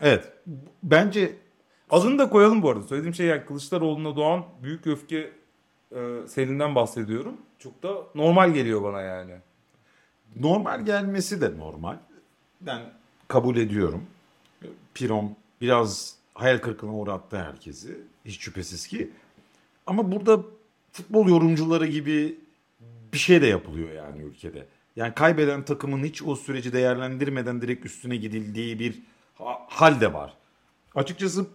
evet 0.01 0.33
bence 0.83 1.35
Adını 1.89 2.19
da 2.19 2.29
koyalım 2.29 2.61
bu 2.61 2.69
arada. 2.69 2.83
Söylediğim 2.83 3.15
şey 3.15 3.27
yani 3.27 3.45
Kılıçdaroğlu'na 3.45 4.15
doğan 4.15 4.45
büyük 4.63 4.87
öfke 4.87 5.31
e, 5.91 6.27
selinden 6.27 6.75
bahsediyorum. 6.75 7.37
Çok 7.59 7.83
da 7.83 7.95
normal 8.15 8.53
geliyor 8.53 8.83
bana 8.83 9.01
yani. 9.01 9.31
normal 10.35 10.85
gelmesi 10.85 11.41
de 11.41 11.57
normal. 11.57 11.97
Ben 12.61 12.81
kabul 13.27 13.57
ediyorum. 13.57 14.03
Pirom 14.93 15.35
biraz 15.61 16.15
hayal 16.33 16.57
kırıklığına 16.57 16.93
uğrattı 16.93 17.37
herkesi. 17.37 17.97
Hiç 18.25 18.39
şüphesiz 18.39 18.87
ki. 18.87 19.09
Ama 19.87 20.11
burada 20.11 20.39
futbol 20.91 21.27
yorumcuları 21.27 21.85
gibi 21.87 22.39
bir 23.13 23.17
şey 23.17 23.41
de 23.41 23.47
yapılıyor 23.47 23.91
yani 23.91 24.21
ülkede. 24.21 24.65
Yani 24.95 25.13
kaybeden 25.13 25.65
takımın 25.65 26.03
hiç 26.03 26.23
o 26.23 26.35
süreci 26.35 26.73
değerlendirmeden 26.73 27.61
direkt 27.61 27.85
üstüne 27.85 28.15
gidildiği 28.15 28.79
bir 28.79 29.01
ha- 29.35 29.59
hal 29.67 30.01
de 30.01 30.13
var. 30.13 30.33
Açıkçası 30.95 31.47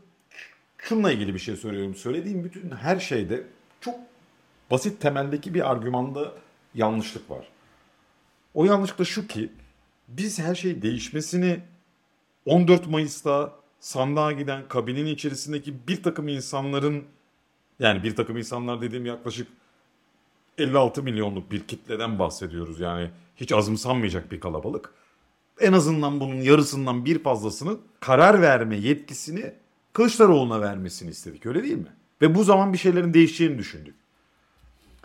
şununla 0.79 1.13
ilgili 1.13 1.35
bir 1.35 1.39
şey 1.39 1.57
söylüyorum. 1.57 1.95
Söylediğim 1.95 2.45
bütün 2.45 2.71
her 2.71 3.01
şeyde 3.01 3.45
çok 3.81 3.95
basit 4.71 5.01
temeldeki 5.01 5.55
bir 5.55 5.71
argümanda 5.71 6.33
yanlışlık 6.75 7.31
var. 7.31 7.49
O 8.55 8.65
yanlışlık 8.65 8.99
da 8.99 9.05
şu 9.05 9.27
ki 9.27 9.53
biz 10.09 10.39
her 10.39 10.55
şey 10.55 10.83
değişmesini 10.83 11.61
14 12.47 12.87
Mayıs'ta 12.87 13.53
sandığa 13.81 14.33
giden 14.33 14.69
kabinin 14.69 15.07
içerisindeki 15.07 15.75
bir 15.89 16.03
takım 16.03 16.29
insanların 16.29 17.05
yani 17.79 18.03
bir 18.03 18.17
takım 18.17 18.37
insanlar 18.37 18.81
dediğim 18.81 19.07
yaklaşık 19.07 19.49
56 20.61 21.03
milyonluk 21.03 21.51
bir 21.51 21.67
kitleden 21.67 22.19
bahsediyoruz. 22.19 22.81
Yani 22.81 23.11
hiç 23.37 23.53
azımsanmayacak 23.53 24.33
bir 24.33 24.41
kalabalık. 24.41 24.95
En 25.61 25.73
azından 25.73 26.21
bunun 26.21 26.41
yarısından 26.41 27.05
bir 27.05 27.23
fazlasını 27.23 27.77
karar 28.01 28.43
verme 28.43 28.77
yetkisini 28.77 29.53
Kılıçdaroğlu'na 29.93 30.61
vermesini 30.61 31.11
istedik 31.11 31.47
öyle 31.47 31.63
değil 31.63 31.77
mi? 31.77 31.93
Ve 32.23 32.35
bu 32.35 32.45
zaman 32.45 32.73
bir 32.73 32.79
şeylerin 32.79 33.15
değişeceğini 33.15 33.59
düşündük. 33.59 33.95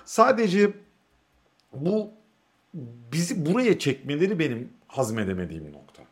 Sadece 0.06 0.74
bu 1.74 2.12
bizi 3.12 3.46
buraya 3.46 3.80
çekmeleri 3.80 4.40
benim 4.40 4.70
hazmedemediğim 4.88 5.74
nokta. 5.74 6.04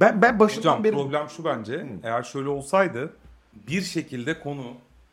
Ben 0.00 0.22
ben 0.22 0.38
başından 0.38 0.70
Hocam 0.70 0.84
beri 0.84 0.92
problem 0.92 1.28
şu 1.28 1.44
bence. 1.44 1.86
Eğer 2.02 2.22
şöyle 2.22 2.48
olsaydı 2.48 3.12
bir 3.68 3.82
şekilde 3.82 4.40
konu 4.40 4.64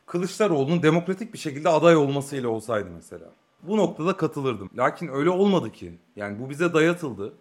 Kılıçdaroğlu'nun 0.06 0.84
demokratik 0.84 1.34
bir 1.34 1.38
şekilde 1.38 1.70
aday 1.70 1.96
olmasıyla 1.96 2.50
olsaydı 2.50 2.90
mesela. 2.96 3.26
Bu 3.64 3.78
noktada 3.78 4.18
katılırdım. 4.18 4.70
Lakin 4.78 5.08
öyle 5.08 5.30
olmadı 5.30 5.72
ki. 5.72 5.94
Yani 6.16 6.40
bu 6.40 6.50
bize 6.50 6.74
dayatıldı. 6.74 7.34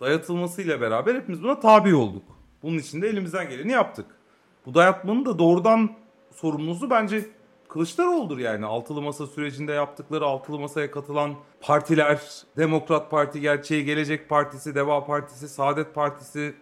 Dayatılmasıyla 0.00 0.80
beraber 0.80 1.14
hepimiz 1.14 1.42
buna 1.42 1.60
tabi 1.60 1.94
olduk. 1.94 2.22
Bunun 2.62 2.78
için 2.78 3.02
de 3.02 3.08
elimizden 3.08 3.50
geleni 3.50 3.72
yaptık. 3.72 4.06
Bu 4.66 4.74
dayatmanın 4.74 5.24
da 5.24 5.38
doğrudan 5.38 5.90
sorumlusu 6.34 6.90
bence 6.90 7.26
Kılıçdaroğlu'dur 7.68 8.38
yani. 8.38 8.66
Altılı 8.66 9.02
Masa 9.02 9.26
sürecinde 9.26 9.72
yaptıkları 9.72 10.24
altılı 10.24 10.58
masaya 10.58 10.90
katılan 10.90 11.34
partiler, 11.60 12.20
Demokrat 12.56 13.10
Parti, 13.10 13.40
Gerçeği 13.40 13.84
Gelecek 13.84 14.28
Partisi, 14.28 14.74
Deva 14.74 15.04
Partisi, 15.06 15.48
Saadet 15.48 15.94
Partisi, 15.94 16.54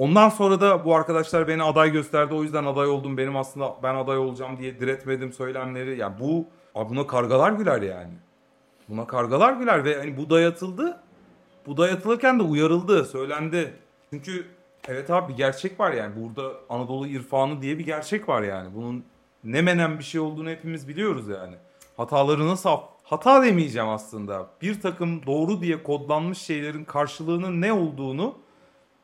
Ondan 0.00 0.28
sonra 0.28 0.60
da 0.60 0.84
bu 0.84 0.94
arkadaşlar 0.94 1.48
beni 1.48 1.62
aday 1.62 1.92
gösterdi 1.92 2.34
o 2.34 2.42
yüzden 2.42 2.64
aday 2.64 2.86
oldum. 2.86 3.16
Benim 3.16 3.36
aslında 3.36 3.74
ben 3.82 3.94
aday 3.94 4.18
olacağım 4.18 4.58
diye 4.58 4.80
diretmedim 4.80 5.32
söylemleri. 5.32 5.98
Yani 5.98 6.14
bu 6.20 6.46
abi 6.74 6.90
buna 6.90 7.06
kargalar 7.06 7.52
güler 7.52 7.82
yani. 7.82 8.12
Buna 8.88 9.06
kargalar 9.06 9.52
güler 9.52 9.84
ve 9.84 9.98
hani 9.98 10.16
bu 10.16 10.30
dayatıldı. 10.30 11.00
Bu 11.66 11.76
dayatılırken 11.76 12.38
de 12.38 12.42
uyarıldı, 12.42 13.04
söylendi. 13.04 13.74
Çünkü 14.10 14.46
evet 14.88 15.10
abi 15.10 15.32
bir 15.32 15.36
gerçek 15.36 15.80
var 15.80 15.92
yani. 15.92 16.14
Burada 16.16 16.50
Anadolu 16.68 17.06
irfanı 17.06 17.62
diye 17.62 17.78
bir 17.78 17.86
gerçek 17.86 18.28
var 18.28 18.42
yani. 18.42 18.68
Bunun 18.74 19.04
ne 19.44 19.62
menen 19.62 19.98
bir 19.98 20.04
şey 20.04 20.20
olduğunu 20.20 20.48
hepimiz 20.48 20.88
biliyoruz 20.88 21.28
yani. 21.28 21.54
Hataları 21.96 22.46
nasıl 22.48 22.68
af- 22.68 22.88
Hata 23.02 23.42
demeyeceğim 23.42 23.88
aslında. 23.88 24.46
Bir 24.62 24.80
takım 24.80 25.26
doğru 25.26 25.60
diye 25.60 25.82
kodlanmış 25.82 26.38
şeylerin 26.38 26.84
karşılığının 26.84 27.60
ne 27.60 27.72
olduğunu 27.72 28.34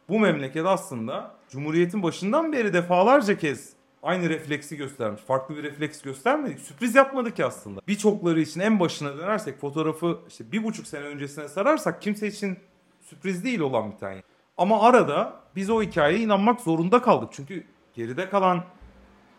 bu 0.08 0.18
memleket 0.18 0.66
aslında 0.66 1.34
Cumhuriyet'in 1.50 2.02
başından 2.02 2.52
beri 2.52 2.72
defalarca 2.72 3.38
kez 3.38 3.72
aynı 4.02 4.28
refleksi 4.28 4.76
göstermiş. 4.76 5.22
Farklı 5.22 5.56
bir 5.56 5.62
refleks 5.62 6.02
göstermedik. 6.02 6.60
Sürpriz 6.60 6.94
yapmadık 6.94 7.36
ki 7.36 7.44
aslında. 7.44 7.80
Birçokları 7.88 8.40
için 8.40 8.60
en 8.60 8.80
başına 8.80 9.18
dönersek 9.18 9.60
fotoğrafı 9.60 10.18
işte 10.28 10.52
bir 10.52 10.64
buçuk 10.64 10.86
sene 10.86 11.04
öncesine 11.04 11.48
sararsak 11.48 12.02
kimse 12.02 12.26
için 12.26 12.58
sürpriz 13.00 13.44
değil 13.44 13.60
olan 13.60 13.92
bir 13.92 13.96
tane. 13.96 14.22
Ama 14.58 14.82
arada 14.82 15.40
biz 15.56 15.70
o 15.70 15.82
hikayeye 15.82 16.20
inanmak 16.20 16.60
zorunda 16.60 17.02
kaldık. 17.02 17.28
Çünkü 17.32 17.64
geride 17.94 18.28
kalan 18.30 18.64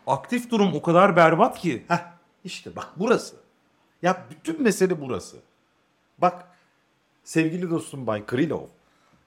aktif 0.08 0.52
durum 0.52 0.74
o 0.74 0.82
kadar 0.82 1.16
berbat 1.16 1.60
ki. 1.60 1.84
Heh, 1.88 2.06
işte 2.44 2.76
bak 2.76 2.88
burası. 2.96 3.36
Ya 4.02 4.26
bütün 4.32 4.62
mesele 4.62 5.02
burası. 5.02 5.38
Bak 6.18 6.48
sevgili 7.24 7.70
dostum 7.70 8.08
Bay 8.08 8.26
Krylov. 8.26 8.68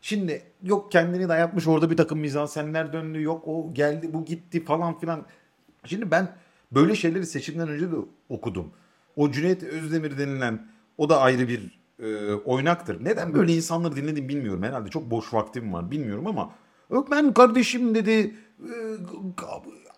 Şimdi 0.01 0.43
yok 0.63 0.93
kendini 0.93 1.29
dayatmış 1.29 1.67
orada 1.67 1.91
bir 1.91 1.97
takım 1.97 2.19
mizansenler 2.19 2.93
döndü. 2.93 3.23
Yok 3.23 3.49
o 3.49 3.75
geldi 3.75 4.11
bu 4.13 4.25
gitti 4.25 4.65
falan 4.65 4.99
filan. 4.99 5.27
Şimdi 5.85 6.11
ben 6.11 6.29
böyle 6.73 6.95
şeyleri 6.95 7.27
seçimden 7.27 7.69
önce 7.69 7.93
de 7.93 7.97
okudum. 8.29 8.73
O 9.17 9.31
Cüneyt 9.31 9.63
Özdemir 9.63 10.19
denilen 10.19 10.67
o 10.99 11.09
da 11.09 11.21
ayrı 11.21 11.49
bir 11.49 11.81
e, 12.03 12.35
oynaktır. 12.35 13.05
Neden 13.05 13.35
böyle 13.35 13.57
insanları 13.57 13.97
dinledim 13.97 14.29
bilmiyorum. 14.29 14.63
Herhalde 14.63 14.89
çok 14.89 15.11
boş 15.11 15.35
vaktim 15.35 15.73
var 15.73 15.91
bilmiyorum 15.91 16.27
ama 16.27 16.51
Ben 17.11 17.35
kardeşim 17.35 17.95
dedi 17.95 18.35
e, 18.61 18.75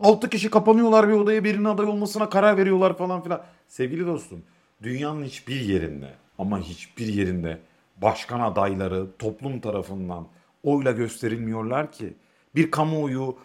altı 0.01 0.29
kişi 0.31 0.51
kapanıyorlar 0.51 1.09
bir 1.09 1.13
odaya 1.13 1.45
birinin 1.45 1.65
aday 1.65 1.87
olmasına 1.87 2.29
karar 2.29 2.57
veriyorlar 2.57 2.99
falan 2.99 3.23
filan. 3.23 3.43
Sevgili 3.69 4.07
dostum 4.07 4.43
dünyanın 4.83 5.25
hiçbir 5.25 5.61
yerinde 5.61 6.15
ama 6.39 6.61
hiçbir 6.61 7.07
yerinde 7.07 7.59
başkan 7.97 8.41
adayları 8.41 9.07
toplum 9.19 9.61
tarafından 9.61 10.27
oyla 10.63 10.93
gösterilmiyorlar 10.93 11.93
ki. 11.93 12.15
Bir 12.55 12.71
kamuoyu 12.71 13.37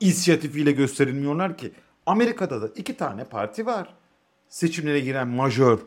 inisiyatifiyle 0.00 0.72
gösterilmiyorlar 0.72 1.58
ki. 1.58 1.72
Amerika'da 2.06 2.62
da 2.62 2.68
iki 2.76 2.96
tane 2.96 3.24
parti 3.24 3.66
var. 3.66 3.94
Seçimlere 4.48 5.00
giren 5.00 5.28
majör. 5.28 5.78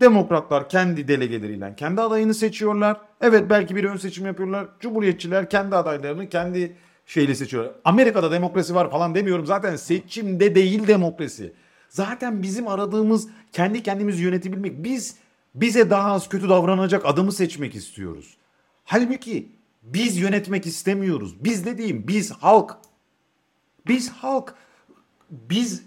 Demokratlar 0.00 0.68
kendi 0.68 1.08
delegeleriyle 1.08 1.74
kendi 1.76 2.00
adayını 2.00 2.34
seçiyorlar. 2.34 3.00
Evet 3.20 3.50
belki 3.50 3.76
bir 3.76 3.84
ön 3.84 3.96
seçim 3.96 4.26
yapıyorlar. 4.26 4.68
Cumhuriyetçiler 4.80 5.50
kendi 5.50 5.76
adaylarını 5.76 6.28
kendi 6.28 6.76
şeyle 7.06 7.34
seçiyorlar. 7.34 7.72
Amerika'da 7.84 8.32
demokrasi 8.32 8.74
var 8.74 8.90
falan 8.90 9.14
demiyorum. 9.14 9.46
Zaten 9.46 9.76
seçimde 9.76 10.54
değil 10.54 10.86
demokrasi. 10.86 11.52
Zaten 11.88 12.42
bizim 12.42 12.68
aradığımız 12.68 13.28
kendi 13.52 13.82
kendimizi 13.82 14.22
yönetebilmek. 14.22 14.84
Biz 14.84 15.16
bize 15.54 15.90
daha 15.90 16.12
az 16.12 16.28
kötü 16.28 16.48
davranacak 16.48 17.06
adamı 17.06 17.32
seçmek 17.32 17.74
istiyoruz. 17.74 18.36
Halbuki 18.84 19.48
biz 19.82 20.16
yönetmek 20.16 20.66
istemiyoruz. 20.66 21.44
Biz 21.44 21.66
dediğim 21.66 22.08
biz 22.08 22.30
halk. 22.30 22.76
Biz 23.86 24.10
halk. 24.10 24.54
Biz 25.30 25.82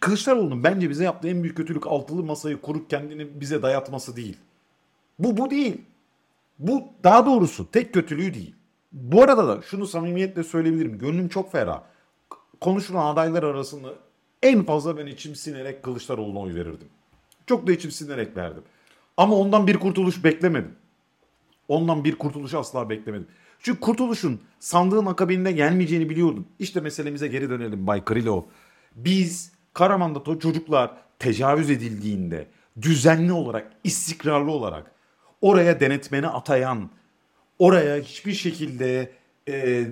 Kılıçdaroğlu'nun 0.00 0.64
bence 0.64 0.90
bize 0.90 1.04
yaptığı 1.04 1.28
en 1.28 1.42
büyük 1.42 1.56
kötülük 1.56 1.86
altılı 1.86 2.22
masayı 2.22 2.60
kurup 2.60 2.90
kendini 2.90 3.40
bize 3.40 3.62
dayatması 3.62 4.16
değil. 4.16 4.36
Bu 5.18 5.36
bu 5.36 5.50
değil. 5.50 5.80
Bu 6.58 6.84
daha 7.04 7.26
doğrusu 7.26 7.70
tek 7.70 7.94
kötülüğü 7.94 8.34
değil. 8.34 8.54
Bu 8.92 9.22
arada 9.22 9.48
da 9.48 9.62
şunu 9.62 9.86
samimiyetle 9.86 10.44
söyleyebilirim. 10.44 10.98
Gönlüm 10.98 11.28
çok 11.28 11.52
ferah. 11.52 11.82
Konuşulan 12.60 13.12
adaylar 13.12 13.42
arasında 13.42 13.88
en 14.42 14.64
fazla 14.64 14.96
ben 14.96 15.06
içim 15.06 15.34
sinerek 15.34 15.82
Kılıçdaroğlu'na 15.82 16.38
oy 16.38 16.54
verirdim. 16.54 16.88
Çok 17.46 17.66
da 17.66 17.72
içim 17.72 17.90
sinerek 17.90 18.36
verdim. 18.36 18.62
Ama 19.16 19.36
ondan 19.36 19.66
bir 19.66 19.76
kurtuluş 19.76 20.24
beklemedim. 20.24 20.72
Ondan 21.68 22.04
bir 22.04 22.14
kurtuluş 22.14 22.54
asla 22.54 22.90
beklemedim. 22.90 23.26
Çünkü 23.58 23.80
kurtuluşun 23.80 24.40
sandığın 24.60 25.06
akabinde 25.06 25.52
gelmeyeceğini 25.52 26.10
biliyordum. 26.10 26.46
İşte 26.58 26.80
meselemize 26.80 27.28
geri 27.28 27.50
dönelim 27.50 27.86
Bay 27.86 28.04
Krylov. 28.04 28.42
Biz 28.94 29.52
Karaman'da 29.74 30.38
çocuklar 30.38 30.90
tecavüz 31.18 31.70
edildiğinde 31.70 32.46
düzenli 32.82 33.32
olarak, 33.32 33.72
istikrarlı 33.84 34.50
olarak 34.50 34.90
oraya 35.40 35.80
denetmeni 35.80 36.26
atayan, 36.26 36.90
oraya 37.58 38.02
hiçbir 38.02 38.32
şekilde 38.32 39.12
e, 39.48 39.86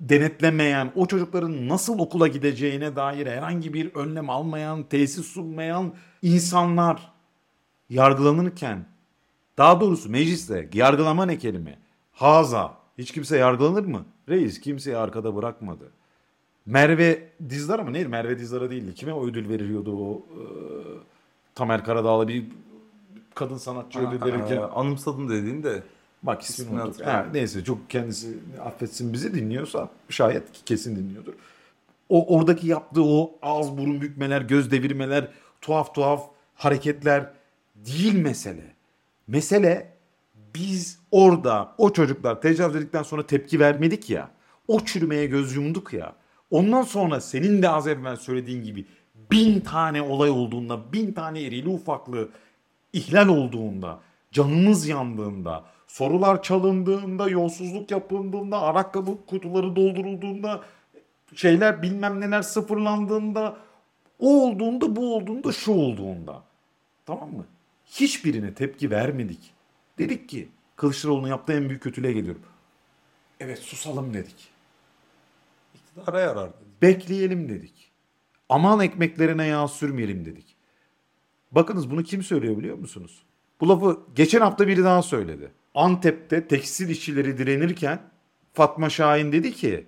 denetlemeyen, 0.00 0.92
o 0.94 1.06
çocukların 1.06 1.68
nasıl 1.68 1.98
okula 1.98 2.28
gideceğine 2.28 2.96
dair 2.96 3.26
herhangi 3.26 3.74
bir 3.74 3.94
önlem 3.94 4.30
almayan, 4.30 4.82
tesis 4.82 5.26
sunmayan 5.26 5.94
insanlar 6.22 7.12
yargılanırken, 7.90 8.86
daha 9.58 9.80
doğrusu 9.80 10.10
mecliste 10.10 10.68
yargılama 10.74 11.26
ne 11.26 11.38
kelime? 11.38 11.78
Haza. 12.12 12.74
Hiç 12.98 13.12
kimse 13.12 13.36
yargılanır 13.36 13.84
mı? 13.84 14.04
Reis 14.28 14.60
kimseyi 14.60 14.96
arkada 14.96 15.36
bırakmadı. 15.36 15.90
Merve 16.66 17.28
Dizdar'a 17.48 17.82
mı? 17.82 17.92
Neydi? 17.92 18.08
Merve 18.08 18.38
Dizdar'a 18.38 18.70
değildi. 18.70 18.94
Kime 18.94 19.12
o 19.12 19.26
ödül 19.26 19.48
veriliyordu 19.48 19.96
o? 19.96 20.16
e, 20.16 20.42
Tamer 21.54 21.84
Karadağlı 21.84 22.28
bir 22.28 22.44
kadın 23.34 23.56
sanatçı 23.56 23.98
ödül 23.98 24.24
verirken. 24.24 24.56
Ee, 24.56 24.60
anımsadım 24.60 25.28
dediğin 25.28 25.62
de. 25.62 25.82
Bak 26.26 26.42
ismini 26.42 26.66
İsmini 26.66 26.82
unuttum. 26.82 27.06
Ha, 27.06 27.26
neyse 27.32 27.64
çok 27.64 27.90
kendisi 27.90 28.38
affetsin 28.64 29.12
bizi 29.12 29.34
dinliyorsa 29.34 29.88
şayet 30.08 30.52
ki 30.52 30.64
kesin 30.64 30.96
dinliyordur. 30.96 31.32
O 32.08 32.36
oradaki 32.36 32.66
yaptığı 32.66 33.04
o 33.04 33.38
ağız 33.42 33.78
burun 33.78 34.00
bükmeler, 34.00 34.40
göz 34.40 34.70
devirmeler, 34.70 35.28
tuhaf 35.60 35.94
tuhaf 35.94 36.30
hareketler 36.54 37.30
değil 37.76 38.14
mesele. 38.14 38.74
Mesele 39.26 39.92
biz 40.54 40.98
orada 41.10 41.74
o 41.78 41.92
çocuklar 41.92 42.40
tecavüz 42.40 42.76
edildikten 42.76 43.02
sonra 43.02 43.26
tepki 43.26 43.60
vermedik 43.60 44.10
ya. 44.10 44.30
O 44.68 44.80
çürümeye 44.80 45.26
göz 45.26 45.56
yumduk 45.56 45.92
ya. 45.92 46.14
Ondan 46.50 46.82
sonra 46.82 47.20
senin 47.20 47.62
de 47.62 47.68
az 47.68 47.86
evvel 47.86 48.16
söylediğin 48.16 48.62
gibi 48.62 48.86
bin 49.30 49.60
tane 49.60 50.02
olay 50.02 50.30
olduğunda, 50.30 50.92
bin 50.92 51.12
tane 51.12 51.42
erili 51.42 51.68
ufaklı 51.68 52.28
ihlal 52.92 53.28
olduğunda, 53.28 54.00
canımız 54.32 54.88
yandığında, 54.88 55.64
sorular 55.94 56.42
çalındığında, 56.42 57.28
yolsuzluk 57.28 57.90
yapıldığında, 57.90 58.62
ayakkabı 58.62 59.26
kutuları 59.26 59.76
doldurulduğunda, 59.76 60.64
şeyler 61.34 61.82
bilmem 61.82 62.20
neler 62.20 62.42
sıfırlandığında, 62.42 63.56
o 64.18 64.46
olduğunda, 64.46 64.96
bu 64.96 65.14
olduğunda, 65.16 65.52
şu 65.52 65.72
olduğunda. 65.72 66.42
Tamam 67.06 67.32
mı? 67.32 67.44
Hiçbirine 67.86 68.54
tepki 68.54 68.90
vermedik. 68.90 69.54
Dedik 69.98 70.28
ki 70.28 70.48
Kılıçdaroğlu'nun 70.76 71.28
yaptığı 71.28 71.52
en 71.52 71.68
büyük 71.68 71.82
kötülüğe 71.82 72.12
geliyorum. 72.12 72.42
Evet 73.40 73.58
susalım 73.58 74.14
dedik. 74.14 74.48
İktidara 75.74 76.20
yarar. 76.20 76.50
Bekleyelim 76.82 77.48
dedik. 77.48 77.90
Aman 78.48 78.80
ekmeklerine 78.80 79.46
yağ 79.46 79.68
sürmeyelim 79.68 80.24
dedik. 80.24 80.56
Bakınız 81.52 81.90
bunu 81.90 82.02
kim 82.02 82.22
söylüyor 82.22 82.58
biliyor 82.58 82.78
musunuz? 82.78 83.22
Bu 83.60 83.68
lafı 83.68 84.00
geçen 84.14 84.40
hafta 84.40 84.68
biri 84.68 84.84
daha 84.84 85.02
söyledi. 85.02 85.50
Antep'te 85.74 86.48
tekstil 86.48 86.88
işçileri 86.88 87.38
direnirken 87.38 88.02
Fatma 88.52 88.90
Şahin 88.90 89.32
dedi 89.32 89.52
ki 89.52 89.86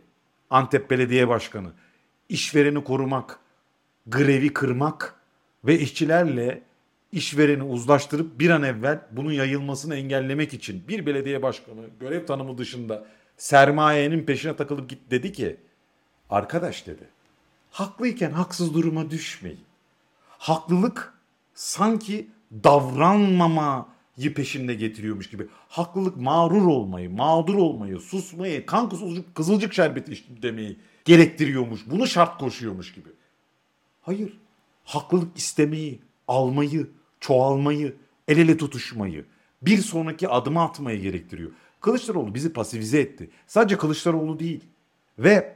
Antep 0.51 0.90
Belediye 0.90 1.29
Başkanı 1.29 1.72
işvereni 2.29 2.85
korumak, 2.85 3.38
grevi 4.07 4.53
kırmak 4.53 5.14
ve 5.64 5.79
işçilerle 5.79 6.62
işvereni 7.12 7.62
uzlaştırıp 7.62 8.38
bir 8.38 8.51
an 8.51 8.62
evvel 8.62 9.01
bunun 9.11 9.33
yayılmasını 9.33 9.96
engellemek 9.96 10.55
için 10.55 10.88
bir 10.88 11.07
belediye 11.07 11.42
başkanı 11.42 11.81
görev 12.01 12.27
tanımı 12.27 12.59
dışında 12.59 13.07
sermayenin 13.37 14.25
peşine 14.25 14.57
takılıp 14.57 14.88
git 14.88 15.11
dedi 15.11 15.33
ki 15.33 15.57
arkadaş 16.31 16.87
dedi 16.87 17.09
haklıyken 17.70 18.31
haksız 18.31 18.75
duruma 18.75 19.11
düşmeyin. 19.11 19.64
Haklılık 20.38 21.14
sanki 21.55 22.29
davranmamayı 24.16 24.35
peşinde 24.35 24.74
getiriyormuş 24.74 25.31
gibi. 25.31 25.46
Haklılık 25.68 26.16
mağrur 26.16 26.66
olmayı, 26.66 27.11
mağdur 27.11 27.55
olmayı, 27.55 27.98
susmayı, 27.98 28.66
kan 28.66 28.88
kızılcık, 28.88 29.35
kızılcık 29.35 29.74
şerbeti 29.74 30.12
içtim 30.12 30.42
demeyi 30.42 30.76
gerektiriyormuş. 31.05 31.81
Bunu 31.87 32.07
şart 32.07 32.38
koşuyormuş 32.38 32.92
gibi. 32.92 33.09
Hayır. 34.02 34.38
Haklılık 34.85 35.38
istemeyi, 35.38 36.00
almayı, 36.29 36.90
çoğalmayı, 37.20 37.96
el 38.29 38.38
ele 38.38 38.57
tutuşmayı, 38.57 39.24
bir 39.62 39.79
sonraki 39.79 40.29
adımı 40.29 40.62
atmayı 40.62 41.00
gerektiriyor. 41.00 41.50
Kılıçdaroğlu 41.81 42.35
bizi 42.35 42.52
pasifize 42.52 43.00
etti. 43.00 43.31
Sadece 43.46 43.79
Kılıçdaroğlu 43.79 44.38
değil. 44.38 44.64
Ve 45.18 45.56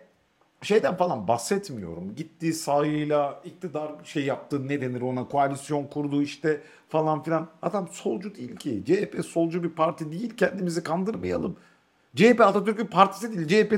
şeyden 0.63 0.97
falan 0.97 1.29
bahsetmiyorum. 1.29 2.15
Gitti 2.15 2.53
sahayla 2.53 3.41
iktidar 3.45 3.93
şey 4.05 4.25
yaptı 4.25 4.69
ne 4.69 4.81
denir 4.81 5.01
ona 5.01 5.29
koalisyon 5.29 5.85
kurdu 5.85 6.23
işte 6.23 6.61
falan 6.89 7.23
filan. 7.23 7.49
Adam 7.63 7.89
solcu 7.89 8.35
değil 8.35 8.57
ki. 8.57 8.83
CHP 8.87 9.25
solcu 9.25 9.63
bir 9.63 9.71
parti 9.71 10.13
değil 10.13 10.37
kendimizi 10.37 10.83
kandırmayalım. 10.83 11.57
CHP 12.17 12.41
Atatürk'ün 12.41 12.87
partisi 12.87 13.33
değil. 13.33 13.49
CHP 13.49 13.75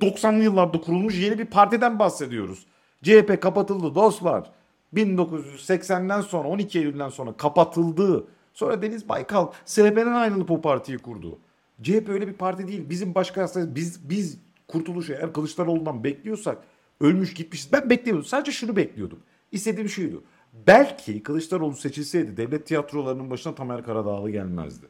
90'lı 0.00 0.42
yıllarda 0.42 0.80
kurulmuş 0.80 1.18
yeni 1.18 1.38
bir 1.38 1.46
partiden 1.46 1.98
bahsediyoruz. 1.98 2.66
CHP 3.02 3.42
kapatıldı 3.42 3.94
dostlar. 3.94 4.50
1980'den 4.94 6.20
sonra 6.20 6.48
12 6.48 6.78
Eylül'den 6.78 7.08
sonra 7.08 7.32
kapatıldı. 7.32 8.26
Sonra 8.54 8.82
Deniz 8.82 9.08
Baykal 9.08 9.46
SHP'den 9.66 10.12
ayrılıp 10.12 10.50
o 10.50 10.60
partiyi 10.60 10.98
kurdu. 10.98 11.38
CHP 11.82 12.08
öyle 12.08 12.28
bir 12.28 12.32
parti 12.32 12.68
değil. 12.68 12.90
Bizim 12.90 13.14
başka 13.14 13.48
biz 13.56 14.10
biz 14.10 14.38
kurtuluşu 14.68 15.12
eğer 15.12 15.32
Kılıçdaroğlu'ndan 15.32 16.04
bekliyorsak 16.04 16.58
ölmüş 17.00 17.34
gitmişiz. 17.34 17.72
Ben 17.72 17.90
beklemiyordum. 17.90 18.28
Sadece 18.28 18.52
şunu 18.52 18.76
bekliyordum. 18.76 19.18
İstediğim 19.52 19.88
şuydu. 19.88 20.22
Belki 20.66 21.22
Kılıçdaroğlu 21.22 21.76
seçilseydi 21.76 22.36
devlet 22.36 22.66
tiyatrolarının 22.66 23.30
başına 23.30 23.54
Tamer 23.54 23.84
Karadağlı 23.84 24.30
gelmezdi. 24.30 24.86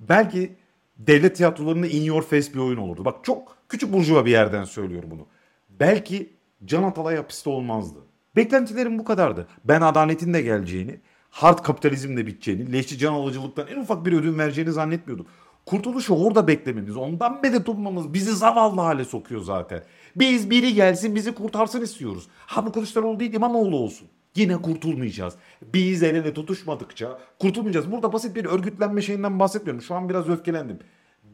Belki 0.00 0.56
devlet 0.98 1.36
tiyatrolarında 1.36 1.86
in 1.86 2.02
your 2.02 2.22
face 2.22 2.54
bir 2.54 2.58
oyun 2.58 2.76
olurdu. 2.76 3.04
Bak 3.04 3.24
çok 3.24 3.56
küçük 3.68 3.92
burjuva 3.92 4.26
bir 4.26 4.30
yerden 4.30 4.64
söylüyorum 4.64 5.10
bunu. 5.10 5.26
Belki 5.70 6.32
Can 6.64 6.82
Atalay 6.82 7.16
hapiste 7.16 7.50
olmazdı. 7.50 7.98
Beklentilerim 8.36 8.98
bu 8.98 9.04
kadardı. 9.04 9.48
Ben 9.64 9.80
adaletin 9.80 10.34
de 10.34 10.42
geleceğini, 10.42 11.00
hard 11.30 11.58
kapitalizmle 11.58 12.26
biteceğini, 12.26 12.72
leşçi 12.72 12.98
can 12.98 13.12
alıcılıktan 13.12 13.66
en 13.66 13.80
ufak 13.80 14.06
bir 14.06 14.12
ödün 14.12 14.38
vereceğini 14.38 14.72
zannetmiyordum. 14.72 15.26
Kurtuluşu 15.66 16.14
orada 16.14 16.48
beklememiz, 16.48 16.96
ondan 16.96 17.40
medet 17.42 17.68
ummamız 17.68 18.14
bizi 18.14 18.36
zavallı 18.36 18.80
hale 18.80 19.04
sokuyor 19.04 19.40
zaten. 19.40 19.82
Biz 20.16 20.50
biri 20.50 20.74
gelsin 20.74 21.14
bizi 21.14 21.34
kurtarsın 21.34 21.82
istiyoruz. 21.82 22.28
Ha 22.46 22.66
bu 22.66 22.72
Kılıçdaroğlu 22.72 23.20
değil 23.20 23.32
İmamoğlu 23.32 23.76
olsun. 23.76 24.08
Yine 24.36 24.62
kurtulmayacağız. 24.62 25.34
Biz 25.74 26.02
el 26.02 26.14
ele 26.14 26.34
tutuşmadıkça 26.34 27.18
kurtulmayacağız. 27.38 27.92
Burada 27.92 28.12
basit 28.12 28.36
bir 28.36 28.44
örgütlenme 28.44 29.02
şeyinden 29.02 29.38
bahsetmiyorum. 29.38 29.82
Şu 29.82 29.94
an 29.94 30.08
biraz 30.08 30.28
öfkelendim. 30.28 30.78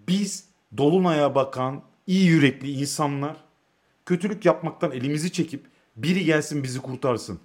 Biz 0.09 0.49
dolunaya 0.77 1.35
bakan, 1.35 1.83
iyi 2.07 2.27
yürekli 2.27 2.71
insanlar 2.71 3.37
kötülük 4.07 4.45
yapmaktan 4.45 4.93
elimizi 4.93 5.33
çekip 5.33 5.67
biri 5.97 6.25
gelsin 6.25 6.63
bizi 6.63 6.81
kurtarsın 6.81 7.39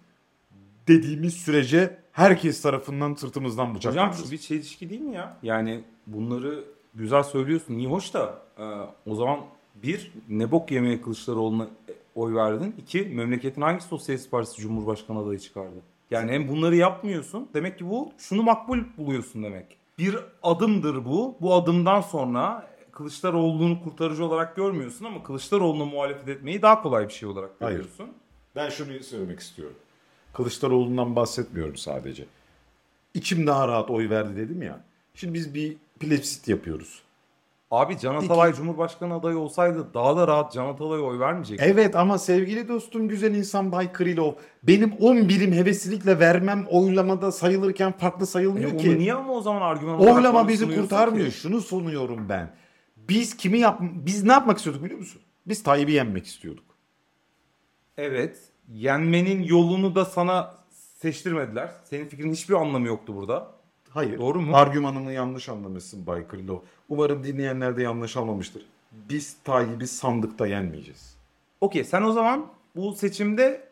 dediğimiz 0.88 1.34
sürece 1.34 1.98
herkes 2.12 2.62
tarafından 2.62 3.13
sırtımızdan 3.13 3.63
Hocam 3.65 3.76
bıçaklanırız. 3.76 4.26
şu 4.26 4.32
bir 4.32 4.38
çelişki 4.38 4.89
değil 4.89 5.02
mi 5.02 5.15
ya? 5.15 5.38
Yani 5.44 5.84
bunları 6.08 6.63
güzel 6.94 7.24
söylüyorsun. 7.24 7.74
iyi 7.74 7.88
hoş 7.88 8.13
da 8.13 8.41
e, 8.58 8.63
o 9.10 9.15
zaman 9.15 9.39
bir 9.84 10.12
ne 10.30 10.52
bok 10.52 10.72
yemeye 10.72 11.02
Kılıçdaroğlu'na 11.02 11.67
oy 12.15 12.36
verdin. 12.36 12.76
İki 12.78 13.02
memleketin 13.02 13.62
hangi 13.62 13.82
sosyalist 13.84 14.32
partisi 14.32 14.62
cumhurbaşkanı 14.62 15.20
adayı 15.20 15.39
çıkardı? 15.39 15.76
Yani 16.12 16.32
hem 16.32 16.48
bunları 16.48 16.76
yapmıyorsun. 16.76 17.48
Demek 17.54 17.78
ki 17.78 17.89
bu 17.89 18.12
şunu 18.17 18.44
makbul 18.44 18.80
buluyorsun 18.98 19.44
demek. 19.44 19.65
Bir 19.98 20.17
adımdır 20.44 21.06
bu. 21.06 21.36
Bu 21.41 21.54
adımdan 21.54 22.02
sonra 22.02 22.67
Kılıçdaroğlu'nu 22.91 23.84
kurtarıcı 23.84 24.26
olarak 24.26 24.56
görmüyorsun 24.56 25.06
ama 25.06 25.24
Kılıçdaroğlu'na 25.24 25.86
muhalefet 25.86 26.28
etmeyi 26.28 26.62
daha 26.62 26.82
kolay 26.82 27.08
bir 27.08 27.13
şey 27.13 27.30
olarak 27.30 27.52
Hayır. 27.60 27.78
görüyorsun. 27.78 28.10
Ben 28.56 28.70
şunu 28.70 29.04
söylemek 29.04 29.39
istiyorum. 29.39 29.76
Kılıçdaroğlu'ndan 30.34 31.15
bahsetmiyorum 31.15 31.78
sadece. 31.78 32.26
İçim 33.13 33.48
daha 33.48 33.67
rahat 33.67 33.89
oy 33.89 34.10
verdi 34.10 34.36
dedim 34.38 34.62
ya. 34.62 34.80
Şimdi 35.15 35.34
biz 35.34 35.54
bir 35.54 35.78
plebissit 36.00 36.48
yapıyoruz. 36.48 37.02
Abi 37.72 38.00
Can 38.00 38.15
Atalay 38.15 38.54
Cumhurbaşkanı 38.54 39.13
adayı 39.13 39.38
olsaydı 39.38 39.88
daha 39.94 40.17
da 40.17 40.28
rahat 40.28 40.54
Can 40.54 40.65
Atalay'a 40.65 41.02
oy 41.04 41.20
vermeyecek. 41.20 41.60
Evet 41.63 41.96
ama 41.96 42.17
sevgili 42.17 42.67
dostum 42.67 43.08
güzel 43.08 43.36
insan 43.36 43.72
Bay 43.72 43.94
Krylov. 43.94 44.34
Benim 44.63 44.94
10 45.00 45.30
birim 45.30 45.54
heveslilikle 45.54 46.20
vermem 46.20 46.65
oylamada 46.70 47.32
sayılırken 47.32 47.91
farklı 47.91 48.24
E, 48.24 48.26
sayılmıyor 48.26 48.72
onu 48.72 48.78
ki. 48.78 49.00
niye 49.00 49.13
ama 49.13 49.34
o 49.34 49.41
zaman 49.41 49.62
argüman 49.62 50.00
Oylama 50.00 50.48
bizi 50.48 50.76
kurtarmıyor. 50.76 51.26
ki? 51.28 51.32
Şunu 51.34 51.62
sunuyorum 51.62 52.30
ben. 52.30 52.54
Biz 52.98 53.38
kimi 53.38 53.60
yap 53.60 53.80
biz 53.82 54.24
ne 54.24 54.32
yapmak 54.32 54.58
istiyorduk 54.58 54.84
biliyor 54.84 55.00
musun? 55.00 55.22
Biz 55.46 55.63
Tayyip'i 55.63 55.91
yenmek 55.91 56.26
istiyorduk. 56.26 56.65
Evet. 57.98 58.38
Yenmenin 58.74 59.44
yolunu 59.44 59.96
da 59.96 60.06
sana 60.06 60.56
seçtirmediler. 61.00 61.70
Senin 61.84 62.06
fikrin 62.06 62.32
hiçbir 62.32 62.54
anlamı 62.54 62.88
yoktu 62.88 63.16
burada. 63.16 63.52
Hayır. 63.90 64.20
Doğru 64.20 64.42
mu? 64.42 64.56
Argümanımı 64.56 65.12
yanlış 65.12 65.50
anlamışsın 65.50 66.08
Bay 66.08 66.28
Krylov. 66.28 66.60
Umarım 66.90 67.24
dinleyenler 67.24 67.78
de 67.78 67.84
yanlış 67.84 68.18
anlamıştır. 68.18 68.66
Biz 68.92 69.38
Tayyip'i 69.44 69.88
sandıkta 69.88 70.48
yenmeyeceğiz. 70.48 71.16
Okey 71.62 71.84
sen 71.84 72.04
o 72.04 72.12
zaman 72.12 72.46
bu 72.76 72.94
seçimde 72.94 73.68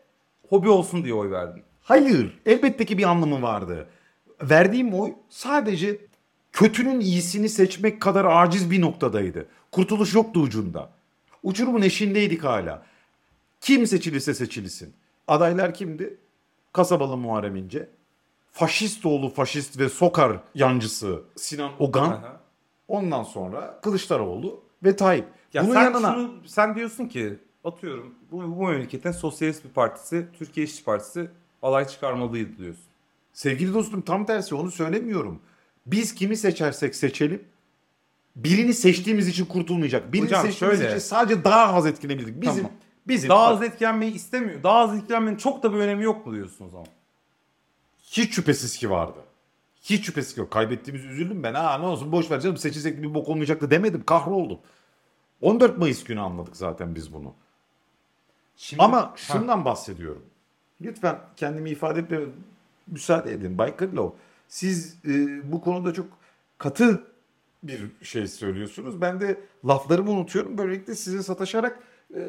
hobi 0.48 0.68
olsun 0.68 1.04
diye 1.04 1.14
oy 1.14 1.30
verdin. 1.30 1.62
Hayır. 1.82 2.38
Elbette 2.46 2.84
ki 2.84 2.98
bir 2.98 3.04
anlamı 3.04 3.42
vardı. 3.42 3.88
Verdiğim 4.42 4.94
oy 4.94 5.12
sadece 5.28 5.98
kötünün 6.52 7.00
iyisini 7.00 7.48
seçmek 7.48 8.00
kadar 8.00 8.24
aciz 8.24 8.70
bir 8.70 8.80
noktadaydı. 8.80 9.46
Kurtuluş 9.72 10.14
yoktu 10.14 10.40
ucunda. 10.40 10.90
Uçurumun 11.42 11.82
eşiğindeydik 11.82 12.44
hala. 12.44 12.82
Kim 13.60 13.86
seçilirse 13.86 14.34
seçilsin. 14.34 14.94
Adaylar 15.28 15.74
kimdi? 15.74 16.16
Kasabalı 16.72 17.16
Muharrem 17.16 17.56
İnce. 17.56 17.88
Faşist 18.52 19.06
oğlu 19.06 19.28
faşist 19.28 19.78
ve 19.78 19.88
sokar 19.88 20.40
yancısı 20.54 21.22
Sinan 21.36 21.70
Ogan. 21.78 22.10
Aha. 22.10 22.40
Ondan 22.88 23.22
sonra 23.22 23.80
Kılıçdaroğlu 23.82 24.60
ve 24.84 24.96
Tayyip. 24.96 25.26
Ya 25.54 25.64
Bunun 25.64 25.74
sen 25.74 25.82
yanına 25.84 26.14
şunu 26.14 26.32
sen 26.46 26.74
diyorsun 26.74 27.06
ki 27.06 27.38
atıyorum 27.64 28.14
bu, 28.32 28.42
bu 28.58 28.68
memleketin 28.68 29.12
sosyalist 29.12 29.64
bir 29.64 29.70
partisi 29.70 30.26
Türkiye 30.38 30.66
İşçi 30.66 30.84
Partisi 30.84 31.30
alay 31.62 31.86
çıkarmalıydı 31.88 32.58
diyorsun. 32.58 32.84
sevgili 33.32 33.74
dostum 33.74 34.00
tam 34.02 34.26
tersi 34.26 34.54
onu 34.54 34.70
söylemiyorum. 34.70 35.40
Biz 35.86 36.14
kimi 36.14 36.36
seçersek 36.36 36.94
seçelim 36.94 37.42
birini 38.36 38.74
seçtiğimiz 38.74 39.28
için 39.28 39.44
kurtulmayacak. 39.44 40.12
Birini 40.12 40.26
Hocam 40.26 40.42
seçtiğimiz 40.46 40.78
şöyle. 40.78 40.90
için 40.90 41.06
sadece 41.06 41.44
daha 41.44 41.74
az 41.74 41.86
etkilenebilirdik. 41.86 42.42
Bizim 42.42 42.56
Tamam. 42.56 42.72
Bizim 43.08 43.30
Daha 43.30 43.46
az 43.46 43.62
etkilenmeyi 43.62 44.12
istemiyor. 44.12 44.62
Daha 44.62 44.78
az 44.78 44.96
etkilenmenin 44.96 45.36
çok 45.36 45.62
da 45.62 45.72
bir 45.72 45.78
önemi 45.78 46.04
yok 46.04 46.26
mu 46.26 46.34
diyorsun 46.34 46.66
o 46.66 46.68
zaman? 46.68 46.86
hiç 48.10 48.34
şüphesiz 48.34 48.76
ki 48.76 48.90
vardı. 48.90 49.18
Hiç 49.82 50.06
şüphesiz 50.06 50.34
ki 50.34 50.40
yok. 50.40 50.50
Kaybettiğimiz 50.50 51.04
üzüldüm 51.04 51.42
ben. 51.42 51.54
Aa 51.54 51.78
ne 51.78 51.86
olsun 51.86 52.12
boş 52.12 52.30
ver 52.30 52.40
canım 52.40 52.56
seçilsek 52.56 53.02
bir 53.02 53.14
bok 53.14 53.28
olmayacaktı 53.28 53.70
demedim. 53.70 54.04
Kahroldum. 54.06 54.58
14 55.40 55.78
Mayıs 55.78 56.04
günü 56.04 56.20
anladık 56.20 56.56
zaten 56.56 56.94
biz 56.94 57.14
bunu. 57.14 57.34
Şimdi, 58.56 58.82
Ama 58.82 59.02
Ha. 59.02 59.12
şundan 59.16 59.64
bahsediyorum. 59.64 60.22
Lütfen 60.80 61.18
kendimi 61.36 61.70
ifade 61.70 62.00
etmeme 62.00 62.26
müsaade 62.86 63.32
edin. 63.32 63.58
Bay 63.58 63.76
Kırlov. 63.76 64.10
Siz 64.48 64.98
e, 65.04 65.10
bu 65.52 65.60
konuda 65.60 65.94
çok 65.94 66.06
katı 66.58 67.04
bir 67.62 67.90
şey 68.02 68.26
söylüyorsunuz. 68.26 69.00
Ben 69.00 69.20
de 69.20 69.40
laflarımı 69.64 70.10
unutuyorum. 70.10 70.58
Böylelikle 70.58 70.94
size 70.94 71.22
sataşarak 71.22 71.78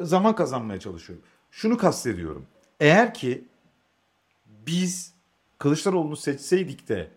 zaman 0.02 0.34
kazanmaya 0.34 0.80
çalışıyorum. 0.80 1.24
Şunu 1.50 1.76
kastediyorum. 1.76 2.46
Eğer 2.80 3.14
ki 3.14 3.44
biz 4.46 5.14
Kılıçdaroğlu'nu 5.58 6.16
seçseydik 6.16 6.88
de 6.88 7.10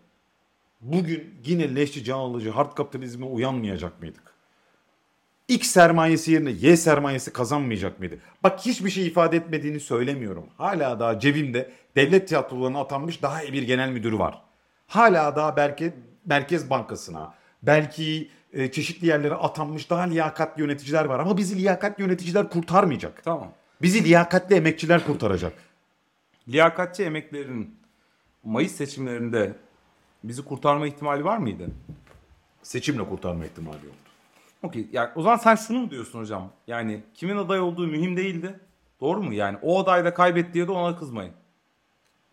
bugün 0.80 1.34
yine 1.44 1.74
leşçi, 1.74 2.04
can 2.04 2.18
alıcı, 2.18 2.50
hard 2.50 2.74
kapitalizme 2.74 3.26
uyanmayacak 3.26 4.00
mıydık? 4.00 4.36
X 5.48 5.70
sermayesi 5.70 6.32
yerine 6.32 6.50
Y 6.50 6.76
sermayesi 6.76 7.32
kazanmayacak 7.32 7.98
mıydı? 7.98 8.18
Bak 8.42 8.60
hiçbir 8.60 8.90
şey 8.90 9.06
ifade 9.06 9.36
etmediğini 9.36 9.80
söylemiyorum. 9.80 10.46
Hala 10.58 11.00
daha 11.00 11.18
cebimde 11.18 11.70
devlet 11.96 12.28
tiyatrolarına 12.28 12.80
atanmış 12.80 13.22
daha 13.22 13.42
iyi 13.42 13.52
bir 13.52 13.62
genel 13.62 13.88
müdürü 13.88 14.18
var. 14.18 14.42
Hala 14.86 15.36
daha 15.36 15.56
belki 15.56 15.92
Merkez 16.24 16.70
Bankası'na, 16.70 17.34
belki 17.62 18.30
e, 18.56 18.70
çeşitli 18.70 19.06
yerlere 19.06 19.34
atanmış 19.34 19.90
daha 19.90 20.02
liyakatli 20.02 20.62
yöneticiler 20.62 21.04
var. 21.04 21.20
Ama 21.20 21.36
bizi 21.36 21.56
liyakatli 21.56 22.02
yöneticiler 22.02 22.50
kurtarmayacak. 22.50 23.24
Tamam. 23.24 23.52
Bizi 23.82 24.04
liyakatli 24.04 24.56
emekçiler 24.56 25.06
kurtaracak. 25.06 25.52
Liyakatçi 26.48 27.02
emeklerin 27.02 27.76
Mayıs 28.44 28.72
seçimlerinde 28.72 29.56
bizi 30.24 30.44
kurtarma 30.44 30.86
ihtimali 30.86 31.24
var 31.24 31.38
mıydı? 31.38 31.66
Seçimle 32.62 33.08
kurtarma 33.08 33.44
ihtimali 33.44 33.86
yoktu. 33.86 34.10
Okey. 34.62 34.88
Yani 34.92 35.10
o 35.16 35.22
zaman 35.22 35.36
sen 35.36 35.54
şunu 35.54 35.78
mu 35.78 35.90
diyorsun 35.90 36.18
hocam? 36.18 36.52
Yani 36.66 37.02
kimin 37.14 37.36
aday 37.36 37.60
olduğu 37.60 37.86
mühim 37.86 38.16
değildi. 38.16 38.60
Doğru 39.00 39.22
mu? 39.22 39.34
Yani 39.34 39.58
o 39.62 39.82
adayda 39.82 40.14
kaybetti 40.14 40.54
diye 40.54 40.68
de 40.68 40.72
ona 40.72 40.96
kızmayın. 40.96 41.32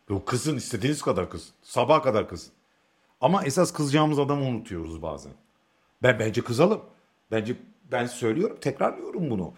Yok 0.10 0.28
kızın 0.28 0.58
istediğiniz 0.58 1.02
kadar 1.02 1.30
kız. 1.30 1.54
Sabaha 1.62 2.02
kadar 2.02 2.30
kızın. 2.30 2.54
Ama 3.22 3.44
esas 3.44 3.74
kızacağımız 3.74 4.20
adamı 4.20 4.44
unutuyoruz 4.44 5.02
bazen. 5.02 5.32
Ben 6.04 6.20
bence 6.20 6.42
kızalım. 6.42 6.82
Bence 7.32 7.56
ben 7.92 8.06
söylüyorum, 8.06 8.58
tekrarlıyorum 8.62 9.30
bunu. 9.30 9.54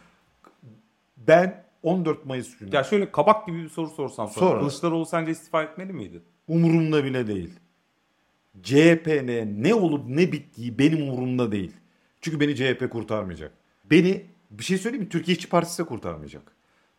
Ben 1.18 1.64
14 1.84 2.26
Mayıs 2.26 2.58
günü 2.58 2.76
Ya 2.76 2.84
şöyle 2.84 3.12
kabak 3.12 3.48
gibi 3.48 3.64
bir 3.64 3.70
soru 3.70 3.90
sorsam 3.90 4.28
sana. 4.30 4.48
Sonra. 4.48 4.60
Kılıçdaroğlu 4.60 5.06
sence 5.06 5.32
istifa 5.32 5.64
etmeli 5.64 5.94
miydi? 5.94 6.22
umurumda 6.48 7.04
bile 7.04 7.28
değil. 7.28 7.54
CHP'ne 8.64 9.48
ne 9.64 9.74
olup 9.74 10.08
ne 10.08 10.32
bittiği 10.32 10.80
benim 10.80 11.10
umurumda 11.10 11.52
değil. 11.52 11.72
Çünkü 12.22 12.40
beni 12.40 12.56
CHP 12.56 12.90
kurtarmayacak. 12.90 13.52
Beni 13.92 14.26
bir 14.52 14.64
şey 14.64 14.78
söyleyeyim 14.78 15.04
mi? 15.04 15.10
Türkiye 15.10 15.38
İşçi 15.38 15.50
Partisi 15.50 15.84
de 15.84 15.88
kurtarmayacak. 15.88 16.44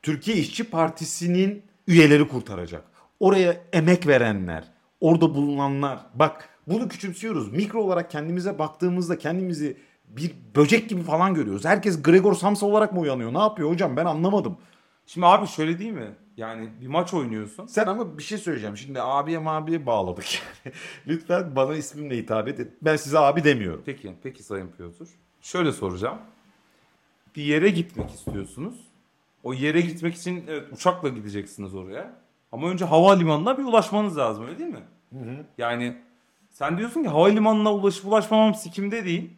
Türkiye 0.02 0.36
İşçi 0.36 0.64
Partisi'nin 0.64 1.62
üyeleri 1.86 2.28
kurtaracak. 2.28 2.84
Oraya 3.20 3.60
emek 3.72 4.06
verenler, 4.06 4.64
orada 5.00 5.34
bulunanlar. 5.34 6.06
Bak 6.14 6.48
bunu 6.66 6.88
küçümsüyoruz. 6.88 7.52
Mikro 7.52 7.82
olarak 7.82 8.10
kendimize 8.10 8.58
baktığımızda 8.58 9.18
kendimizi 9.18 9.76
bir 10.08 10.32
böcek 10.56 10.88
gibi 10.88 11.02
falan 11.02 11.34
görüyoruz. 11.34 11.64
Herkes 11.64 12.02
Gregor 12.02 12.34
Samsa 12.34 12.66
olarak 12.66 12.92
mı 12.92 13.00
uyanıyor? 13.00 13.34
Ne 13.34 13.38
yapıyor 13.38 13.70
hocam? 13.70 13.96
Ben 13.96 14.04
anlamadım. 14.04 14.58
Şimdi 15.06 15.26
abi 15.26 15.46
şöyle 15.46 15.78
değil 15.78 15.92
mi? 15.92 16.14
Yani 16.36 16.68
bir 16.80 16.86
maç 16.86 17.14
oynuyorsun. 17.14 17.66
Sen 17.66 17.86
ama 17.86 18.18
bir 18.18 18.22
şey 18.22 18.38
söyleyeceğim. 18.38 18.76
Şimdi 18.76 19.02
abiye 19.02 19.38
mabiye 19.38 19.86
bağladık 19.86 20.24
yani. 20.34 20.74
Lütfen 21.06 21.56
bana 21.56 21.74
ismimle 21.74 22.16
hitap 22.16 22.48
et. 22.48 22.60
Ben 22.82 22.96
size 22.96 23.18
abi 23.18 23.44
demiyorum. 23.44 23.82
Peki, 23.86 24.14
peki 24.22 24.42
Sayın 24.42 24.68
Piyotur. 24.68 25.08
Şöyle 25.40 25.72
soracağım. 25.72 26.18
Bir 27.36 27.42
yere 27.42 27.70
gitmek 27.70 28.10
istiyorsunuz. 28.10 28.74
O 29.42 29.52
yere 29.52 29.80
gitmek 29.80 30.14
için 30.14 30.44
evet, 30.48 30.72
uçakla 30.72 31.08
gideceksiniz 31.08 31.74
oraya. 31.74 32.14
Ama 32.52 32.68
önce 32.68 32.84
havalimanına 32.84 33.58
bir 33.58 33.64
ulaşmanız 33.64 34.18
lazım 34.18 34.46
öyle 34.46 34.58
değil 34.58 34.70
mi? 34.70 34.82
Yani 35.58 35.96
sen 36.58 36.78
diyorsun 36.78 37.02
ki 37.02 37.08
havalimanına 37.08 37.74
ulaşıp 37.74 38.06
ulaşmamam 38.06 38.54
sikimde 38.54 39.04
değil. 39.04 39.30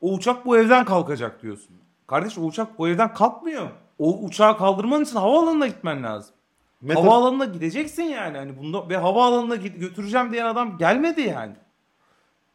O 0.00 0.12
uçak 0.12 0.46
bu 0.46 0.58
evden 0.58 0.84
kalkacak 0.84 1.42
diyorsun. 1.42 1.76
Kardeş 2.06 2.38
o 2.38 2.42
uçak 2.42 2.78
bu 2.78 2.88
evden 2.88 3.14
kalkmıyor. 3.14 3.70
O 3.98 4.18
uçağı 4.18 4.58
kaldırman 4.58 5.02
için 5.02 5.16
havaalanına 5.16 5.66
gitmen 5.66 6.02
lazım. 6.02 6.34
Meta- 6.84 6.94
Havaalanına 7.02 7.44
gideceksin 7.44 8.02
yani. 8.02 8.38
Hani 8.38 8.58
bunda 8.58 8.88
ve 8.88 8.96
havaalanına 8.96 9.56
götüreceğim 9.56 10.32
diyen 10.32 10.46
adam 10.46 10.78
gelmedi 10.78 11.20
yani. 11.20 11.52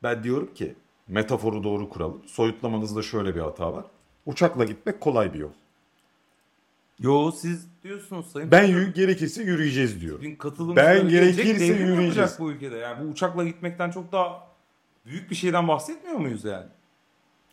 Ben 0.04 0.24
diyorum 0.24 0.54
ki 0.54 0.76
metaforu 1.08 1.64
doğru 1.64 1.90
kuralım. 1.90 2.22
Soyutlamanızda 2.28 3.02
şöyle 3.02 3.36
bir 3.36 3.42
hata 3.42 3.74
var. 3.74 3.86
Uçakla 4.26 4.66
gitmek 4.66 5.02
kolay 5.02 5.34
bir 5.34 5.40
yol. 5.40 5.52
Yo 7.00 7.32
siz 7.32 7.68
diyorsunuz 7.84 8.32
sayın. 8.32 8.52
Ben 8.52 8.64
yürü, 8.68 8.94
gerekirse 8.94 9.44
yürüyeceğiz 9.44 10.02
diyor. 10.02 10.18
Bugün 10.18 10.36
katılım 10.36 10.76
Ben 10.76 11.10
gelecek, 11.10 11.46
gerekirse 11.46 11.60
devrim 11.60 11.78
yapacak 11.80 11.98
yürüyeceğiz. 11.98 12.36
bu 12.40 12.52
ülkede. 12.52 12.78
Yani 12.78 13.04
bu 13.06 13.12
uçakla 13.12 13.44
gitmekten 13.44 13.92
çok 13.92 14.12
daha 14.12 14.48
büyük 15.06 15.30
bir 15.32 15.36
şeyden 15.36 15.68
bahsetmiyor 15.68 16.18
muyuz 16.18 16.46
yani? 16.46 16.66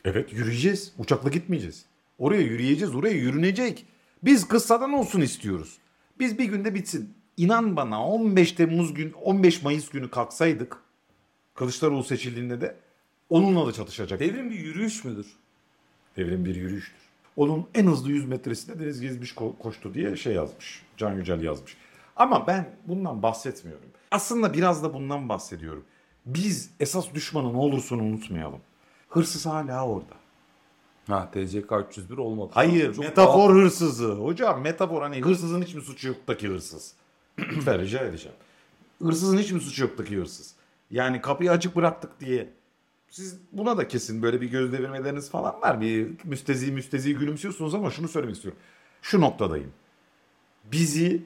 Evet 0.04 0.32
yürüyeceğiz. 0.32 0.92
Uçakla 0.98 1.30
gitmeyeceğiz. 1.30 1.84
Oraya 2.18 2.42
yürüyeceğiz. 2.42 2.94
Oraya 2.94 3.14
yürünecek. 3.14 3.86
Biz 4.22 4.48
kıssadan 4.48 4.92
olsun 4.92 5.20
istiyoruz. 5.20 5.78
Biz 6.18 6.38
bir 6.38 6.44
günde 6.44 6.74
bitsin. 6.74 7.14
İnan 7.36 7.76
bana 7.76 8.06
15 8.06 8.52
Temmuz 8.52 8.94
gün 8.94 9.12
15 9.12 9.62
Mayıs 9.62 9.88
günü 9.88 10.10
kalksaydık 10.10 10.76
Kılıçdaroğlu 11.54 12.04
seçildiğinde 12.04 12.60
de 12.60 12.76
onunla 13.30 13.66
da 13.66 13.72
çatışacak. 13.72 14.20
Devrim 14.20 14.50
bir 14.50 14.58
yürüyüş 14.58 15.04
müdür? 15.04 15.26
Devrim 16.16 16.44
bir 16.44 16.54
yürüyüştür. 16.54 17.01
Onun 17.36 17.66
en 17.74 17.86
hızlı 17.86 18.10
100 18.10 18.28
metresinde 18.28 18.78
Deniz 18.80 19.00
Gezmiş 19.00 19.32
ko- 19.32 19.58
koştu 19.58 19.94
diye 19.94 20.16
şey 20.16 20.34
yazmış. 20.34 20.82
Can 20.96 21.12
Yücel 21.12 21.42
yazmış. 21.42 21.76
Ama 22.16 22.46
ben 22.46 22.76
bundan 22.88 23.22
bahsetmiyorum. 23.22 23.88
Aslında 24.10 24.54
biraz 24.54 24.82
da 24.82 24.94
bundan 24.94 25.28
bahsediyorum. 25.28 25.84
Biz 26.26 26.70
esas 26.80 27.14
düşmanı 27.14 27.52
ne 27.52 27.56
olursun 27.56 27.98
unutmayalım. 27.98 28.60
Hırsız 29.08 29.46
hala 29.46 29.86
orada. 29.86 30.14
Ha 31.06 31.30
TCK 31.32 31.72
301 31.90 32.18
olmadı. 32.18 32.50
Hayır 32.54 32.94
Çok 32.94 33.04
metafor 33.04 33.54
hırsızı. 33.54 34.12
Hocam 34.12 34.60
metafor 34.60 35.02
hani 35.02 35.20
hırsızın 35.20 35.62
hiç 35.62 35.74
mi 35.74 35.80
suçu 35.82 36.08
yoktaki 36.08 36.48
hırsız? 36.48 36.94
Lütfen 37.38 37.80
rica 37.80 38.00
edeceğim. 38.00 38.36
Hırsızın 39.02 39.38
hiç 39.38 39.52
mi 39.52 39.60
suçu 39.60 39.82
yoktaki 39.82 40.16
hırsız? 40.16 40.54
Yani 40.90 41.20
kapıyı 41.20 41.50
açık 41.50 41.76
bıraktık 41.76 42.20
diye. 42.20 42.48
Siz 43.12 43.38
buna 43.52 43.76
da 43.76 43.88
kesin 43.88 44.22
böyle 44.22 44.40
bir 44.40 44.50
göz 44.50 44.72
devirmeleriniz 44.72 45.30
falan 45.30 45.60
var. 45.62 45.80
Bir 45.80 46.10
müstezi 46.24 46.72
müstezi 46.72 47.14
gülümsüyorsunuz 47.14 47.74
ama 47.74 47.90
şunu 47.90 48.08
söylemek 48.08 48.36
istiyorum. 48.36 48.60
Şu 49.02 49.20
noktadayım. 49.20 49.72
Bizi 50.72 51.22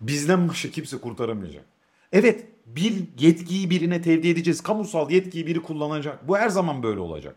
bizden 0.00 0.48
başka 0.48 0.70
kimse 0.70 0.98
kurtaramayacak. 0.98 1.64
Evet 2.12 2.46
bir 2.66 3.04
yetkiyi 3.18 3.70
birine 3.70 4.02
tevdi 4.02 4.28
edeceğiz. 4.28 4.60
Kamusal 4.60 5.10
yetkiyi 5.10 5.46
biri 5.46 5.62
kullanacak. 5.62 6.28
Bu 6.28 6.36
her 6.38 6.48
zaman 6.48 6.82
böyle 6.82 7.00
olacak. 7.00 7.36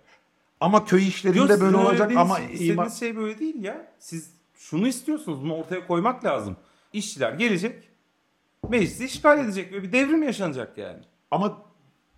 Ama 0.59 0.86
köy 0.86 1.07
işlerinde 1.07 1.53
Yok, 1.53 1.61
böyle 1.61 1.77
olacak 1.77 2.09
değil. 2.09 2.21
ama 2.21 2.39
ima- 2.39 2.99
şey 2.99 3.15
böyle 3.15 3.39
değil 3.39 3.63
ya. 3.63 3.91
Siz 3.99 4.32
şunu 4.55 4.88
istiyorsunuz. 4.88 5.41
Bunu 5.41 5.55
ortaya 5.55 5.88
koymak 5.88 6.25
lazım. 6.25 6.57
İşçiler 6.93 7.34
gelecek. 7.34 7.89
Meclisi 8.69 9.05
işgal 9.05 9.39
edecek 9.39 9.73
ve 9.73 9.84
bir 9.84 9.91
devrim 9.91 10.23
yaşanacak 10.23 10.77
yani. 10.77 10.99
ama 11.32 11.70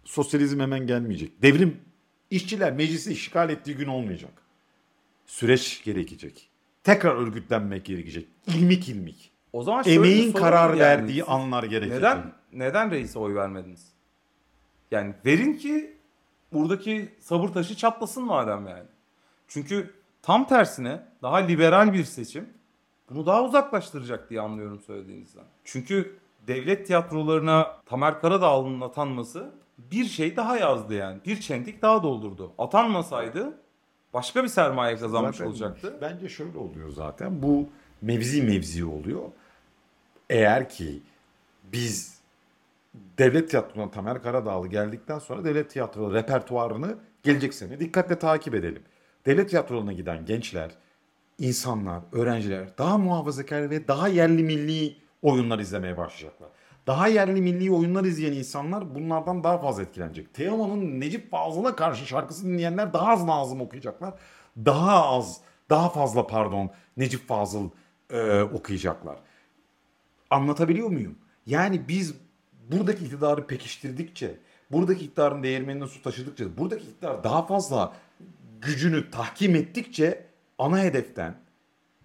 sosyalizm 0.03 0.59
hemen 0.59 0.87
gelmeyecek. 0.87 1.41
Devrim 1.41 1.81
işçiler 2.29 2.73
meclisi 2.73 3.11
işgal 3.13 3.49
ettiği 3.49 3.75
gün 3.75 3.87
olmayacak. 3.87 4.31
Süreç 5.25 5.83
gerekecek. 5.83 6.49
Tekrar 6.83 7.15
örgütlenmek 7.15 7.85
gerekecek. 7.85 8.27
İlmik 8.47 8.89
ilmik. 8.89 9.31
O 9.53 9.63
zaman 9.63 9.83
şöyle 9.83 10.03
bir 10.03 10.07
Emeğin 10.07 10.31
sorun 10.31 10.43
karar 10.43 10.69
yani. 10.69 10.79
verdiği 10.79 11.23
anlar 11.23 11.63
gerekecek. 11.63 11.97
Neden 11.97 12.33
neden 12.53 12.91
reise 12.91 13.19
oy 13.19 13.35
vermediniz? 13.35 13.87
Yani 14.91 15.13
verin 15.25 15.53
ki 15.53 15.97
buradaki 16.53 17.09
sabır 17.19 17.47
taşı 17.49 17.75
çatlasın 17.75 18.23
madem 18.23 18.67
yani. 18.67 18.87
Çünkü 19.47 19.93
tam 20.21 20.47
tersine 20.47 21.01
daha 21.21 21.37
liberal 21.37 21.93
bir 21.93 22.03
seçim 22.03 22.49
bunu 23.09 23.25
daha 23.25 23.43
uzaklaştıracak 23.43 24.29
diye 24.29 24.41
anlıyorum 24.41 24.79
söylediğinizden. 24.79 25.43
Çünkü 25.63 26.15
devlet 26.47 26.87
tiyatrolarına 26.87 27.77
Tamer 27.85 28.21
Karadağlı'nın 28.21 28.81
atanması 28.81 29.51
bir 29.77 30.05
şey 30.05 30.35
daha 30.35 30.57
yazdı 30.57 30.93
yani. 30.93 31.19
Bir 31.25 31.41
çentik 31.41 31.81
daha 31.81 32.03
doldurdu. 32.03 32.53
Atanmasaydı 32.57 33.57
başka 34.13 34.43
bir 34.43 34.47
sermaye 34.47 34.97
kazanmış 34.97 35.37
Zaten 35.37 35.49
olacaktı. 35.49 35.97
Bence 36.01 36.29
şöyle 36.29 36.57
oluyor 36.57 36.89
zaten. 36.89 37.43
Bu 37.43 37.69
mevzi 38.01 38.41
mevzi 38.43 38.85
oluyor. 38.85 39.23
Eğer 40.29 40.69
ki 40.69 41.01
biz 41.63 42.19
devlet 43.17 43.49
tiyatrona 43.49 43.91
Tamer 43.91 44.21
Karadağlı 44.21 44.67
geldikten 44.67 45.19
sonra 45.19 45.45
devlet 45.45 45.69
tiyatro 45.69 46.13
repertuarını 46.13 46.97
gelecek 47.23 47.53
sene 47.53 47.79
dikkatle 47.79 48.19
takip 48.19 48.55
edelim. 48.55 48.83
Devlet 49.25 49.49
tiyatrolarına 49.49 49.93
giden 49.93 50.25
gençler, 50.25 50.71
insanlar, 51.39 52.01
öğrenciler 52.11 52.77
daha 52.77 52.97
muhafazakar 52.97 53.69
ve 53.69 53.87
daha 53.87 54.07
yerli 54.07 54.43
milli 54.43 54.95
oyunlar 55.21 55.59
izlemeye 55.59 55.97
başlayacaklar. 55.97 56.49
Daha 56.87 57.07
yerli 57.07 57.41
milli 57.41 57.71
oyunlar 57.71 58.03
izleyen 58.03 58.33
insanlar 58.33 58.95
bunlardan 58.95 59.43
daha 59.43 59.57
fazla 59.57 59.83
etkilenecek. 59.83 60.33
Teoman'ın 60.33 60.99
Necip 60.99 61.31
Fazıl'a 61.31 61.75
karşı 61.75 62.05
şarkısını 62.05 62.49
dinleyenler 62.49 62.93
daha 62.93 63.11
az 63.11 63.23
Nazım 63.23 63.61
okuyacaklar. 63.61 64.13
Daha 64.57 65.05
az, 65.05 65.41
daha 65.69 65.89
fazla 65.89 66.27
pardon 66.27 66.71
Necip 66.97 67.27
Fazıl 67.27 67.69
e, 68.09 68.41
okuyacaklar. 68.41 69.17
Anlatabiliyor 70.29 70.89
muyum? 70.89 71.15
Yani 71.45 71.87
biz 71.87 72.15
buradaki 72.71 73.05
iktidarı 73.05 73.47
pekiştirdikçe, 73.47 74.39
buradaki 74.71 75.05
iktidarın 75.05 75.43
değirmenine 75.43 75.87
su 75.87 76.01
taşıdıkça, 76.01 76.57
buradaki 76.57 76.83
iktidar 76.83 77.23
daha 77.23 77.45
fazla 77.45 77.93
gücünü 78.61 79.11
tahkim 79.11 79.55
ettikçe 79.55 80.25
ana 80.57 80.79
hedeften, 80.79 81.35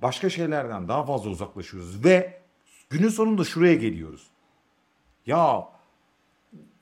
başka 0.03 0.31
şeylerden 0.31 0.89
daha 0.89 1.05
fazla 1.05 1.31
uzaklaşıyoruz 1.31 2.05
ve 2.05 2.41
günün 2.91 3.09
sonunda 3.09 3.45
şuraya 3.45 3.75
geliyoruz. 3.75 4.27
Ya 5.29 5.69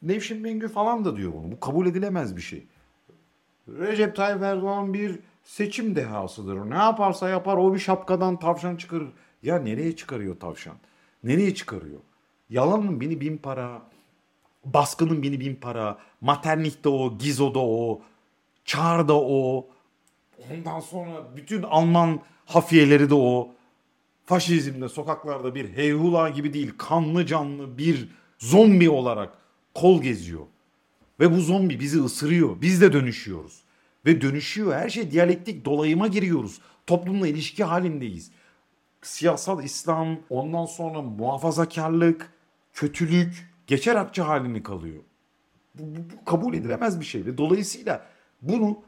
Nevşin 0.02 0.42
Mengü 0.42 0.68
falan 0.68 1.04
da 1.04 1.16
diyor 1.16 1.32
bunu. 1.32 1.52
Bu 1.52 1.60
kabul 1.60 1.86
edilemez 1.86 2.36
bir 2.36 2.42
şey. 2.42 2.66
Recep 3.68 4.16
Tayyip 4.16 4.42
Erdoğan 4.42 4.94
bir 4.94 5.18
seçim 5.44 5.96
dehasıdır. 5.96 6.70
Ne 6.70 6.74
yaparsa 6.74 7.28
yapar 7.28 7.56
o 7.56 7.74
bir 7.74 7.78
şapkadan 7.78 8.38
tavşan 8.38 8.76
çıkarır. 8.76 9.08
Ya 9.42 9.58
nereye 9.58 9.96
çıkarıyor 9.96 10.40
tavşan? 10.40 10.76
Nereye 11.24 11.54
çıkarıyor? 11.54 12.00
Yalanın 12.50 13.00
bini 13.00 13.20
bin 13.20 13.36
para, 13.36 13.82
baskının 14.64 15.22
bini 15.22 15.40
bin 15.40 15.54
para, 15.54 15.98
maternlikte 16.20 16.88
o, 16.88 17.18
gizoda 17.18 17.58
o, 17.58 18.00
çağrıda 18.64 19.20
o, 19.20 19.66
ondan 20.52 20.80
sonra 20.80 21.36
bütün 21.36 21.62
Alman 21.62 22.20
hafiyeleri 22.46 23.10
de 23.10 23.14
o, 23.14 23.48
faşizmde 24.24 24.88
sokaklarda 24.88 25.54
bir 25.54 25.76
heyhula 25.76 26.28
gibi 26.28 26.52
değil 26.52 26.72
kanlı 26.78 27.26
canlı 27.26 27.78
bir 27.78 28.08
zombi 28.38 28.90
olarak 28.90 29.32
kol 29.74 30.02
geziyor. 30.02 30.46
Ve 31.20 31.32
bu 31.32 31.40
zombi 31.40 31.80
bizi 31.80 32.02
ısırıyor. 32.02 32.60
Biz 32.60 32.80
de 32.80 32.92
dönüşüyoruz. 32.92 33.62
Ve 34.06 34.20
dönüşüyor. 34.20 34.74
Her 34.74 34.90
şey 34.90 35.10
diyalektik 35.10 35.64
dolayıma 35.64 36.06
giriyoruz. 36.06 36.60
Toplumla 36.86 37.28
ilişki 37.28 37.64
halindeyiz. 37.64 38.30
Siyasal 39.02 39.64
İslam, 39.64 40.18
ondan 40.30 40.66
sonra 40.66 41.02
muhafazakarlık, 41.02 42.32
kötülük, 42.72 43.50
geçer 43.66 43.94
akçe 43.96 44.22
halini 44.22 44.62
kalıyor. 44.62 45.02
Bu, 45.74 45.82
bu- 45.96 46.10
bu 46.20 46.24
kabul 46.24 46.54
edilemez 46.54 47.00
bir 47.00 47.04
şey. 47.04 47.38
Dolayısıyla 47.38 48.06
bunu 48.42 48.78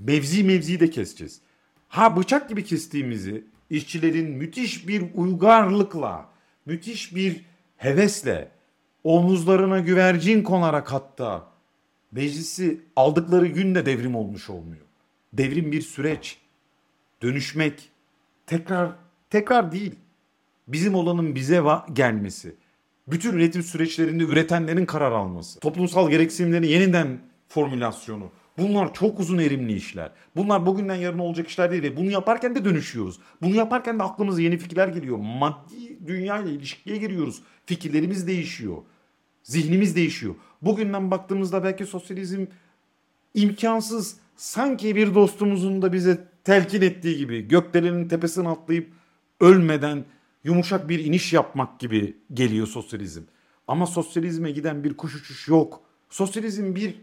mevzi 0.00 0.44
mevzi 0.44 0.80
de 0.80 0.90
keseceğiz. 0.90 1.40
Ha 1.88 2.16
bıçak 2.16 2.48
gibi 2.48 2.64
kestiğimizi 2.64 3.44
işçilerin 3.70 4.30
müthiş 4.30 4.88
bir 4.88 5.04
uygarlıkla, 5.14 6.28
müthiş 6.66 7.14
bir 7.14 7.44
hevesle, 7.76 8.50
omuzlarına 9.06 9.80
güvercin 9.80 10.42
konarak 10.42 10.92
hatta 10.92 11.46
meclisi 12.12 12.80
aldıkları 12.96 13.46
gün 13.46 13.74
de 13.74 13.86
devrim 13.86 14.14
olmuş 14.14 14.50
olmuyor. 14.50 14.82
Devrim 15.32 15.72
bir 15.72 15.82
süreç. 15.82 16.38
Dönüşmek. 17.22 17.90
Tekrar, 18.46 18.90
tekrar 19.30 19.72
değil. 19.72 19.94
Bizim 20.68 20.94
olanın 20.94 21.34
bize 21.34 21.62
gelmesi. 21.92 22.54
Bütün 23.08 23.32
üretim 23.32 23.62
süreçlerinde 23.62 24.24
üretenlerin 24.24 24.86
karar 24.86 25.12
alması. 25.12 25.60
Toplumsal 25.60 26.10
gereksinimlerin 26.10 26.66
yeniden 26.66 27.18
formülasyonu. 27.48 28.30
Bunlar 28.58 28.94
çok 28.94 29.20
uzun 29.20 29.38
erimli 29.38 29.72
işler. 29.72 30.10
Bunlar 30.36 30.66
bugünden 30.66 30.94
yarın 30.94 31.18
olacak 31.18 31.48
işler 31.48 31.70
değil 31.70 31.82
ve 31.82 31.96
bunu 31.96 32.10
yaparken 32.10 32.54
de 32.54 32.64
dönüşüyoruz. 32.64 33.18
Bunu 33.42 33.54
yaparken 33.54 33.98
de 33.98 34.02
aklımıza 34.02 34.40
yeni 34.40 34.58
fikirler 34.58 34.88
geliyor. 34.88 35.16
Maddi 35.16 36.06
dünyayla 36.06 36.50
ilişkiye 36.50 36.96
giriyoruz. 36.96 37.42
Fikirlerimiz 37.66 38.26
değişiyor. 38.26 38.76
Zihnimiz 39.46 39.96
değişiyor. 39.96 40.34
Bugünden 40.62 41.10
baktığımızda 41.10 41.64
belki 41.64 41.86
sosyalizm 41.86 42.46
imkansız 43.34 44.16
sanki 44.36 44.96
bir 44.96 45.14
dostumuzun 45.14 45.82
da 45.82 45.92
bize 45.92 46.28
telkin 46.44 46.82
ettiği 46.82 47.16
gibi 47.16 47.48
gökdelenin 47.48 48.08
tepesine 48.08 48.48
atlayıp 48.48 48.92
ölmeden 49.40 50.04
yumuşak 50.44 50.88
bir 50.88 51.04
iniş 51.04 51.32
yapmak 51.32 51.80
gibi 51.80 52.16
geliyor 52.34 52.66
sosyalizm. 52.66 53.22
Ama 53.68 53.86
sosyalizme 53.86 54.50
giden 54.50 54.84
bir 54.84 54.96
kuş 54.96 55.14
uçuş 55.14 55.48
yok. 55.48 55.82
Sosyalizm 56.10 56.74
bir 56.74 56.94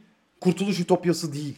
kurtuluş 0.42 0.80
ütopyası 0.80 1.34
değil. 1.34 1.58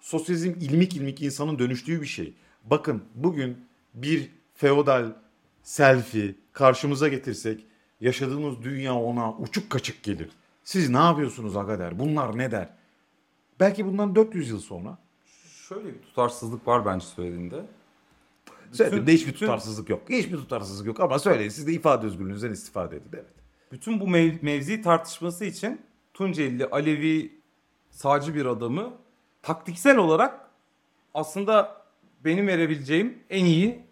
Sosyalizm 0.00 0.54
ilmik 0.60 0.96
ilmik 0.96 1.22
insanın 1.22 1.58
dönüştüğü 1.58 2.02
bir 2.02 2.06
şey. 2.06 2.34
Bakın 2.64 3.02
bugün 3.14 3.56
bir 3.94 4.30
feodal 4.54 5.12
selfie 5.62 6.34
karşımıza 6.52 7.08
getirsek 7.08 7.64
yaşadığımız 8.00 8.62
dünya 8.62 8.94
ona 8.94 9.32
uçuk 9.32 9.70
kaçık 9.70 10.02
gelir. 10.02 10.28
Siz 10.64 10.90
ne 10.90 10.98
yapıyorsunuz 10.98 11.56
aga 11.56 11.78
der. 11.78 11.98
Bunlar 11.98 12.38
ne 12.38 12.50
der? 12.50 12.68
Belki 13.60 13.86
bundan 13.86 14.14
400 14.14 14.50
yıl 14.50 14.60
sonra. 14.60 14.98
Şöyle 15.68 15.86
bir 15.88 16.02
tutarsızlık 16.02 16.66
var 16.66 16.86
bence 16.86 17.06
söylediğinde. 17.06 17.64
Söylediğimde 18.72 19.12
hiçbir 19.12 19.32
tutarsızlık 19.32 19.88
yok. 19.88 20.02
Hiçbir 20.08 20.36
tutarsızlık 20.36 20.86
yok 20.86 21.00
ama 21.00 21.18
söyleyin 21.18 21.50
siz 21.50 21.66
de 21.66 21.72
ifade 21.72 22.06
özgürlüğünüzden 22.06 22.50
istifade 22.50 22.96
edin. 22.96 23.08
Evet. 23.14 23.24
Bütün 23.72 24.00
bu 24.00 24.04
mev- 24.04 24.42
mevzi 24.42 24.82
tartışması 24.82 25.44
için 25.44 25.80
Tunceli 26.14 26.66
Alevi 26.66 27.32
sağcı 27.90 28.34
bir 28.34 28.46
adamı 28.46 28.92
taktiksel 29.42 29.96
olarak 29.96 30.48
aslında 31.14 31.82
benim 32.24 32.46
verebileceğim 32.46 33.18
en 33.30 33.44
iyi 33.44 33.82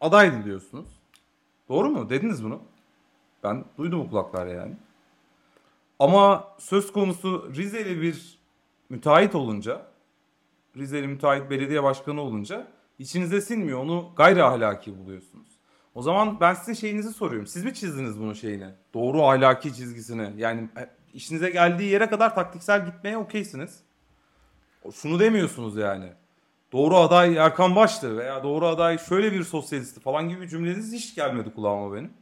adaydı 0.00 0.44
diyorsunuz. 0.44 0.86
Doğru 1.68 1.90
mu? 1.90 2.10
Dediniz 2.10 2.44
bunu. 2.44 2.62
Ben 3.46 3.64
duydum 3.78 4.00
bu 4.00 4.10
kulaklar 4.10 4.46
yani. 4.46 4.74
Ama 5.98 6.48
söz 6.58 6.92
konusu 6.92 7.52
Rizeli 7.56 8.02
bir 8.02 8.38
müteahhit 8.88 9.34
olunca, 9.34 9.86
Rizeli 10.76 11.08
müteahhit 11.08 11.50
belediye 11.50 11.82
başkanı 11.82 12.20
olunca 12.20 12.66
içinize 12.98 13.40
sinmiyor. 13.40 13.78
Onu 13.78 14.12
gayri 14.16 14.42
ahlaki 14.42 14.98
buluyorsunuz. 14.98 15.46
O 15.94 16.02
zaman 16.02 16.40
ben 16.40 16.54
size 16.54 16.74
şeyinizi 16.74 17.12
soruyorum. 17.12 17.46
Siz 17.46 17.64
mi 17.64 17.74
çizdiniz 17.74 18.20
bunun 18.20 18.32
şeyini? 18.32 18.66
Doğru 18.94 19.22
ahlaki 19.22 19.74
çizgisini. 19.74 20.32
Yani 20.36 20.68
e, 20.78 20.90
işinize 21.14 21.50
geldiği 21.50 21.90
yere 21.90 22.06
kadar 22.08 22.34
taktiksel 22.34 22.86
gitmeye 22.86 23.18
okeysiniz. 23.18 23.80
Şunu 24.94 25.20
demiyorsunuz 25.20 25.76
yani. 25.76 26.12
Doğru 26.72 26.96
aday 26.96 27.36
Erkan 27.36 27.76
Baş'tı 27.76 28.18
veya 28.18 28.42
doğru 28.42 28.66
aday 28.66 28.98
şöyle 28.98 29.32
bir 29.32 29.42
sosyalisti 29.42 30.00
falan 30.00 30.28
gibi 30.28 30.48
cümleniz 30.48 30.92
hiç 30.92 31.14
gelmedi 31.14 31.54
kulağıma 31.54 31.94
benim. 31.94 32.12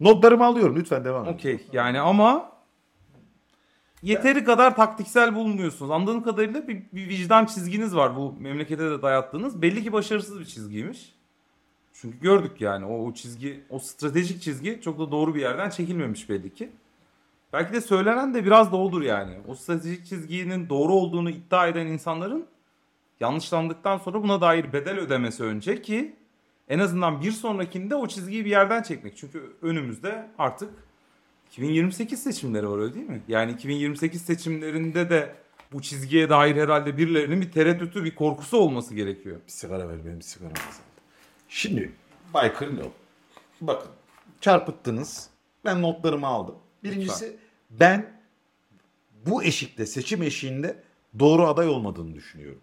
Notlarımı 0.00 0.44
alıyorum 0.44 0.76
lütfen 0.76 1.04
devam 1.04 1.24
edin. 1.24 1.34
Okey 1.34 1.66
yani 1.72 2.00
ama 2.00 2.52
yeteri 4.02 4.44
kadar 4.44 4.76
taktiksel 4.76 5.34
bulmuyorsunuz. 5.34 5.90
Anladığım 5.90 6.22
kadarıyla 6.22 6.68
bir, 6.68 6.82
bir 6.92 7.08
vicdan 7.08 7.46
çizginiz 7.46 7.96
var 7.96 8.16
bu 8.16 8.34
memlekete 8.40 8.90
de 8.90 9.02
dayattığınız. 9.02 9.62
Belli 9.62 9.82
ki 9.82 9.92
başarısız 9.92 10.40
bir 10.40 10.44
çizgiymiş. 10.44 11.14
Çünkü 11.92 12.20
gördük 12.20 12.60
yani 12.60 12.84
o, 12.84 13.06
o 13.06 13.14
çizgi, 13.14 13.64
o 13.70 13.78
stratejik 13.78 14.42
çizgi 14.42 14.80
çok 14.84 14.98
da 14.98 15.10
doğru 15.10 15.34
bir 15.34 15.40
yerden 15.40 15.70
çekilmemiş 15.70 16.30
belli 16.30 16.54
ki. 16.54 16.70
Belki 17.52 17.72
de 17.72 17.80
söylenen 17.80 18.34
de 18.34 18.44
biraz 18.44 18.72
da 18.72 18.76
odur 18.76 19.02
yani. 19.02 19.34
O 19.48 19.54
stratejik 19.54 20.06
çizginin 20.06 20.68
doğru 20.68 20.92
olduğunu 20.92 21.30
iddia 21.30 21.68
eden 21.68 21.86
insanların 21.86 22.46
yanlışlandıktan 23.20 23.98
sonra 23.98 24.22
buna 24.22 24.40
dair 24.40 24.72
bedel 24.72 24.98
ödemesi 24.98 25.44
önce 25.44 25.82
ki 25.82 26.16
en 26.68 26.78
azından 26.78 27.22
bir 27.22 27.32
sonrakinde 27.32 27.94
o 27.94 28.08
çizgiyi 28.08 28.44
bir 28.44 28.50
yerden 28.50 28.82
çekmek. 28.82 29.16
Çünkü 29.16 29.56
önümüzde 29.62 30.30
artık 30.38 30.70
2028 31.50 32.22
seçimleri 32.22 32.68
var 32.68 32.78
öyle 32.78 32.94
değil 32.94 33.08
mi? 33.08 33.22
Yani 33.28 33.52
2028 33.52 34.22
seçimlerinde 34.22 35.10
de 35.10 35.34
bu 35.72 35.82
çizgiye 35.82 36.28
dair 36.28 36.56
herhalde 36.56 36.98
birilerinin 36.98 37.40
bir 37.40 37.52
tereddütü, 37.52 38.04
bir 38.04 38.14
korkusu 38.14 38.58
olması 38.58 38.94
gerekiyor. 38.94 39.36
Bir 39.46 39.52
sigara 39.52 39.88
ver 39.88 40.04
benim 40.04 40.22
sigaram 40.22 40.52
azaldı. 40.52 40.88
Şimdi 41.48 41.92
Bay 42.34 42.54
Kırlov 42.54 42.90
bakın 43.60 43.90
çarpıttınız. 44.40 45.30
Ben 45.64 45.82
notlarımı 45.82 46.26
aldım. 46.26 46.54
Birincisi 46.84 47.36
ben 47.70 48.20
bu 49.26 49.42
eşikte 49.42 49.86
seçim 49.86 50.22
eşiğinde 50.22 50.82
doğru 51.18 51.46
aday 51.46 51.68
olmadığını 51.68 52.14
düşünüyorum. 52.14 52.60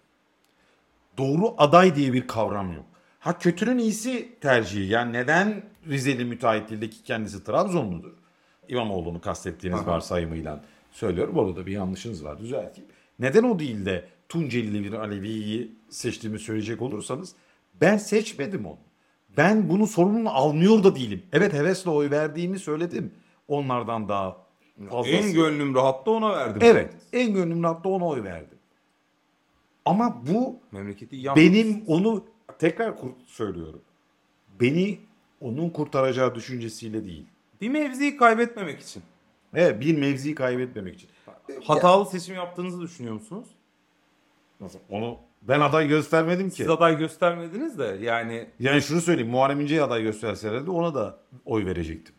Doğru 1.18 1.56
aday 1.58 1.96
diye 1.96 2.14
bir 2.14 2.28
kavram 2.28 2.74
yok. 2.74 2.86
Ha 3.26 3.38
kötünün 3.38 3.78
iyisi 3.78 4.30
tercihi. 4.42 4.92
Yani 4.92 5.14
neden 5.14 5.64
Rizeli 5.88 6.26
müteahhit 6.26 6.70
değil 6.70 6.82
de 6.82 6.90
ki 6.90 7.04
kendisi 7.04 7.44
Trabzonludur? 7.44 8.12
İmamoğlu'nu 8.68 9.22
kastettiğiniz 9.22 9.80
Aha. 9.80 9.88
varsayımıyla 9.88 10.64
söylüyorum. 10.92 11.38
Orada 11.38 11.66
bir 11.66 11.72
yanlışınız 11.72 12.26
var 12.26 12.40
düzelteyim. 12.40 12.90
Neden 13.20 13.44
o 13.44 13.60
değil 13.60 13.86
de 13.86 14.06
Tuncelili 14.30 14.84
bir 14.84 14.94
Alevi'yi 14.94 15.76
seçtiğimi 15.90 16.40
söyleyecek 16.40 16.82
olursanız 16.82 17.36
ben 17.82 17.98
seçmedim 17.98 18.66
onu. 18.66 18.78
Ben 19.38 19.70
bunun 19.70 19.86
sorumluluğunu 19.86 20.30
almıyor 20.30 20.84
da 20.84 20.96
değilim. 20.96 21.24
Evet 21.34 21.54
hevesle 21.54 21.90
oy 21.90 22.12
verdiğimi 22.12 22.60
söyledim. 22.60 23.12
Onlardan 23.48 24.10
daha 24.10 24.38
fazlası. 24.90 25.10
En 25.10 25.34
gönlüm 25.34 25.76
rahatta 25.76 26.12
ona 26.12 26.34
verdim. 26.34 26.62
Evet 26.66 26.94
en 27.14 27.34
gönlüm 27.34 27.64
rahatta 27.64 27.90
ona 27.90 28.08
oy 28.08 28.24
verdim. 28.24 28.58
Ama 29.86 30.22
bu 30.28 30.60
Memleketi 30.72 31.16
iyi 31.16 31.36
benim 31.36 31.84
onu 31.88 32.35
tekrar 32.60 32.98
kur- 32.98 33.14
söylüyorum. 33.26 33.82
Beni 34.62 35.00
onun 35.42 35.70
kurtaracağı 35.70 36.36
düşüncesiyle 36.36 37.06
değil. 37.06 37.26
bir 37.62 37.70
mevziyi 37.70 38.18
kaybetmemek 38.18 38.80
için. 38.82 39.04
Evet 39.54 39.82
bir 39.82 39.98
mevziyi 39.98 40.36
kaybetmemek 40.36 40.96
için. 40.96 41.10
Hatalı 41.64 42.06
seçim 42.06 42.36
yaptığınızı 42.36 42.82
düşünüyor 42.82 43.14
musunuz? 43.14 43.48
Nasıl? 44.62 44.80
Onu 44.90 45.18
ben 45.42 45.60
aday 45.60 45.88
göstermedim 45.88 46.50
ki. 46.50 46.56
Siz 46.56 46.70
aday 46.70 46.98
göstermediniz 46.98 47.80
de 47.80 47.98
yani 48.02 48.48
Yani 48.60 48.82
şunu 48.82 49.02
söyleyeyim 49.02 49.32
Muharrem 49.32 49.62
İnce'ye 49.62 49.84
aday 49.84 50.04
gösterselerdi 50.04 50.70
ona 50.70 50.96
da 50.96 51.18
oy 51.46 51.66
verecektim. 51.66 52.16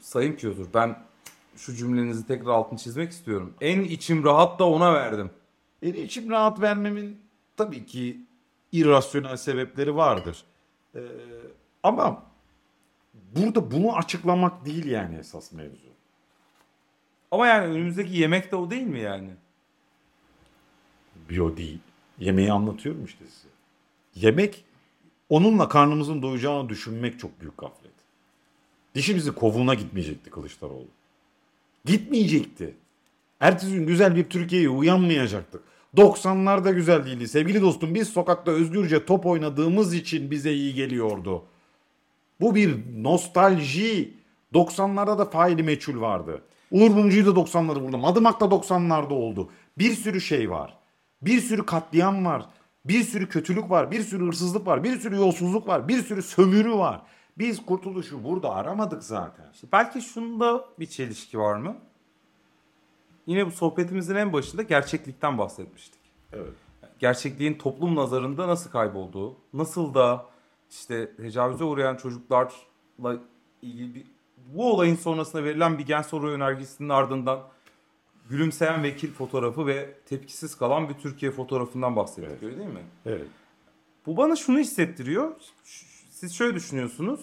Sayın 0.00 0.36
Kiyozur 0.36 0.66
ben 0.74 0.96
şu 1.56 1.74
cümlenizi 1.74 2.26
tekrar 2.26 2.46
altını 2.50 2.78
çizmek 2.78 3.10
istiyorum. 3.10 3.54
En 3.60 3.80
içim 3.80 4.24
rahat 4.24 4.58
da 4.58 4.68
ona 4.68 4.94
verdim. 4.94 5.30
Yani 5.82 5.98
içim 5.98 6.30
rahat 6.30 6.60
vermemin 6.60 7.20
tabii 7.56 7.86
ki 7.86 8.20
irrasyonel 8.74 9.36
sebepleri 9.36 9.96
vardır. 9.96 10.44
Ee, 10.94 11.00
ama 11.82 12.22
burada 13.14 13.70
bunu 13.70 13.96
açıklamak 13.96 14.64
değil 14.64 14.84
yani 14.84 15.16
esas 15.16 15.52
mevzu. 15.52 15.94
Ama 17.30 17.46
yani 17.46 17.66
önümüzdeki 17.66 18.16
yemek 18.16 18.52
de 18.52 18.56
o 18.56 18.70
değil 18.70 18.86
mi 18.86 19.00
yani? 19.00 19.30
Bio 21.28 21.56
değil. 21.56 21.78
Yemeği 22.18 22.52
anlatıyorum 22.52 23.04
işte 23.04 23.24
size. 23.26 23.48
Yemek 24.14 24.64
onunla 25.28 25.68
karnımızın 25.68 26.22
doyacağını 26.22 26.68
düşünmek 26.68 27.18
çok 27.18 27.40
büyük 27.40 27.58
gaflet. 27.58 27.92
Dişimizi 28.94 29.32
kovuğuna 29.32 29.74
gitmeyecekti 29.74 30.30
Kılıçdaroğlu. 30.30 30.88
Gitmeyecekti. 31.84 32.74
Ertesi 33.40 33.74
gün 33.74 33.86
güzel 33.86 34.16
bir 34.16 34.24
Türkiye'ye 34.24 34.68
uyanmayacaktık. 34.68 35.62
90'lar 35.96 36.64
da 36.64 36.70
güzel 36.70 37.06
değildi. 37.06 37.28
Sevgili 37.28 37.62
dostum 37.62 37.94
biz 37.94 38.08
sokakta 38.08 38.50
özgürce 38.50 39.04
top 39.04 39.26
oynadığımız 39.26 39.94
için 39.94 40.30
bize 40.30 40.52
iyi 40.52 40.74
geliyordu. 40.74 41.44
Bu 42.40 42.54
bir 42.54 42.76
nostalji. 43.02 44.14
90'larda 44.54 45.18
da 45.18 45.24
faili 45.24 45.62
meçhul 45.62 46.00
vardı. 46.00 46.42
Uğur 46.70 46.90
Mumcu'yu 46.90 47.26
da 47.26 47.30
90'larda 47.30 47.80
vurdu. 47.80 47.98
Madımak 47.98 48.40
da 48.40 48.44
90'larda 48.44 49.12
oldu. 49.12 49.50
Bir 49.78 49.94
sürü 49.94 50.20
şey 50.20 50.50
var. 50.50 50.78
Bir 51.22 51.40
sürü 51.40 51.66
katliam 51.66 52.24
var. 52.24 52.46
Bir 52.84 53.02
sürü 53.02 53.28
kötülük 53.28 53.70
var. 53.70 53.90
Bir 53.90 54.02
sürü 54.02 54.26
hırsızlık 54.26 54.66
var. 54.66 54.84
Bir 54.84 55.00
sürü 55.00 55.16
yolsuzluk 55.16 55.68
var. 55.68 55.88
Bir 55.88 56.02
sürü 56.02 56.22
sömürü 56.22 56.72
var. 56.72 57.02
Biz 57.38 57.66
kurtuluşu 57.66 58.24
burada 58.24 58.54
aramadık 58.54 59.02
zaten. 59.02 59.44
İşte 59.54 59.66
belki 59.72 60.00
şunda 60.00 60.64
bir 60.78 60.86
çelişki 60.86 61.38
var 61.38 61.56
mı? 61.56 61.76
Yine 63.26 63.46
bu 63.46 63.50
sohbetimizin 63.50 64.14
en 64.14 64.32
başında 64.32 64.62
gerçeklikten 64.62 65.38
bahsetmiştik. 65.38 66.00
Evet. 66.32 66.52
Gerçekliğin 66.98 67.54
toplum 67.54 67.96
nazarında 67.96 68.48
nasıl 68.48 68.70
kaybolduğu, 68.70 69.36
nasıl 69.52 69.94
da 69.94 70.26
işte 70.70 71.16
tecavüze 71.16 71.64
uğrayan 71.64 71.96
çocuklarla 71.96 73.16
ilgili 73.62 73.94
bir, 73.94 74.04
bu 74.54 74.72
olayın 74.72 74.96
sonrasında 74.96 75.44
verilen 75.44 75.78
bir 75.78 75.86
gen 75.86 76.02
soru 76.02 76.30
önergesinin 76.30 76.88
ardından 76.88 77.40
gülümseyen 78.30 78.82
vekil 78.82 79.12
fotoğrafı 79.12 79.66
ve 79.66 79.94
tepkisiz 80.06 80.54
kalan 80.58 80.88
bir 80.88 80.94
Türkiye 80.94 81.30
fotoğrafından 81.30 81.96
bahsettik 81.96 82.30
Evet. 82.30 82.42
öyle 82.42 82.58
değil 82.58 82.68
mi? 82.68 82.82
Evet. 83.06 83.26
Bu 84.06 84.16
bana 84.16 84.36
şunu 84.36 84.58
hissettiriyor. 84.58 85.32
Siz 86.10 86.34
şöyle 86.34 86.54
düşünüyorsunuz. 86.54 87.20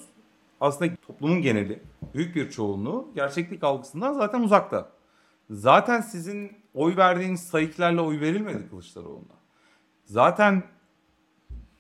Aslında 0.61 0.95
toplumun 1.07 1.41
geneli, 1.41 1.81
büyük 2.13 2.35
bir 2.35 2.51
çoğunluğu 2.51 3.07
gerçeklik 3.15 3.63
algısından 3.63 4.13
zaten 4.13 4.41
uzakta. 4.41 4.89
Zaten 5.51 6.01
sizin 6.01 6.57
oy 6.73 6.97
verdiğiniz 6.97 7.41
sayıklarla 7.41 8.01
oy 8.01 8.19
verilmedi 8.19 8.69
Kılıçdaroğlu'na. 8.69 9.35
Zaten 10.05 10.63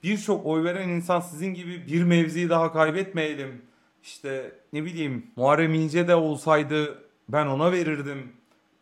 birçok 0.03 0.45
oy 0.45 0.63
veren 0.63 0.89
insan 0.89 1.19
sizin 1.19 1.53
gibi 1.53 1.87
bir 1.87 2.03
mevziyi 2.03 2.49
daha 2.49 2.73
kaybetmeyelim. 2.73 3.61
İşte 4.03 4.59
ne 4.73 4.85
bileyim 4.85 5.31
Muharrem 5.35 5.73
İnce 5.73 6.07
de 6.07 6.15
olsaydı 6.15 7.03
ben 7.29 7.47
ona 7.47 7.71
verirdim. 7.71 8.33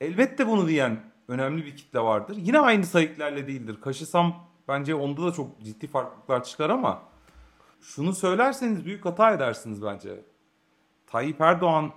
Elbette 0.01 0.47
bunu 0.47 0.67
diyen 0.67 1.03
önemli 1.27 1.65
bir 1.65 1.77
kitle 1.77 1.99
vardır. 1.99 2.37
Yine 2.39 2.59
aynı 2.59 2.85
sayıklarla 2.85 3.47
değildir. 3.47 3.77
Kaşısam 3.81 4.47
bence 4.67 4.95
onda 4.95 5.25
da 5.25 5.31
çok 5.31 5.61
ciddi 5.61 5.87
farklılıklar 5.87 6.43
çıkar 6.43 6.69
ama 6.69 7.03
şunu 7.81 8.13
söylerseniz 8.13 8.85
büyük 8.85 9.05
hata 9.05 9.33
edersiniz 9.33 9.83
bence. 9.83 10.25
Tayyip 11.07 11.41
Erdoğan 11.41 11.91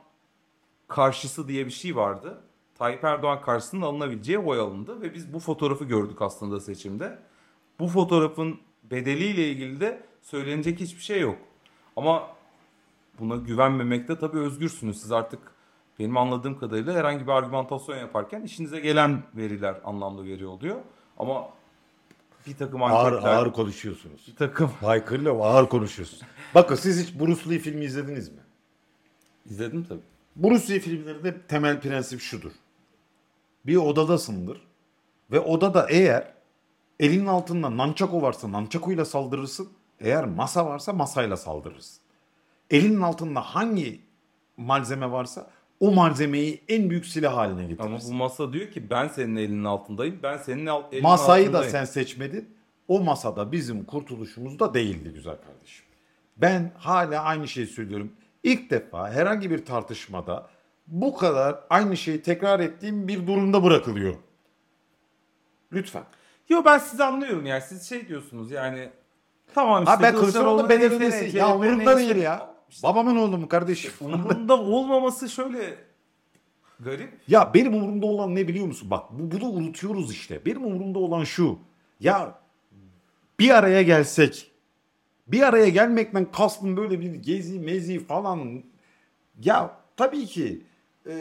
karşısı 0.88 1.48
diye 1.48 1.66
bir 1.66 1.70
şey 1.70 1.96
vardı. 1.96 2.42
Tayyip 2.82 3.04
Erdoğan 3.04 3.40
karşısında 3.40 3.86
alınabileceği 3.86 4.38
oy 4.38 4.60
alındı 4.60 5.00
ve 5.00 5.14
biz 5.14 5.32
bu 5.32 5.40
fotoğrafı 5.40 5.84
gördük 5.84 6.22
aslında 6.22 6.60
seçimde. 6.60 7.18
Bu 7.78 7.88
fotoğrafın 7.88 8.60
bedeliyle 8.90 9.48
ilgili 9.50 9.80
de 9.80 10.02
söylenecek 10.22 10.80
hiçbir 10.80 11.02
şey 11.02 11.20
yok. 11.20 11.36
Ama 11.96 12.28
buna 13.18 13.36
güvenmemekte 13.36 14.18
tabii 14.18 14.38
özgürsünüz. 14.38 15.00
Siz 15.00 15.12
artık 15.12 15.38
benim 15.98 16.16
anladığım 16.16 16.58
kadarıyla 16.58 16.94
herhangi 16.94 17.26
bir 17.26 17.32
argümantasyon 17.32 17.96
yaparken 17.96 18.42
işinize 18.42 18.80
gelen 18.80 19.22
veriler 19.36 19.80
anlamlı 19.84 20.24
veri 20.24 20.46
oluyor. 20.46 20.76
Ama 21.18 21.48
bir 22.46 22.56
takım 22.56 22.82
Ağır 22.82 23.12
anketler, 23.12 23.34
ağır 23.34 23.52
konuşuyorsunuz. 23.52 24.26
bir 24.28 24.36
takım 24.36 24.70
Bay 24.82 25.04
Kırlov 25.04 25.40
ağır 25.40 25.68
konuşuyorsunuz. 25.68 26.22
Bakın 26.54 26.74
siz 26.74 27.06
hiç 27.06 27.20
Bruce 27.20 27.50
Lee 27.50 27.58
filmi 27.58 27.84
izlediniz 27.84 28.28
mi? 28.28 28.40
izledim 29.46 29.84
tabii. 29.84 30.00
Bruce 30.36 30.74
Lee 30.74 30.80
filmlerinde 30.80 31.40
temel 31.40 31.80
prensip 31.80 32.20
şudur. 32.20 32.52
Bir 33.66 33.76
odadasındır 33.76 34.60
ve 35.30 35.40
odada 35.40 35.86
eğer 35.90 36.32
Elinin 37.00 37.26
altında 37.26 37.76
nançako 37.76 38.22
varsa 38.22 38.52
nançakoyla 38.52 39.04
saldırırsın. 39.04 39.68
Eğer 40.00 40.24
masa 40.24 40.66
varsa 40.66 40.92
masayla 40.92 41.36
saldırırsın. 41.36 42.02
Elinin 42.70 43.00
altında 43.00 43.40
hangi 43.40 44.00
malzeme 44.56 45.10
varsa 45.10 45.50
o 45.80 45.92
malzemeyi 45.92 46.60
en 46.68 46.90
büyük 46.90 47.06
silah 47.06 47.36
haline 47.36 47.60
Ama 47.60 47.68
getirirsin. 47.68 48.12
bu 48.14 48.16
masa 48.16 48.52
diyor 48.52 48.70
ki 48.70 48.90
ben 48.90 49.08
senin 49.08 49.36
elinin 49.36 49.64
altındayım. 49.64 50.18
Ben 50.22 50.36
senin 50.36 50.66
al- 50.66 50.82
elinin 50.92 51.02
Masayı 51.02 51.44
da 51.44 51.48
altındayım. 51.58 51.70
sen 51.72 51.84
seçmedin. 51.84 52.54
O 52.88 53.00
masada 53.00 53.52
bizim 53.52 53.84
kurtuluşumuz 53.84 54.58
da 54.58 54.74
değildi 54.74 55.10
güzel 55.14 55.36
kardeşim. 55.36 55.84
Ben 56.36 56.72
hala 56.78 57.22
aynı 57.22 57.48
şeyi 57.48 57.66
söylüyorum. 57.66 58.12
İlk 58.42 58.70
defa 58.70 59.10
herhangi 59.10 59.50
bir 59.50 59.64
tartışmada 59.64 60.50
bu 60.86 61.16
kadar 61.16 61.60
aynı 61.70 61.96
şeyi 61.96 62.22
tekrar 62.22 62.60
ettiğim 62.60 63.08
bir 63.08 63.26
durumda 63.26 63.64
bırakılıyor. 63.64 64.14
Lütfen. 65.72 66.04
Yo 66.48 66.62
ben 66.64 66.78
sizi 66.78 67.04
anlıyorum 67.04 67.46
yani 67.46 67.62
siz 67.62 67.88
şey 67.88 68.08
diyorsunuz 68.08 68.50
yani 68.50 68.90
tamam 69.54 69.82
işte 69.82 69.94
Ha 69.94 70.02
ben 70.02 70.14
Kılıçdaroğlu 70.14 70.68
neyse, 70.68 70.68
belirlemesi. 70.68 71.30
CHP 71.30 71.34
Ya 71.36 71.56
umurumda 71.56 71.96
değil 71.96 72.16
ya. 72.16 72.54
Babamın 72.82 73.16
oğlu 73.16 73.38
mu 73.38 73.48
kardeşim? 73.48 73.92
Umurumda 74.00 74.60
olmaması 74.60 75.28
şöyle 75.28 75.74
garip. 76.80 77.20
Ya 77.28 77.54
benim 77.54 77.74
umurumda 77.74 78.06
olan 78.06 78.34
ne 78.34 78.48
biliyor 78.48 78.66
musun? 78.66 78.90
Bak 78.90 79.04
bu, 79.10 79.30
bunu 79.30 79.50
unutuyoruz 79.50 80.12
işte. 80.12 80.44
Benim 80.46 80.64
umurumda 80.64 80.98
olan 80.98 81.24
şu. 81.24 81.58
Ya 82.00 82.38
bir 83.38 83.50
araya 83.50 83.82
gelsek. 83.82 84.50
Bir 85.26 85.42
araya 85.42 85.68
gelmekten 85.68 86.32
kastım 86.32 86.76
böyle 86.76 87.00
bir 87.00 87.14
gezi 87.14 87.60
mezi 87.60 88.04
falan. 88.04 88.62
Ya 89.44 89.76
tabii 89.96 90.26
ki 90.26 90.62
e, 91.06 91.16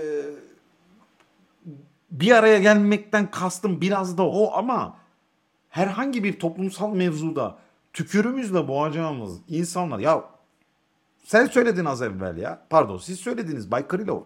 bir 2.12 2.32
araya 2.32 2.60
gelmekten 2.60 3.32
kastım 3.32 3.82
biraz 3.82 4.18
da 4.18 4.24
o 4.24 4.54
ama 4.54 4.98
herhangi 5.70 6.24
bir 6.24 6.40
toplumsal 6.40 6.94
mevzuda 6.94 7.58
tükürümüzle 7.94 8.68
boğacağımız 8.68 9.40
insanlar 9.48 10.00
ya 10.00 10.24
sen 11.24 11.46
söyledin 11.46 11.86
az 11.86 12.02
evvel 12.02 12.38
ya. 12.38 12.66
Pardon 12.70 12.98
siz 12.98 13.20
söylediniz 13.20 13.72
Bay 13.72 13.88
Krylov. 13.88 14.22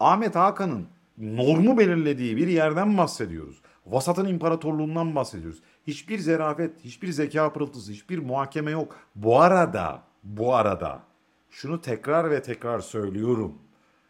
Ahmet 0.00 0.36
Hakan'ın 0.36 0.86
normu 1.18 1.78
belirlediği 1.78 2.36
bir 2.36 2.48
yerden 2.48 2.98
bahsediyoruz. 2.98 3.62
Vasatın 3.86 4.26
imparatorluğundan 4.26 5.14
bahsediyoruz. 5.14 5.62
Hiçbir 5.86 6.18
zerafet, 6.18 6.84
hiçbir 6.84 7.12
zeka 7.12 7.52
pırıltısı, 7.52 7.92
hiçbir 7.92 8.18
muhakeme 8.18 8.70
yok. 8.70 8.96
Bu 9.14 9.40
arada, 9.40 10.02
bu 10.24 10.54
arada 10.54 11.02
şunu 11.50 11.80
tekrar 11.80 12.30
ve 12.30 12.42
tekrar 12.42 12.80
söylüyorum. 12.80 13.58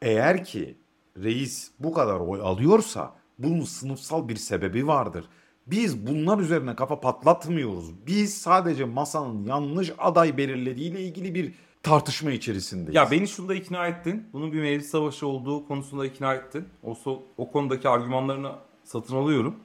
Eğer 0.05 0.45
ki 0.45 0.77
reis 1.23 1.71
bu 1.81 1.93
kadar 1.93 2.21
oy 2.21 2.41
alıyorsa 2.41 3.15
bunun 3.39 3.65
sınıfsal 3.65 4.29
bir 4.29 4.37
sebebi 4.37 4.87
vardır. 4.87 5.25
Biz 5.67 6.07
bunlar 6.07 6.39
üzerine 6.39 6.77
kafa 6.77 7.01
patlatmıyoruz. 7.01 8.07
Biz 8.07 8.39
sadece 8.39 8.85
masanın 8.85 9.45
yanlış 9.45 9.93
aday 9.99 10.37
belirlediğiyle 10.37 11.01
ilgili 11.01 11.35
bir 11.35 11.55
tartışma 11.83 12.31
içerisindeyiz. 12.31 12.95
Ya 12.95 13.11
beni 13.11 13.29
şunda 13.29 13.55
ikna 13.55 13.87
ettin. 13.87 14.27
Bunun 14.33 14.53
bir 14.53 14.61
meclis 14.61 14.91
savaşı 14.91 15.27
olduğu 15.27 15.69
konusunda 15.69 16.07
ikna 16.07 16.35
ettin. 16.35 16.69
O, 16.83 16.93
so- 16.93 17.23
o 17.37 17.51
konudaki 17.53 17.89
argümanlarını 17.89 18.53
satın 18.85 19.17
alıyorum. 19.17 19.57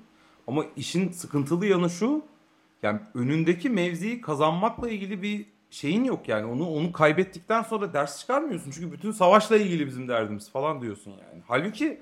Ama 0.47 0.65
işin 0.75 1.11
sıkıntılı 1.11 1.65
yanı 1.65 1.89
şu. 1.89 2.21
Yani 2.83 2.99
önündeki 3.13 3.69
mevziyi 3.69 4.21
kazanmakla 4.21 4.89
ilgili 4.89 5.21
bir 5.21 5.45
şeyin 5.71 6.03
yok 6.03 6.27
yani. 6.27 6.45
Onu 6.45 6.67
onu 6.69 6.91
kaybettikten 6.91 7.61
sonra 7.63 7.93
ders 7.93 8.19
çıkarmıyorsun. 8.19 8.71
Çünkü 8.71 8.91
bütün 8.91 9.11
savaşla 9.11 9.57
ilgili 9.57 9.87
bizim 9.87 10.07
derdimiz 10.07 10.49
falan 10.51 10.81
diyorsun 10.81 11.11
yani. 11.11 11.41
Halbuki 11.47 12.01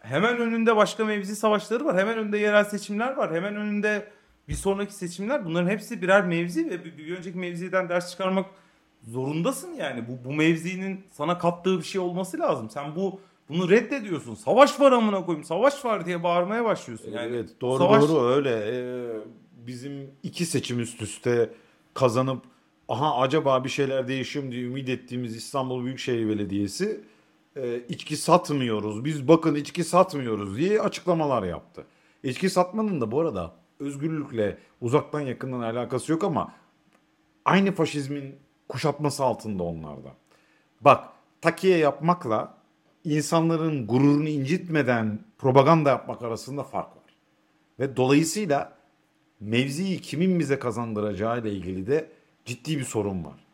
hemen 0.00 0.38
önünde 0.38 0.76
başka 0.76 1.04
mevzi 1.04 1.36
savaşları 1.36 1.84
var. 1.84 1.98
Hemen 1.98 2.18
önünde 2.18 2.38
yerel 2.38 2.64
seçimler 2.64 3.16
var. 3.16 3.34
Hemen 3.34 3.56
önünde 3.56 4.08
bir 4.48 4.54
sonraki 4.54 4.94
seçimler. 4.94 5.44
Bunların 5.44 5.68
hepsi 5.68 6.02
birer 6.02 6.24
mevzi 6.26 6.70
ve 6.70 6.84
bir, 6.84 6.98
bir 6.98 7.16
önceki 7.16 7.38
mevziden 7.38 7.88
ders 7.88 8.10
çıkarmak 8.10 8.46
zorundasın 9.02 9.74
yani. 9.74 10.04
Bu 10.08 10.28
bu 10.28 10.32
mevzinin 10.32 11.04
sana 11.12 11.38
kattığı 11.38 11.78
bir 11.78 11.84
şey 11.84 12.00
olması 12.00 12.38
lazım. 12.38 12.70
Sen 12.70 12.96
bu 12.96 13.20
bunu 13.48 13.70
reddediyorsun. 13.70 14.34
Savaş 14.34 14.80
var 14.80 14.92
amına 14.92 15.24
koyayım. 15.24 15.44
Savaş 15.44 15.84
var 15.84 16.06
diye 16.06 16.22
bağırmaya 16.22 16.64
başlıyorsun. 16.64 17.10
Yani 17.12 17.26
evet 17.36 17.48
doğru 17.60 17.78
savaş- 17.78 18.08
doğru 18.08 18.28
öyle. 18.28 18.50
Ee, 18.50 19.06
bizim 19.66 20.10
iki 20.22 20.46
seçim 20.46 20.80
üst 20.80 21.02
üste 21.02 21.50
kazanıp 21.94 22.42
aha 22.88 23.16
acaba 23.16 23.64
bir 23.64 23.68
şeyler 23.68 24.08
değişiyor 24.08 24.50
diye 24.50 24.62
ümit 24.62 24.88
ettiğimiz 24.88 25.36
İstanbul 25.36 25.84
Büyükşehir 25.84 26.28
Belediyesi 26.28 27.00
e, 27.56 27.80
içki 27.88 28.16
satmıyoruz. 28.16 29.04
Biz 29.04 29.28
bakın 29.28 29.54
içki 29.54 29.84
satmıyoruz 29.84 30.56
diye 30.56 30.80
açıklamalar 30.80 31.42
yaptı. 31.42 31.84
İçki 32.22 32.50
satmanın 32.50 33.00
da 33.00 33.12
bu 33.12 33.20
arada 33.20 33.54
özgürlükle 33.80 34.58
uzaktan 34.80 35.20
yakından 35.20 35.60
alakası 35.60 36.12
yok 36.12 36.24
ama 36.24 36.52
aynı 37.44 37.72
faşizmin 37.72 38.34
kuşatması 38.68 39.24
altında 39.24 39.62
onlarda. 39.62 40.08
Bak 40.80 41.04
takiye 41.40 41.78
yapmakla 41.78 42.54
insanların 43.04 43.86
gururunu 43.86 44.28
incitmeden 44.28 45.20
propaganda 45.38 45.88
yapmak 45.88 46.22
arasında 46.22 46.62
fark 46.62 46.88
var. 46.88 47.14
Ve 47.80 47.96
dolayısıyla 47.96 48.76
mevziyi 49.40 50.00
kimin 50.00 50.38
bize 50.38 50.58
kazandıracağı 50.58 51.40
ile 51.40 51.52
ilgili 51.52 51.86
de 51.86 52.10
ciddi 52.46 52.78
bir 52.78 52.84
sorun 52.84 53.24
var. 53.24 53.46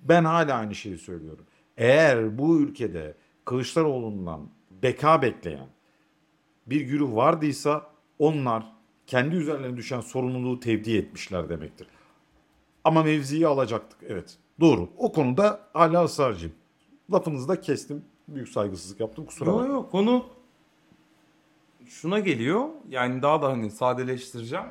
Ben 0.00 0.24
hala 0.24 0.54
aynı 0.54 0.74
şeyi 0.74 0.98
söylüyorum. 0.98 1.46
Eğer 1.76 2.38
bu 2.38 2.60
ülkede 2.60 3.14
Kılıçdaroğlu'ndan 3.44 4.48
beka 4.82 5.22
bekleyen 5.22 5.68
bir 6.66 6.80
güruh 6.80 7.14
vardıysa 7.16 7.90
onlar 8.18 8.72
kendi 9.06 9.36
üzerlerine 9.36 9.76
düşen 9.76 10.00
sorumluluğu 10.00 10.60
tevdi 10.60 10.96
etmişler 10.96 11.48
demektir. 11.48 11.86
Ama 12.84 13.02
mevziyi 13.02 13.46
alacaktık. 13.46 13.98
Evet. 14.08 14.38
Doğru. 14.60 14.88
O 14.96 15.12
konuda 15.12 15.60
hala 15.72 16.04
ısrarcıyım. 16.04 16.54
Lafınızı 17.12 17.48
da 17.48 17.60
kestim. 17.60 18.04
Büyük 18.28 18.48
saygısızlık 18.48 19.00
yaptım. 19.00 19.26
Kusura 19.26 19.50
Yok 19.50 19.58
bakmayın. 19.58 19.74
yok 19.74 19.90
konu 19.90 20.26
şuna 21.86 22.18
geliyor. 22.20 22.68
Yani 22.88 23.22
daha 23.22 23.42
da 23.42 23.48
hani 23.48 23.70
sadeleştireceğim. 23.70 24.66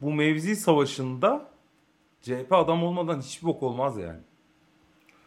Bu 0.00 0.12
mevzi 0.12 0.56
savaşında 0.56 1.50
CHP 2.24 2.52
adam 2.52 2.84
olmadan 2.84 3.20
hiçbir 3.20 3.46
bok 3.46 3.62
olmaz 3.62 3.98
yani. 3.98 4.20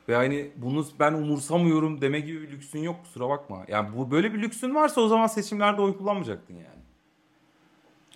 Ve 0.10 0.16
hani 0.16 0.52
bunu 0.56 0.86
ben 1.00 1.14
umursamıyorum 1.14 2.02
deme 2.02 2.20
gibi 2.20 2.42
bir 2.42 2.52
lüksün 2.52 2.80
yok 2.80 2.96
kusura 3.04 3.30
bakma. 3.30 3.66
Yani 3.68 3.98
bu 3.98 4.12
böyle 4.12 4.34
bir 4.34 4.42
lüksün 4.42 4.76
varsa 4.76 5.02
o 5.02 5.08
zaman 5.08 5.28
seçimlerde 5.28 5.82
oy 5.82 5.98
kullanmayacaktın 5.98 6.54
yani. 6.54 6.84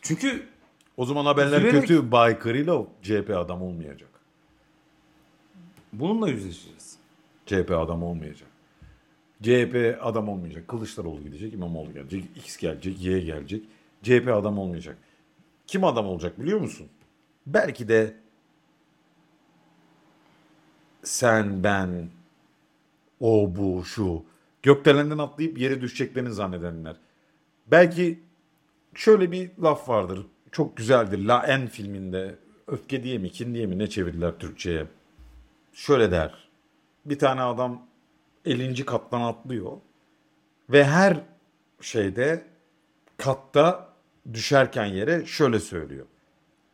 Çünkü 0.02 0.48
O 0.98 1.06
zaman 1.06 1.26
haberler 1.26 1.62
Üzülerek- 1.62 1.82
kötü. 1.82 2.12
Bay 2.12 2.40
Krylov 2.40 2.86
CHP 3.02 3.30
adam 3.30 3.62
olmayacak. 3.62 4.10
bununla 5.94 6.30
yüzleşeceğiz. 6.30 6.98
CHP 7.46 7.72
adam 7.72 8.04
olmayacak. 8.04 8.48
CHP 9.44 9.98
adam 10.02 10.30
olmayacak. 10.30 10.68
Kılıçdaroğlu 10.68 11.24
gidecek, 11.24 11.54
İmamoğlu 11.54 11.94
gelecek, 11.94 12.26
X 12.36 12.58
gelecek, 12.58 13.02
Y 13.02 13.20
gelecek. 13.20 13.64
CHP 14.04 14.28
adam 14.28 14.58
olmayacak. 14.58 14.98
Kim 15.68 15.84
adam 15.84 16.06
olacak 16.08 16.40
biliyor 16.40 16.60
musun? 16.60 16.88
Belki 17.48 17.88
de 17.88 18.14
sen, 21.04 21.64
ben, 21.64 22.10
o, 23.20 23.56
bu, 23.56 23.86
şu. 23.86 24.24
Gökdelenden 24.64 25.18
atlayıp 25.18 25.58
yere 25.58 25.82
düşeceklerini 25.82 26.32
zannedenler. 26.32 26.96
Belki 27.68 28.20
şöyle 28.96 29.32
bir 29.32 29.52
laf 29.64 29.90
vardır. 29.90 30.26
Çok 30.52 30.78
güzeldir. 30.78 31.26
La 31.26 31.48
En 31.48 31.68
filminde 31.68 32.36
öfke 32.68 33.04
diye 33.04 33.18
mi, 33.18 33.32
kin 33.32 33.54
diye 33.54 33.66
mi 33.66 33.80
ne 33.80 33.90
çevirdiler 33.90 34.38
Türkçe'ye? 34.40 34.88
Şöyle 35.74 36.12
der. 36.12 36.50
Bir 37.06 37.20
tane 37.20 37.42
adam 37.42 37.86
50. 38.46 38.86
kattan 38.86 39.22
atlıyor. 39.22 39.72
Ve 40.70 40.84
her 40.86 41.20
şeyde 41.82 42.44
katta 43.18 43.94
düşerken 44.34 44.86
yere 44.86 45.26
şöyle 45.26 45.60
söylüyor. 45.60 46.06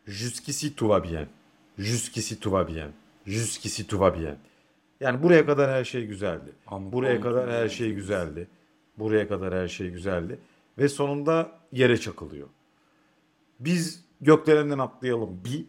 Jusqu'ici 0.08 0.76
tout 0.76 0.90
va 0.90 1.04
bien. 1.04 1.28
Jusqu'ici 1.78 2.40
tout 2.40 2.54
va 2.54 2.68
bien. 2.68 2.92
Jusqu'ici 3.28 3.88
tout 3.88 4.00
va 4.00 4.20
bien. 4.20 4.38
Yani 5.00 5.24
buraya 5.24 5.46
kadar 5.46 5.72
her 5.72 5.84
şey 5.84 6.06
güzeldi. 6.06 6.52
Anladım. 6.68 6.92
Buraya 6.92 7.22
kadar 7.22 7.52
her 7.52 7.70
şey 7.70 7.94
güzeldi. 7.94 8.48
Buraya 8.98 9.28
kadar 9.28 9.54
her 9.54 9.68
şey 9.68 9.90
güzeldi. 9.90 10.40
Ve 10.78 10.90
sonunda 10.90 11.52
yere 11.72 11.98
çakılıyor. 11.98 12.48
Biz 13.60 14.04
gökdelenden 14.22 14.80
atlayalım 14.80 15.42
bir. 15.46 15.66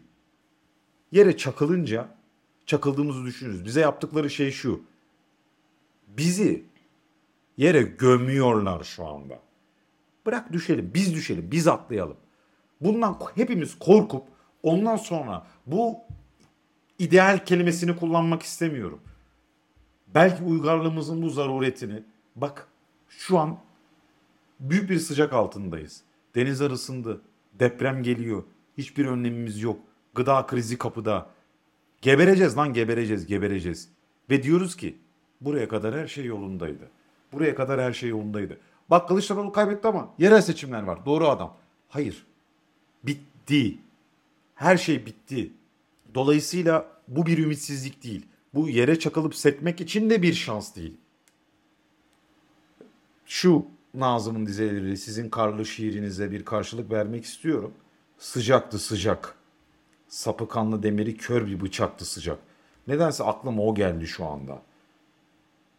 Yere 1.11 1.37
çakılınca 1.37 2.07
çakıldığımızı 2.65 3.25
düşünürüz. 3.25 3.65
Bize 3.65 3.81
yaptıkları 3.81 4.29
şey 4.29 4.51
şu. 4.51 4.81
Bizi 6.07 6.65
yere 7.57 7.81
gömüyorlar 7.81 8.83
şu 8.83 9.05
anda. 9.05 9.39
Bırak 10.25 10.53
düşelim, 10.53 10.91
biz 10.93 11.15
düşelim, 11.15 11.51
biz 11.51 11.67
atlayalım. 11.67 12.17
Bundan 12.81 13.19
hepimiz 13.35 13.79
korkup 13.79 14.23
ondan 14.63 14.95
sonra 14.95 15.47
bu 15.65 15.97
ideal 16.99 17.45
kelimesini 17.45 17.95
kullanmak 17.95 18.43
istemiyorum. 18.43 18.99
Belki 20.15 20.43
uygarlığımızın 20.43 21.21
bu 21.21 21.29
zaruretini 21.29 22.03
bak 22.35 22.67
şu 23.09 23.39
an 23.39 23.59
büyük 24.59 24.89
bir 24.89 24.99
sıcak 24.99 25.33
altındayız. 25.33 26.01
Denizler 26.35 26.71
ısındı. 26.71 27.21
Deprem 27.59 28.03
geliyor. 28.03 28.43
Hiçbir 28.77 29.05
önlemimiz 29.05 29.61
yok. 29.61 29.79
Gıda 30.15 30.45
krizi 30.45 30.77
kapıda. 30.77 31.29
Gebereceğiz 32.01 32.57
lan 32.57 32.73
gebereceğiz 32.73 33.25
gebereceğiz. 33.25 33.89
Ve 34.29 34.43
diyoruz 34.43 34.75
ki 34.75 34.97
buraya 35.41 35.67
kadar 35.67 35.95
her 35.95 36.07
şey 36.07 36.25
yolundaydı. 36.25 36.89
Buraya 37.33 37.55
kadar 37.55 37.81
her 37.81 37.93
şey 37.93 38.09
yolundaydı. 38.09 38.57
Bak 38.89 39.07
Kılıçdaroğlu 39.07 39.51
kaybetti 39.51 39.87
ama 39.87 40.13
yerel 40.17 40.41
seçimler 40.41 40.83
var. 40.83 41.05
Doğru 41.05 41.27
adam. 41.27 41.57
Hayır. 41.89 42.25
Bitti. 43.03 43.77
Her 44.55 44.77
şey 44.77 45.05
bitti. 45.05 45.51
Dolayısıyla 46.15 46.87
bu 47.07 47.25
bir 47.25 47.37
ümitsizlik 47.37 48.03
değil. 48.03 48.25
Bu 48.53 48.69
yere 48.69 48.99
çakılıp 48.99 49.35
sekmek 49.35 49.81
için 49.81 50.09
de 50.09 50.21
bir 50.21 50.33
şans 50.33 50.75
değil. 50.75 50.97
Şu 53.25 53.65
Nazım'ın 53.93 54.45
dizeleri 54.45 54.97
sizin 54.97 55.29
karlı 55.29 55.65
şiirinize 55.65 56.31
bir 56.31 56.45
karşılık 56.45 56.91
vermek 56.91 57.25
istiyorum. 57.25 57.73
Sıcaktı 58.17 58.79
sıcak. 58.79 59.35
Sapı 60.07 60.47
kanlı 60.47 60.83
demiri 60.83 61.17
kör 61.17 61.47
bir 61.47 61.61
bıçaktı 61.61 62.05
sıcak. 62.05 62.39
Nedense 62.87 63.23
aklıma 63.23 63.63
o 63.63 63.75
geldi 63.75 64.07
şu 64.07 64.25
anda. 64.25 64.61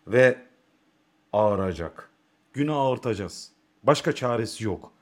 Ve 0.07 0.39
ağıracak. 1.33 2.11
Günü 2.53 2.73
ağırtacağız. 2.73 3.53
Başka 3.83 4.15
çaresi 4.15 4.65
yok. 4.65 4.93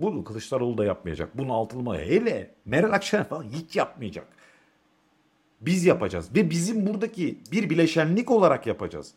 Bunu 0.00 0.24
Kılıçdaroğlu 0.24 0.78
da 0.78 0.84
yapmayacak. 0.84 1.38
Bunu 1.38 1.52
altılma 1.52 1.98
hele 1.98 2.54
Meral 2.64 2.92
Akşener 2.92 3.28
falan 3.28 3.44
hiç 3.44 3.76
yapmayacak. 3.76 4.26
Biz 5.60 5.84
yapacağız 5.84 6.28
ve 6.34 6.50
bizim 6.50 6.86
buradaki 6.86 7.38
bir 7.52 7.70
bileşenlik 7.70 8.30
olarak 8.30 8.66
yapacağız. 8.66 9.14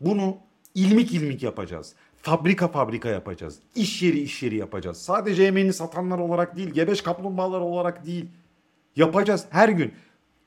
Bunu 0.00 0.36
ilmik 0.74 1.12
ilmik 1.12 1.42
yapacağız. 1.42 1.94
Fabrika 2.22 2.68
fabrika 2.68 3.08
yapacağız. 3.08 3.58
İş 3.74 4.02
yeri 4.02 4.18
iş 4.20 4.42
yeri 4.42 4.56
yapacağız. 4.56 4.96
Sadece 4.96 5.44
emeğini 5.44 5.72
satanlar 5.72 6.18
olarak 6.18 6.56
değil, 6.56 6.70
gebeş 6.70 7.02
kaplumbağalar 7.02 7.60
olarak 7.60 8.06
değil. 8.06 8.26
Yapacağız 8.96 9.46
her 9.50 9.68
gün. 9.68 9.94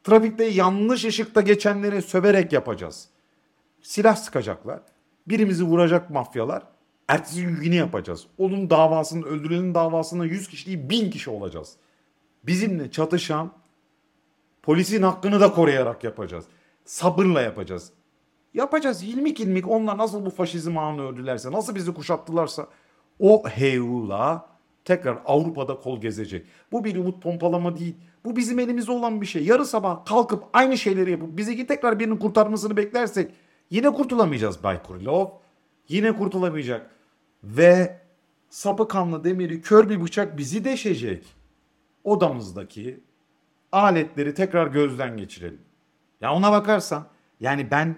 Trafikte 0.04 0.44
yanlış 0.44 1.06
ışıkta 1.06 1.42
geçenleri 1.42 2.02
söverek 2.02 2.54
yapacağız. 2.54 3.10
Silah 3.82 4.16
sıkacaklar. 4.16 4.80
Birimizi 5.28 5.64
vuracak 5.64 6.10
mafyalar. 6.10 6.64
Ertesi 7.08 7.46
gün 7.46 7.72
yapacağız. 7.72 8.28
Onun 8.38 8.70
davasının, 8.70 9.24
öldürenin 9.24 9.74
davasında 9.74 10.26
100 10.26 10.48
kişi 10.48 10.66
değil 10.66 10.90
1000 10.90 11.12
kişi 11.12 11.30
olacağız. 11.30 11.74
Bizimle 12.44 12.92
çatışan 12.92 13.52
polisin 14.68 15.03
hakkını 15.03 15.39
da 15.39 15.53
koruyarak 15.53 16.03
yapacağız. 16.03 16.45
Sabırla 16.86 17.41
yapacağız. 17.41 17.91
Yapacağız 18.53 19.03
ilmik 19.03 19.39
ilmik 19.39 19.68
onlar 19.68 19.97
nasıl 19.97 20.26
bu 20.26 20.30
faşizm 20.30 20.78
ağını 20.78 21.01
ördülerse, 21.01 21.51
nasıl 21.51 21.76
bizi 21.76 21.93
kuşattılarsa 21.93 22.68
o 23.20 23.47
heyula 23.49 24.49
tekrar 24.86 25.18
Avrupa'da 25.26 25.80
kol 25.80 26.01
gezecek. 26.01 26.45
Bu 26.72 26.84
bir 26.84 26.95
umut 26.95 27.24
pompalama 27.24 27.78
değil. 27.78 27.95
Bu 28.26 28.36
bizim 28.36 28.59
elimizde 28.59 28.91
olan 28.91 29.22
bir 29.22 29.26
şey. 29.26 29.45
Yarı 29.45 29.65
sabah 29.65 30.05
kalkıp 30.05 30.43
aynı 30.53 30.78
şeyleri 30.78 31.11
yapıp 31.11 31.38
bizi 31.38 31.68
tekrar 31.68 31.99
birinin 31.99 32.18
kurtarmasını 32.18 32.78
beklersek 32.78 33.32
yine 33.70 33.89
kurtulamayacağız 33.93 34.63
Bay 34.63 34.84
Kurilov. 34.84 35.28
Yine 35.89 36.15
kurtulamayacak. 36.15 36.91
Ve 37.43 37.99
sapı 38.49 38.88
kanlı 38.88 39.24
demiri 39.24 39.61
kör 39.61 39.89
bir 39.89 40.01
bıçak 40.01 40.38
bizi 40.38 40.63
deşecek. 40.63 41.26
Odamızdaki 42.03 43.07
aletleri 43.78 44.34
tekrar 44.34 44.67
gözden 44.67 45.17
geçirelim. 45.17 45.61
Ya 46.21 46.34
ona 46.34 46.51
bakarsan 46.51 47.07
yani 47.39 47.71
ben 47.71 47.97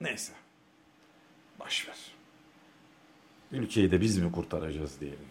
neyse 0.00 0.32
boş 1.60 1.88
ver. 1.88 1.96
Ülkeyi 3.52 3.90
de 3.90 4.00
biz 4.00 4.18
mi 4.18 4.32
kurtaracağız 4.32 5.00
diyelim. 5.00 5.28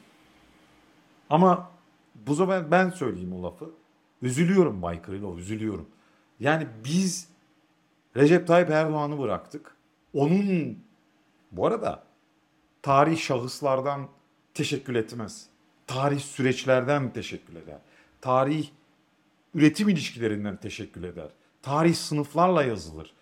Ama 1.30 1.72
bu 2.16 2.36
sefer 2.36 2.72
ben 2.72 2.90
söyleyeyim 2.90 3.34
o 3.34 3.44
lafı. 3.44 3.70
Üzülüyorum 4.22 4.82
Bay 4.82 5.02
Krylov, 5.02 5.38
üzülüyorum. 5.38 5.90
Yani 6.40 6.68
biz 6.86 7.28
Recep 8.18 8.48
Tayyip 8.48 8.70
Erdoğan'ı 8.70 9.20
bıraktık. 9.20 9.76
Onun 10.14 10.78
bu 11.52 11.68
arada 11.68 12.04
tarih 12.82 13.18
şahıslardan 13.18 14.08
teşekkür 14.54 14.96
etmez. 14.96 15.48
Tarih 15.88 16.20
süreçlerden 16.20 17.14
teşekkür 17.14 17.56
eder. 17.56 17.78
Tarih 18.22 18.70
üretim 19.56 19.90
ilişkilerinden 19.90 20.58
teşekkür 20.58 21.04
eder. 21.04 21.30
Tarih 21.62 21.96
sınıflarla 21.96 22.64
yazılır. 22.64 23.14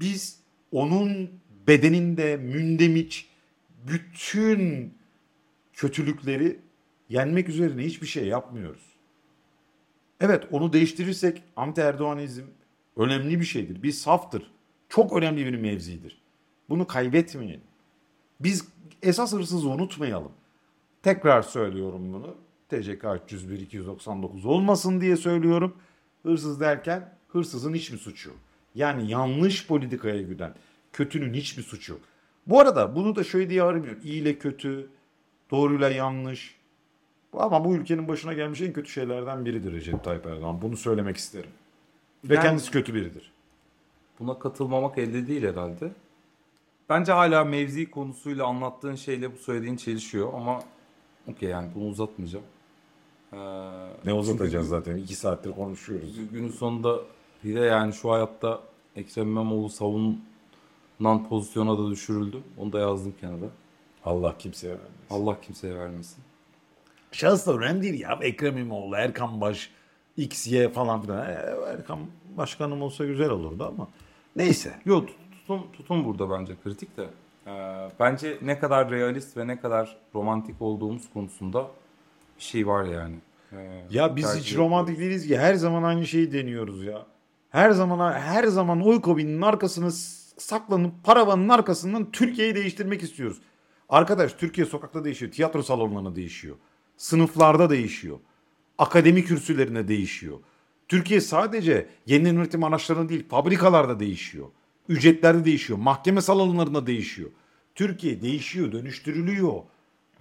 Biz 0.00 0.38
onun 0.72 1.30
bedeninde 1.66 2.36
mündemiç 2.36 3.28
bütün 3.86 4.94
kötülükleri 5.72 6.58
yenmek 7.08 7.48
üzerine 7.48 7.84
hiçbir 7.84 8.06
şey 8.06 8.26
yapmıyoruz. 8.26 8.82
Evet 10.20 10.44
onu 10.50 10.72
değiştirirsek 10.72 11.42
anti 11.56 11.80
Erdoğanizm 11.80 12.44
önemli 12.96 13.40
bir 13.40 13.44
şeydir. 13.44 13.82
Bir 13.82 13.92
saftır. 13.92 14.50
Çok 14.88 15.12
önemli 15.12 15.46
bir 15.46 15.56
mevzidir. 15.56 16.20
Bunu 16.68 16.86
kaybetmeyelim. 16.86 17.60
Biz 18.40 18.68
esas 19.02 19.32
hırsızı 19.32 19.68
unutmayalım. 19.68 20.32
Tekrar 21.02 21.42
söylüyorum 21.42 22.12
bunu. 22.12 22.34
TCK 22.72 23.04
301 23.24 23.60
299 23.60 24.46
olmasın 24.46 25.00
diye 25.00 25.16
söylüyorum. 25.16 25.76
Hırsız 26.22 26.60
derken 26.60 27.14
hırsızın 27.28 27.74
hiçbir 27.74 27.98
suçu 27.98 28.28
yok. 28.28 28.38
Yani 28.74 29.10
yanlış 29.10 29.66
politikaya 29.66 30.22
giden 30.22 30.54
kötünün 30.92 31.34
hiçbir 31.34 31.62
suçu 31.62 31.92
yok. 31.92 32.00
Bu 32.46 32.60
arada 32.60 32.96
bunu 32.96 33.16
da 33.16 33.24
şöyle 33.24 33.50
diye 33.50 33.62
aramıyorum. 33.62 34.00
İyi 34.04 34.22
ile 34.22 34.38
kötü, 34.38 34.88
doğruyla 35.50 35.90
yanlış. 35.90 36.56
Ama 37.32 37.64
bu 37.64 37.74
ülkenin 37.74 38.08
başına 38.08 38.32
gelmiş 38.32 38.60
en 38.60 38.72
kötü 38.72 38.90
şeylerden 38.90 39.44
biridir 39.44 39.72
Recep 39.72 40.04
Tayyip 40.04 40.26
Erdoğan. 40.26 40.62
Bunu 40.62 40.76
söylemek 40.76 41.16
isterim. 41.16 41.50
Ve 42.24 42.34
Yani- 42.34 42.42
kendisi 42.42 42.70
kötü 42.70 42.94
biridir. 42.94 43.32
Buna 44.20 44.38
katılmamak 44.38 44.98
elde 44.98 45.26
değil 45.26 45.42
herhalde. 45.42 45.92
Bence 46.88 47.12
hala 47.12 47.44
mevzi 47.44 47.90
konusuyla 47.90 48.46
anlattığın 48.46 48.94
şeyle 48.94 49.32
bu 49.32 49.36
söylediğin 49.36 49.76
çelişiyor 49.76 50.34
ama 50.34 50.62
okey 51.28 51.48
yani 51.48 51.70
bunu 51.74 51.84
uzatmayacağım. 51.88 52.44
Ee, 53.32 53.36
Ne 54.04 54.12
uzatacağız 54.12 54.68
zaten. 54.68 54.96
iki 54.96 55.14
saattir 55.14 55.52
konuşuyoruz. 55.52 56.30
günün 56.32 56.48
sonunda 56.50 56.96
bir 57.44 57.54
de 57.54 57.60
yani 57.60 57.92
şu 57.92 58.10
hayatta 58.12 58.60
Ekrem 58.96 59.26
İmamoğlu 59.28 59.68
savunulan 59.68 61.28
pozisyona 61.28 61.78
da 61.78 61.90
düşürüldü. 61.90 62.40
Onu 62.58 62.72
da 62.72 62.78
yazdım 62.80 63.14
kenara. 63.20 63.46
Allah 64.04 64.38
kimseye 64.38 64.68
vermesin. 64.70 64.94
Allah 65.10 65.40
kimseye 65.40 65.78
vermesin. 65.78 66.24
Şahıs 67.12 67.46
da 67.46 67.52
önemli 67.52 67.82
değil 67.82 68.00
ya. 68.00 68.18
Ekrem 68.22 68.58
İmamoğlu, 68.58 68.96
Erkan 68.96 69.40
Baş, 69.40 69.70
X, 70.16 70.46
Y 70.46 70.68
falan 70.68 71.02
filan. 71.02 71.26
Ee, 71.26 71.54
Erkan 71.68 71.98
başkanım 72.36 72.82
olsa 72.82 73.04
güzel 73.04 73.30
olurdu 73.30 73.72
ama. 73.74 73.88
Neyse. 74.36 74.74
Yok 74.84 75.08
tutum, 75.32 75.62
tutum 75.72 76.04
burada 76.04 76.30
bence 76.30 76.52
kritik 76.64 76.96
de. 76.96 77.06
Ee, 77.46 77.88
bence 78.00 78.38
ne 78.42 78.58
kadar 78.58 78.90
realist 78.90 79.36
ve 79.36 79.46
ne 79.46 79.60
kadar 79.60 79.96
romantik 80.14 80.62
olduğumuz 80.62 81.02
konusunda 81.14 81.66
şey 82.42 82.66
var 82.66 82.84
yani. 82.84 83.14
Ee, 83.52 83.84
Ya 83.90 84.16
biz 84.16 84.24
hiç 84.34 84.56
romantik 84.56 84.98
değiliz 84.98 85.26
ki. 85.28 85.38
Her 85.38 85.54
zaman 85.54 85.82
aynı 85.82 86.06
şeyi 86.06 86.32
deniyoruz 86.32 86.84
ya. 86.84 87.06
Her 87.50 87.70
zaman 87.70 88.12
her 88.12 88.44
zaman 88.44 88.80
oy 88.86 89.00
kobinin 89.00 89.42
arkasına 89.42 89.90
s- 89.90 90.34
saklanıp 90.40 91.04
paravanın 91.04 91.48
arkasından 91.48 92.12
Türkiye'yi 92.12 92.54
değiştirmek 92.54 93.02
istiyoruz. 93.02 93.38
Arkadaş 93.88 94.32
Türkiye 94.32 94.66
sokakta 94.66 95.04
değişiyor. 95.04 95.32
Tiyatro 95.32 95.62
salonlarında 95.62 96.16
değişiyor. 96.16 96.56
Sınıflarda 96.96 97.70
değişiyor. 97.70 98.18
Akademi 98.78 99.24
kürsülerine 99.24 99.88
değişiyor. 99.88 100.38
Türkiye 100.88 101.20
sadece 101.20 101.86
yeniden 102.06 102.36
üretim 102.36 102.64
araçlarında 102.64 103.08
değil 103.08 103.28
fabrikalarda 103.28 104.00
değişiyor. 104.00 104.46
Ücretlerde 104.88 105.44
değişiyor. 105.44 105.78
Mahkeme 105.78 106.20
salonlarında 106.20 106.86
değişiyor. 106.86 107.30
Türkiye 107.74 108.22
değişiyor, 108.22 108.72
dönüştürülüyor. 108.72 109.52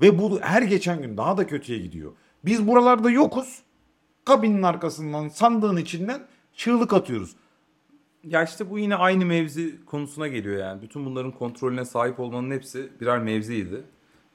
Ve 0.01 0.19
bu 0.19 0.39
her 0.41 0.61
geçen 0.61 1.01
gün 1.01 1.17
daha 1.17 1.37
da 1.37 1.47
kötüye 1.47 1.79
gidiyor. 1.79 2.11
Biz 2.45 2.67
buralarda 2.67 3.09
yokuz. 3.09 3.61
Kabinin 4.25 4.63
arkasından, 4.63 5.27
sandığın 5.29 5.77
içinden 5.77 6.21
çığlık 6.53 6.93
atıyoruz. 6.93 7.35
Ya 8.23 8.43
işte 8.43 8.69
bu 8.69 8.79
yine 8.79 8.95
aynı 8.95 9.25
mevzi 9.25 9.85
konusuna 9.85 10.27
geliyor 10.27 10.57
yani. 10.57 10.81
Bütün 10.81 11.05
bunların 11.05 11.31
kontrolüne 11.31 11.85
sahip 11.85 12.19
olmanın 12.19 12.51
hepsi 12.51 12.89
birer 13.01 13.19
mevziydi. 13.19 13.83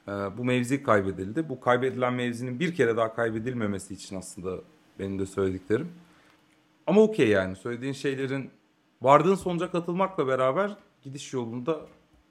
Ee, 0.08 0.12
bu 0.12 0.44
mevzi 0.44 0.82
kaybedildi. 0.82 1.48
Bu 1.48 1.60
kaybedilen 1.60 2.12
mevzinin 2.14 2.60
bir 2.60 2.74
kere 2.74 2.96
daha 2.96 3.14
kaybedilmemesi 3.14 3.94
için 3.94 4.16
aslında 4.16 4.56
benim 4.98 5.18
de 5.18 5.26
söylediklerim. 5.26 5.88
Ama 6.86 7.00
okey 7.02 7.28
yani 7.28 7.56
söylediğin 7.56 7.92
şeylerin 7.92 8.50
vardığın 9.02 9.34
sonuca 9.34 9.70
katılmakla 9.70 10.26
beraber 10.26 10.76
gidiş 11.02 11.32
yolunda 11.32 11.80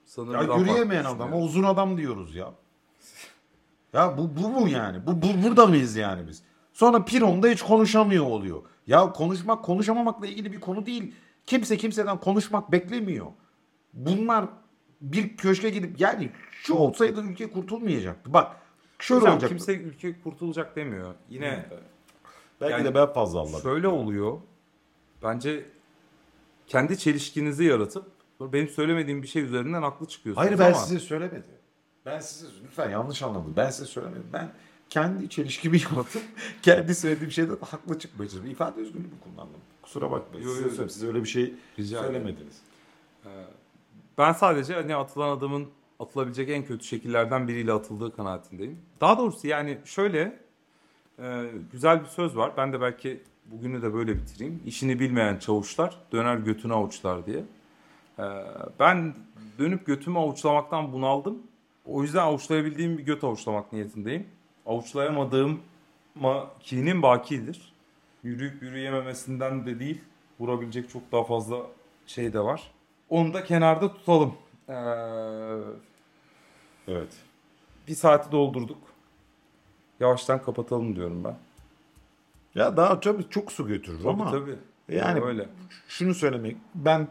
sanırım 0.04 0.50
Ya 0.50 0.56
yürüyemeyen 0.56 1.04
düşünüyorum. 1.04 1.42
uzun 1.42 1.62
adam 1.62 1.98
diyoruz 1.98 2.34
ya. 2.34 2.52
Ya 3.96 4.18
bu, 4.18 4.36
bu 4.42 4.48
mu 4.48 4.68
yani? 4.68 5.06
Bu, 5.06 5.22
bu 5.22 5.26
burada 5.44 5.66
mıyız 5.66 5.96
yani 5.96 6.28
biz? 6.28 6.42
Sonra 6.72 7.04
Piron'da 7.04 7.48
hiç 7.48 7.62
konuşamıyor 7.62 8.24
oluyor. 8.24 8.62
Ya 8.86 9.12
konuşmak 9.12 9.64
konuşamamakla 9.64 10.26
ilgili 10.26 10.52
bir 10.52 10.60
konu 10.60 10.86
değil. 10.86 11.14
Kimse 11.46 11.76
kimseden 11.76 12.20
konuşmak 12.20 12.72
beklemiyor. 12.72 13.26
Bunlar 13.92 14.44
bir 15.00 15.36
köşke 15.36 15.70
gidip 15.70 16.00
yani 16.00 16.30
şu 16.50 16.74
olsaydı 16.74 17.20
ülke 17.22 17.50
kurtulmayacaktı. 17.50 18.32
Bak 18.32 18.56
Şöyle 18.98 19.20
Hocam 19.20 19.34
olacak. 19.34 19.48
kimse 19.48 19.74
ülke 19.74 20.20
kurtulacak 20.20 20.76
demiyor. 20.76 21.14
Yine 21.30 21.66
Belki 22.60 22.72
yani 22.72 22.84
de 22.84 22.94
ben 22.94 23.12
fazla 23.12 23.40
anladım. 23.40 23.60
şöyle 23.62 23.88
oluyor. 23.88 24.38
Bence 25.22 25.64
kendi 26.66 26.98
çelişkinizi 26.98 27.64
yaratıp 27.64 28.06
benim 28.40 28.68
söylemediğim 28.68 29.22
bir 29.22 29.28
şey 29.28 29.42
üzerinden 29.42 29.82
haklı 29.82 30.06
çıkıyorsunuz 30.06 30.46
Hayır 30.46 30.58
ben 30.58 30.66
ama 30.66 30.74
size 30.74 30.98
söylemedim. 30.98 31.55
Ben 32.06 32.20
size 32.20 32.46
lütfen 32.64 32.90
yanlış 32.90 33.22
anlamadın. 33.22 33.56
Ben 33.56 33.70
size 33.70 33.84
söylemedim. 33.84 34.26
Ben 34.32 34.50
kendi 34.90 35.28
çelişkimi 35.28 35.78
yaratıp 35.90 36.22
kendi 36.62 36.94
söylediğim 36.94 37.32
şeyden 37.32 37.56
haklı 37.70 37.98
çıkmaya 37.98 38.28
çalışıyorum. 38.28 38.50
İfade 38.50 38.80
özgürlüğümü 38.80 39.20
kullandım. 39.20 39.60
Kusura 39.82 40.10
bakmayın. 40.10 40.46
Yo, 40.46 40.54
Size 40.54 40.82
yo. 40.82 40.88
Siz 40.88 41.04
öyle 41.04 41.22
bir 41.22 41.28
şey 41.28 41.54
Rica 41.78 42.02
söylemediniz. 42.02 42.62
Ben 44.18 44.32
sadece 44.32 44.74
hani 44.74 44.96
atılan 44.96 45.36
adımın 45.36 45.68
atılabilecek 45.98 46.50
en 46.50 46.64
kötü 46.64 46.84
şekillerden 46.84 47.48
biriyle 47.48 47.72
atıldığı 47.72 48.16
kanaatindeyim. 48.16 48.78
Daha 49.00 49.18
doğrusu 49.18 49.46
yani 49.46 49.78
şöyle 49.84 50.40
e, 51.18 51.50
güzel 51.72 52.00
bir 52.00 52.08
söz 52.08 52.36
var. 52.36 52.52
Ben 52.56 52.72
de 52.72 52.80
belki 52.80 53.22
bugünü 53.46 53.82
de 53.82 53.94
böyle 53.94 54.16
bitireyim. 54.16 54.62
İşini 54.66 55.00
bilmeyen 55.00 55.38
çavuşlar 55.38 55.96
döner 56.12 56.36
götünü 56.36 56.72
avuçlar 56.72 57.26
diye. 57.26 57.44
E, 58.18 58.24
ben 58.80 59.14
dönüp 59.58 59.86
götümü 59.86 60.18
avuçlamaktan 60.18 60.92
bunaldım. 60.92 61.42
O 61.86 62.02
yüzden 62.02 62.22
avuçlayabildiğim 62.22 62.98
bir 62.98 63.02
göt 63.02 63.24
avuçlamak 63.24 63.72
niyetindeyim. 63.72 64.26
Avuçlayamadığım 64.66 65.60
ma 66.14 66.50
kinim 66.60 67.02
bakidir. 67.02 67.72
Yürüyüp 68.22 68.62
yürüyememesinden 68.62 69.66
de 69.66 69.78
değil, 69.80 70.00
vurabilecek 70.40 70.90
çok 70.90 71.12
daha 71.12 71.24
fazla 71.24 71.66
şey 72.06 72.32
de 72.32 72.40
var. 72.40 72.70
Onu 73.10 73.34
da 73.34 73.44
kenarda 73.44 73.92
tutalım. 73.94 74.34
Ee, 74.68 74.72
Evet. 76.88 77.08
bir 77.88 77.94
saati 77.94 78.32
doldurduk. 78.32 78.78
Yavaştan 80.00 80.42
kapatalım 80.42 80.96
diyorum 80.96 81.24
ben. 81.24 81.36
Ya 82.54 82.76
daha 82.76 83.00
tabii 83.00 83.24
çok 83.30 83.52
su 83.52 83.66
götürür 83.66 83.98
Tabii 83.98 84.08
ama 84.08 84.30
tabii. 84.30 84.54
yani 84.88 85.20
öyle. 85.20 85.48
şunu 85.88 86.14
söylemek 86.14 86.56
ben 86.74 87.08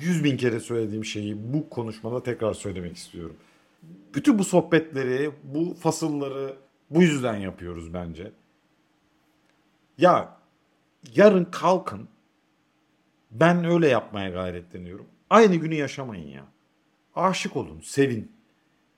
yüz 0.00 0.24
bin 0.24 0.36
kere 0.36 0.60
söylediğim 0.60 1.04
şeyi 1.04 1.52
bu 1.52 1.68
konuşmada 1.70 2.22
tekrar 2.22 2.54
söylemek 2.54 2.96
istiyorum. 2.96 3.36
Bütün 4.14 4.38
bu 4.38 4.44
sohbetleri, 4.44 5.30
bu 5.44 5.74
fasılları 5.74 6.56
bu 6.90 7.02
yüzden 7.02 7.36
yapıyoruz 7.36 7.94
bence. 7.94 8.32
Ya 9.98 10.36
yarın 11.14 11.44
kalkın 11.44 12.08
ben 13.30 13.64
öyle 13.64 13.88
yapmaya 13.88 14.30
gayretleniyorum. 14.30 15.06
Aynı 15.30 15.56
günü 15.56 15.74
yaşamayın 15.74 16.28
ya. 16.28 16.44
Aşık 17.14 17.56
olun, 17.56 17.80
sevin. 17.80 18.32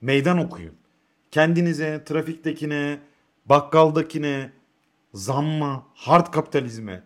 Meydan 0.01 0.37
okuyun. 0.37 0.73
Kendinize, 1.31 2.03
trafiktekine, 2.05 2.99
bakkaldakine, 3.45 4.51
zamma, 5.13 5.87
hard 5.93 6.31
kapitalizme. 6.31 7.03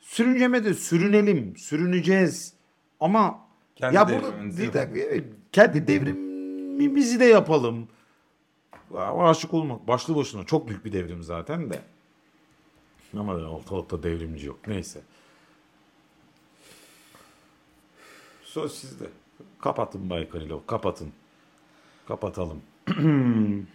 Sürünceme 0.00 0.64
de 0.64 0.74
sürünelim, 0.74 1.56
sürüneceğiz. 1.56 2.54
Ama 3.00 3.38
Kendi 3.76 3.96
ya 3.96 4.08
burada 4.08 4.22
devrimimizi 4.22 4.72
devrimimizi 6.82 7.20
de 7.20 7.24
yapalım. 7.24 7.88
Ya, 8.94 9.12
Aşık 9.12 9.54
olmak 9.54 9.88
başlı 9.88 10.16
başına 10.16 10.44
çok 10.44 10.68
büyük 10.68 10.84
bir 10.84 10.92
devrim 10.92 11.22
zaten 11.22 11.70
de. 11.70 11.82
Ama 13.18 13.32
ortalıkta 13.34 14.02
devrimci 14.02 14.46
yok. 14.46 14.58
Neyse. 14.66 15.00
Söz 18.44 18.72
sizde. 18.72 19.04
Kapatın 19.60 20.10
Bay 20.10 20.28
Karilov. 20.28 20.60
Kapatın. 20.66 21.12
Kapatalım. 22.08 22.62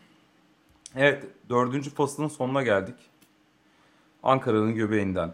Evet, 0.96 1.24
dördüncü 1.50 1.90
faslın 1.90 2.28
sonuna 2.28 2.64
geldik. 2.64 2.96
Ankara'nın 4.24 4.76
göbeğinden, 4.76 5.34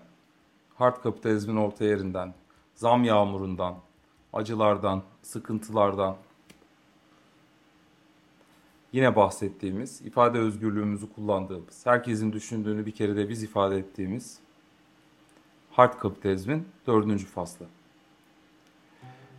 hard 0.75 1.01
kapitalizmin 1.03 1.55
orta 1.55 1.85
yerinden, 1.85 2.33
zam 2.75 3.03
yağmurundan, 3.03 3.75
acılardan, 4.33 5.03
sıkıntılardan, 5.21 6.17
yine 8.93 9.15
bahsettiğimiz, 9.15 10.01
ifade 10.01 10.39
özgürlüğümüzü 10.39 11.13
kullandığımız, 11.13 11.85
herkesin 11.85 12.33
düşündüğünü 12.33 12.85
bir 12.85 12.91
kere 12.91 13.15
de 13.15 13.29
biz 13.29 13.43
ifade 13.43 13.77
ettiğimiz 13.77 14.39
hard 15.71 15.99
kapitalizmin 15.99 16.67
dördüncü 16.87 17.25
faslı. 17.25 17.65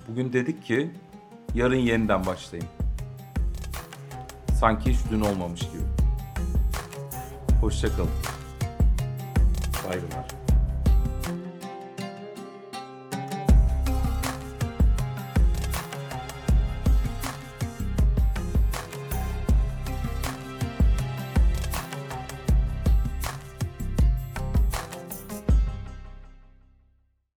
Bugün 0.08 0.32
dedik 0.32 0.64
ki 0.64 0.90
yarın 1.54 1.76
yeniden 1.76 2.26
başlayın. 2.26 2.66
Sanki 4.60 4.92
hiç 4.92 4.98
dün 5.10 5.20
olmamış 5.20 5.60
gibi. 5.60 5.82
Hoşçakalın. 7.60 8.10
Saygılar. 9.82 10.43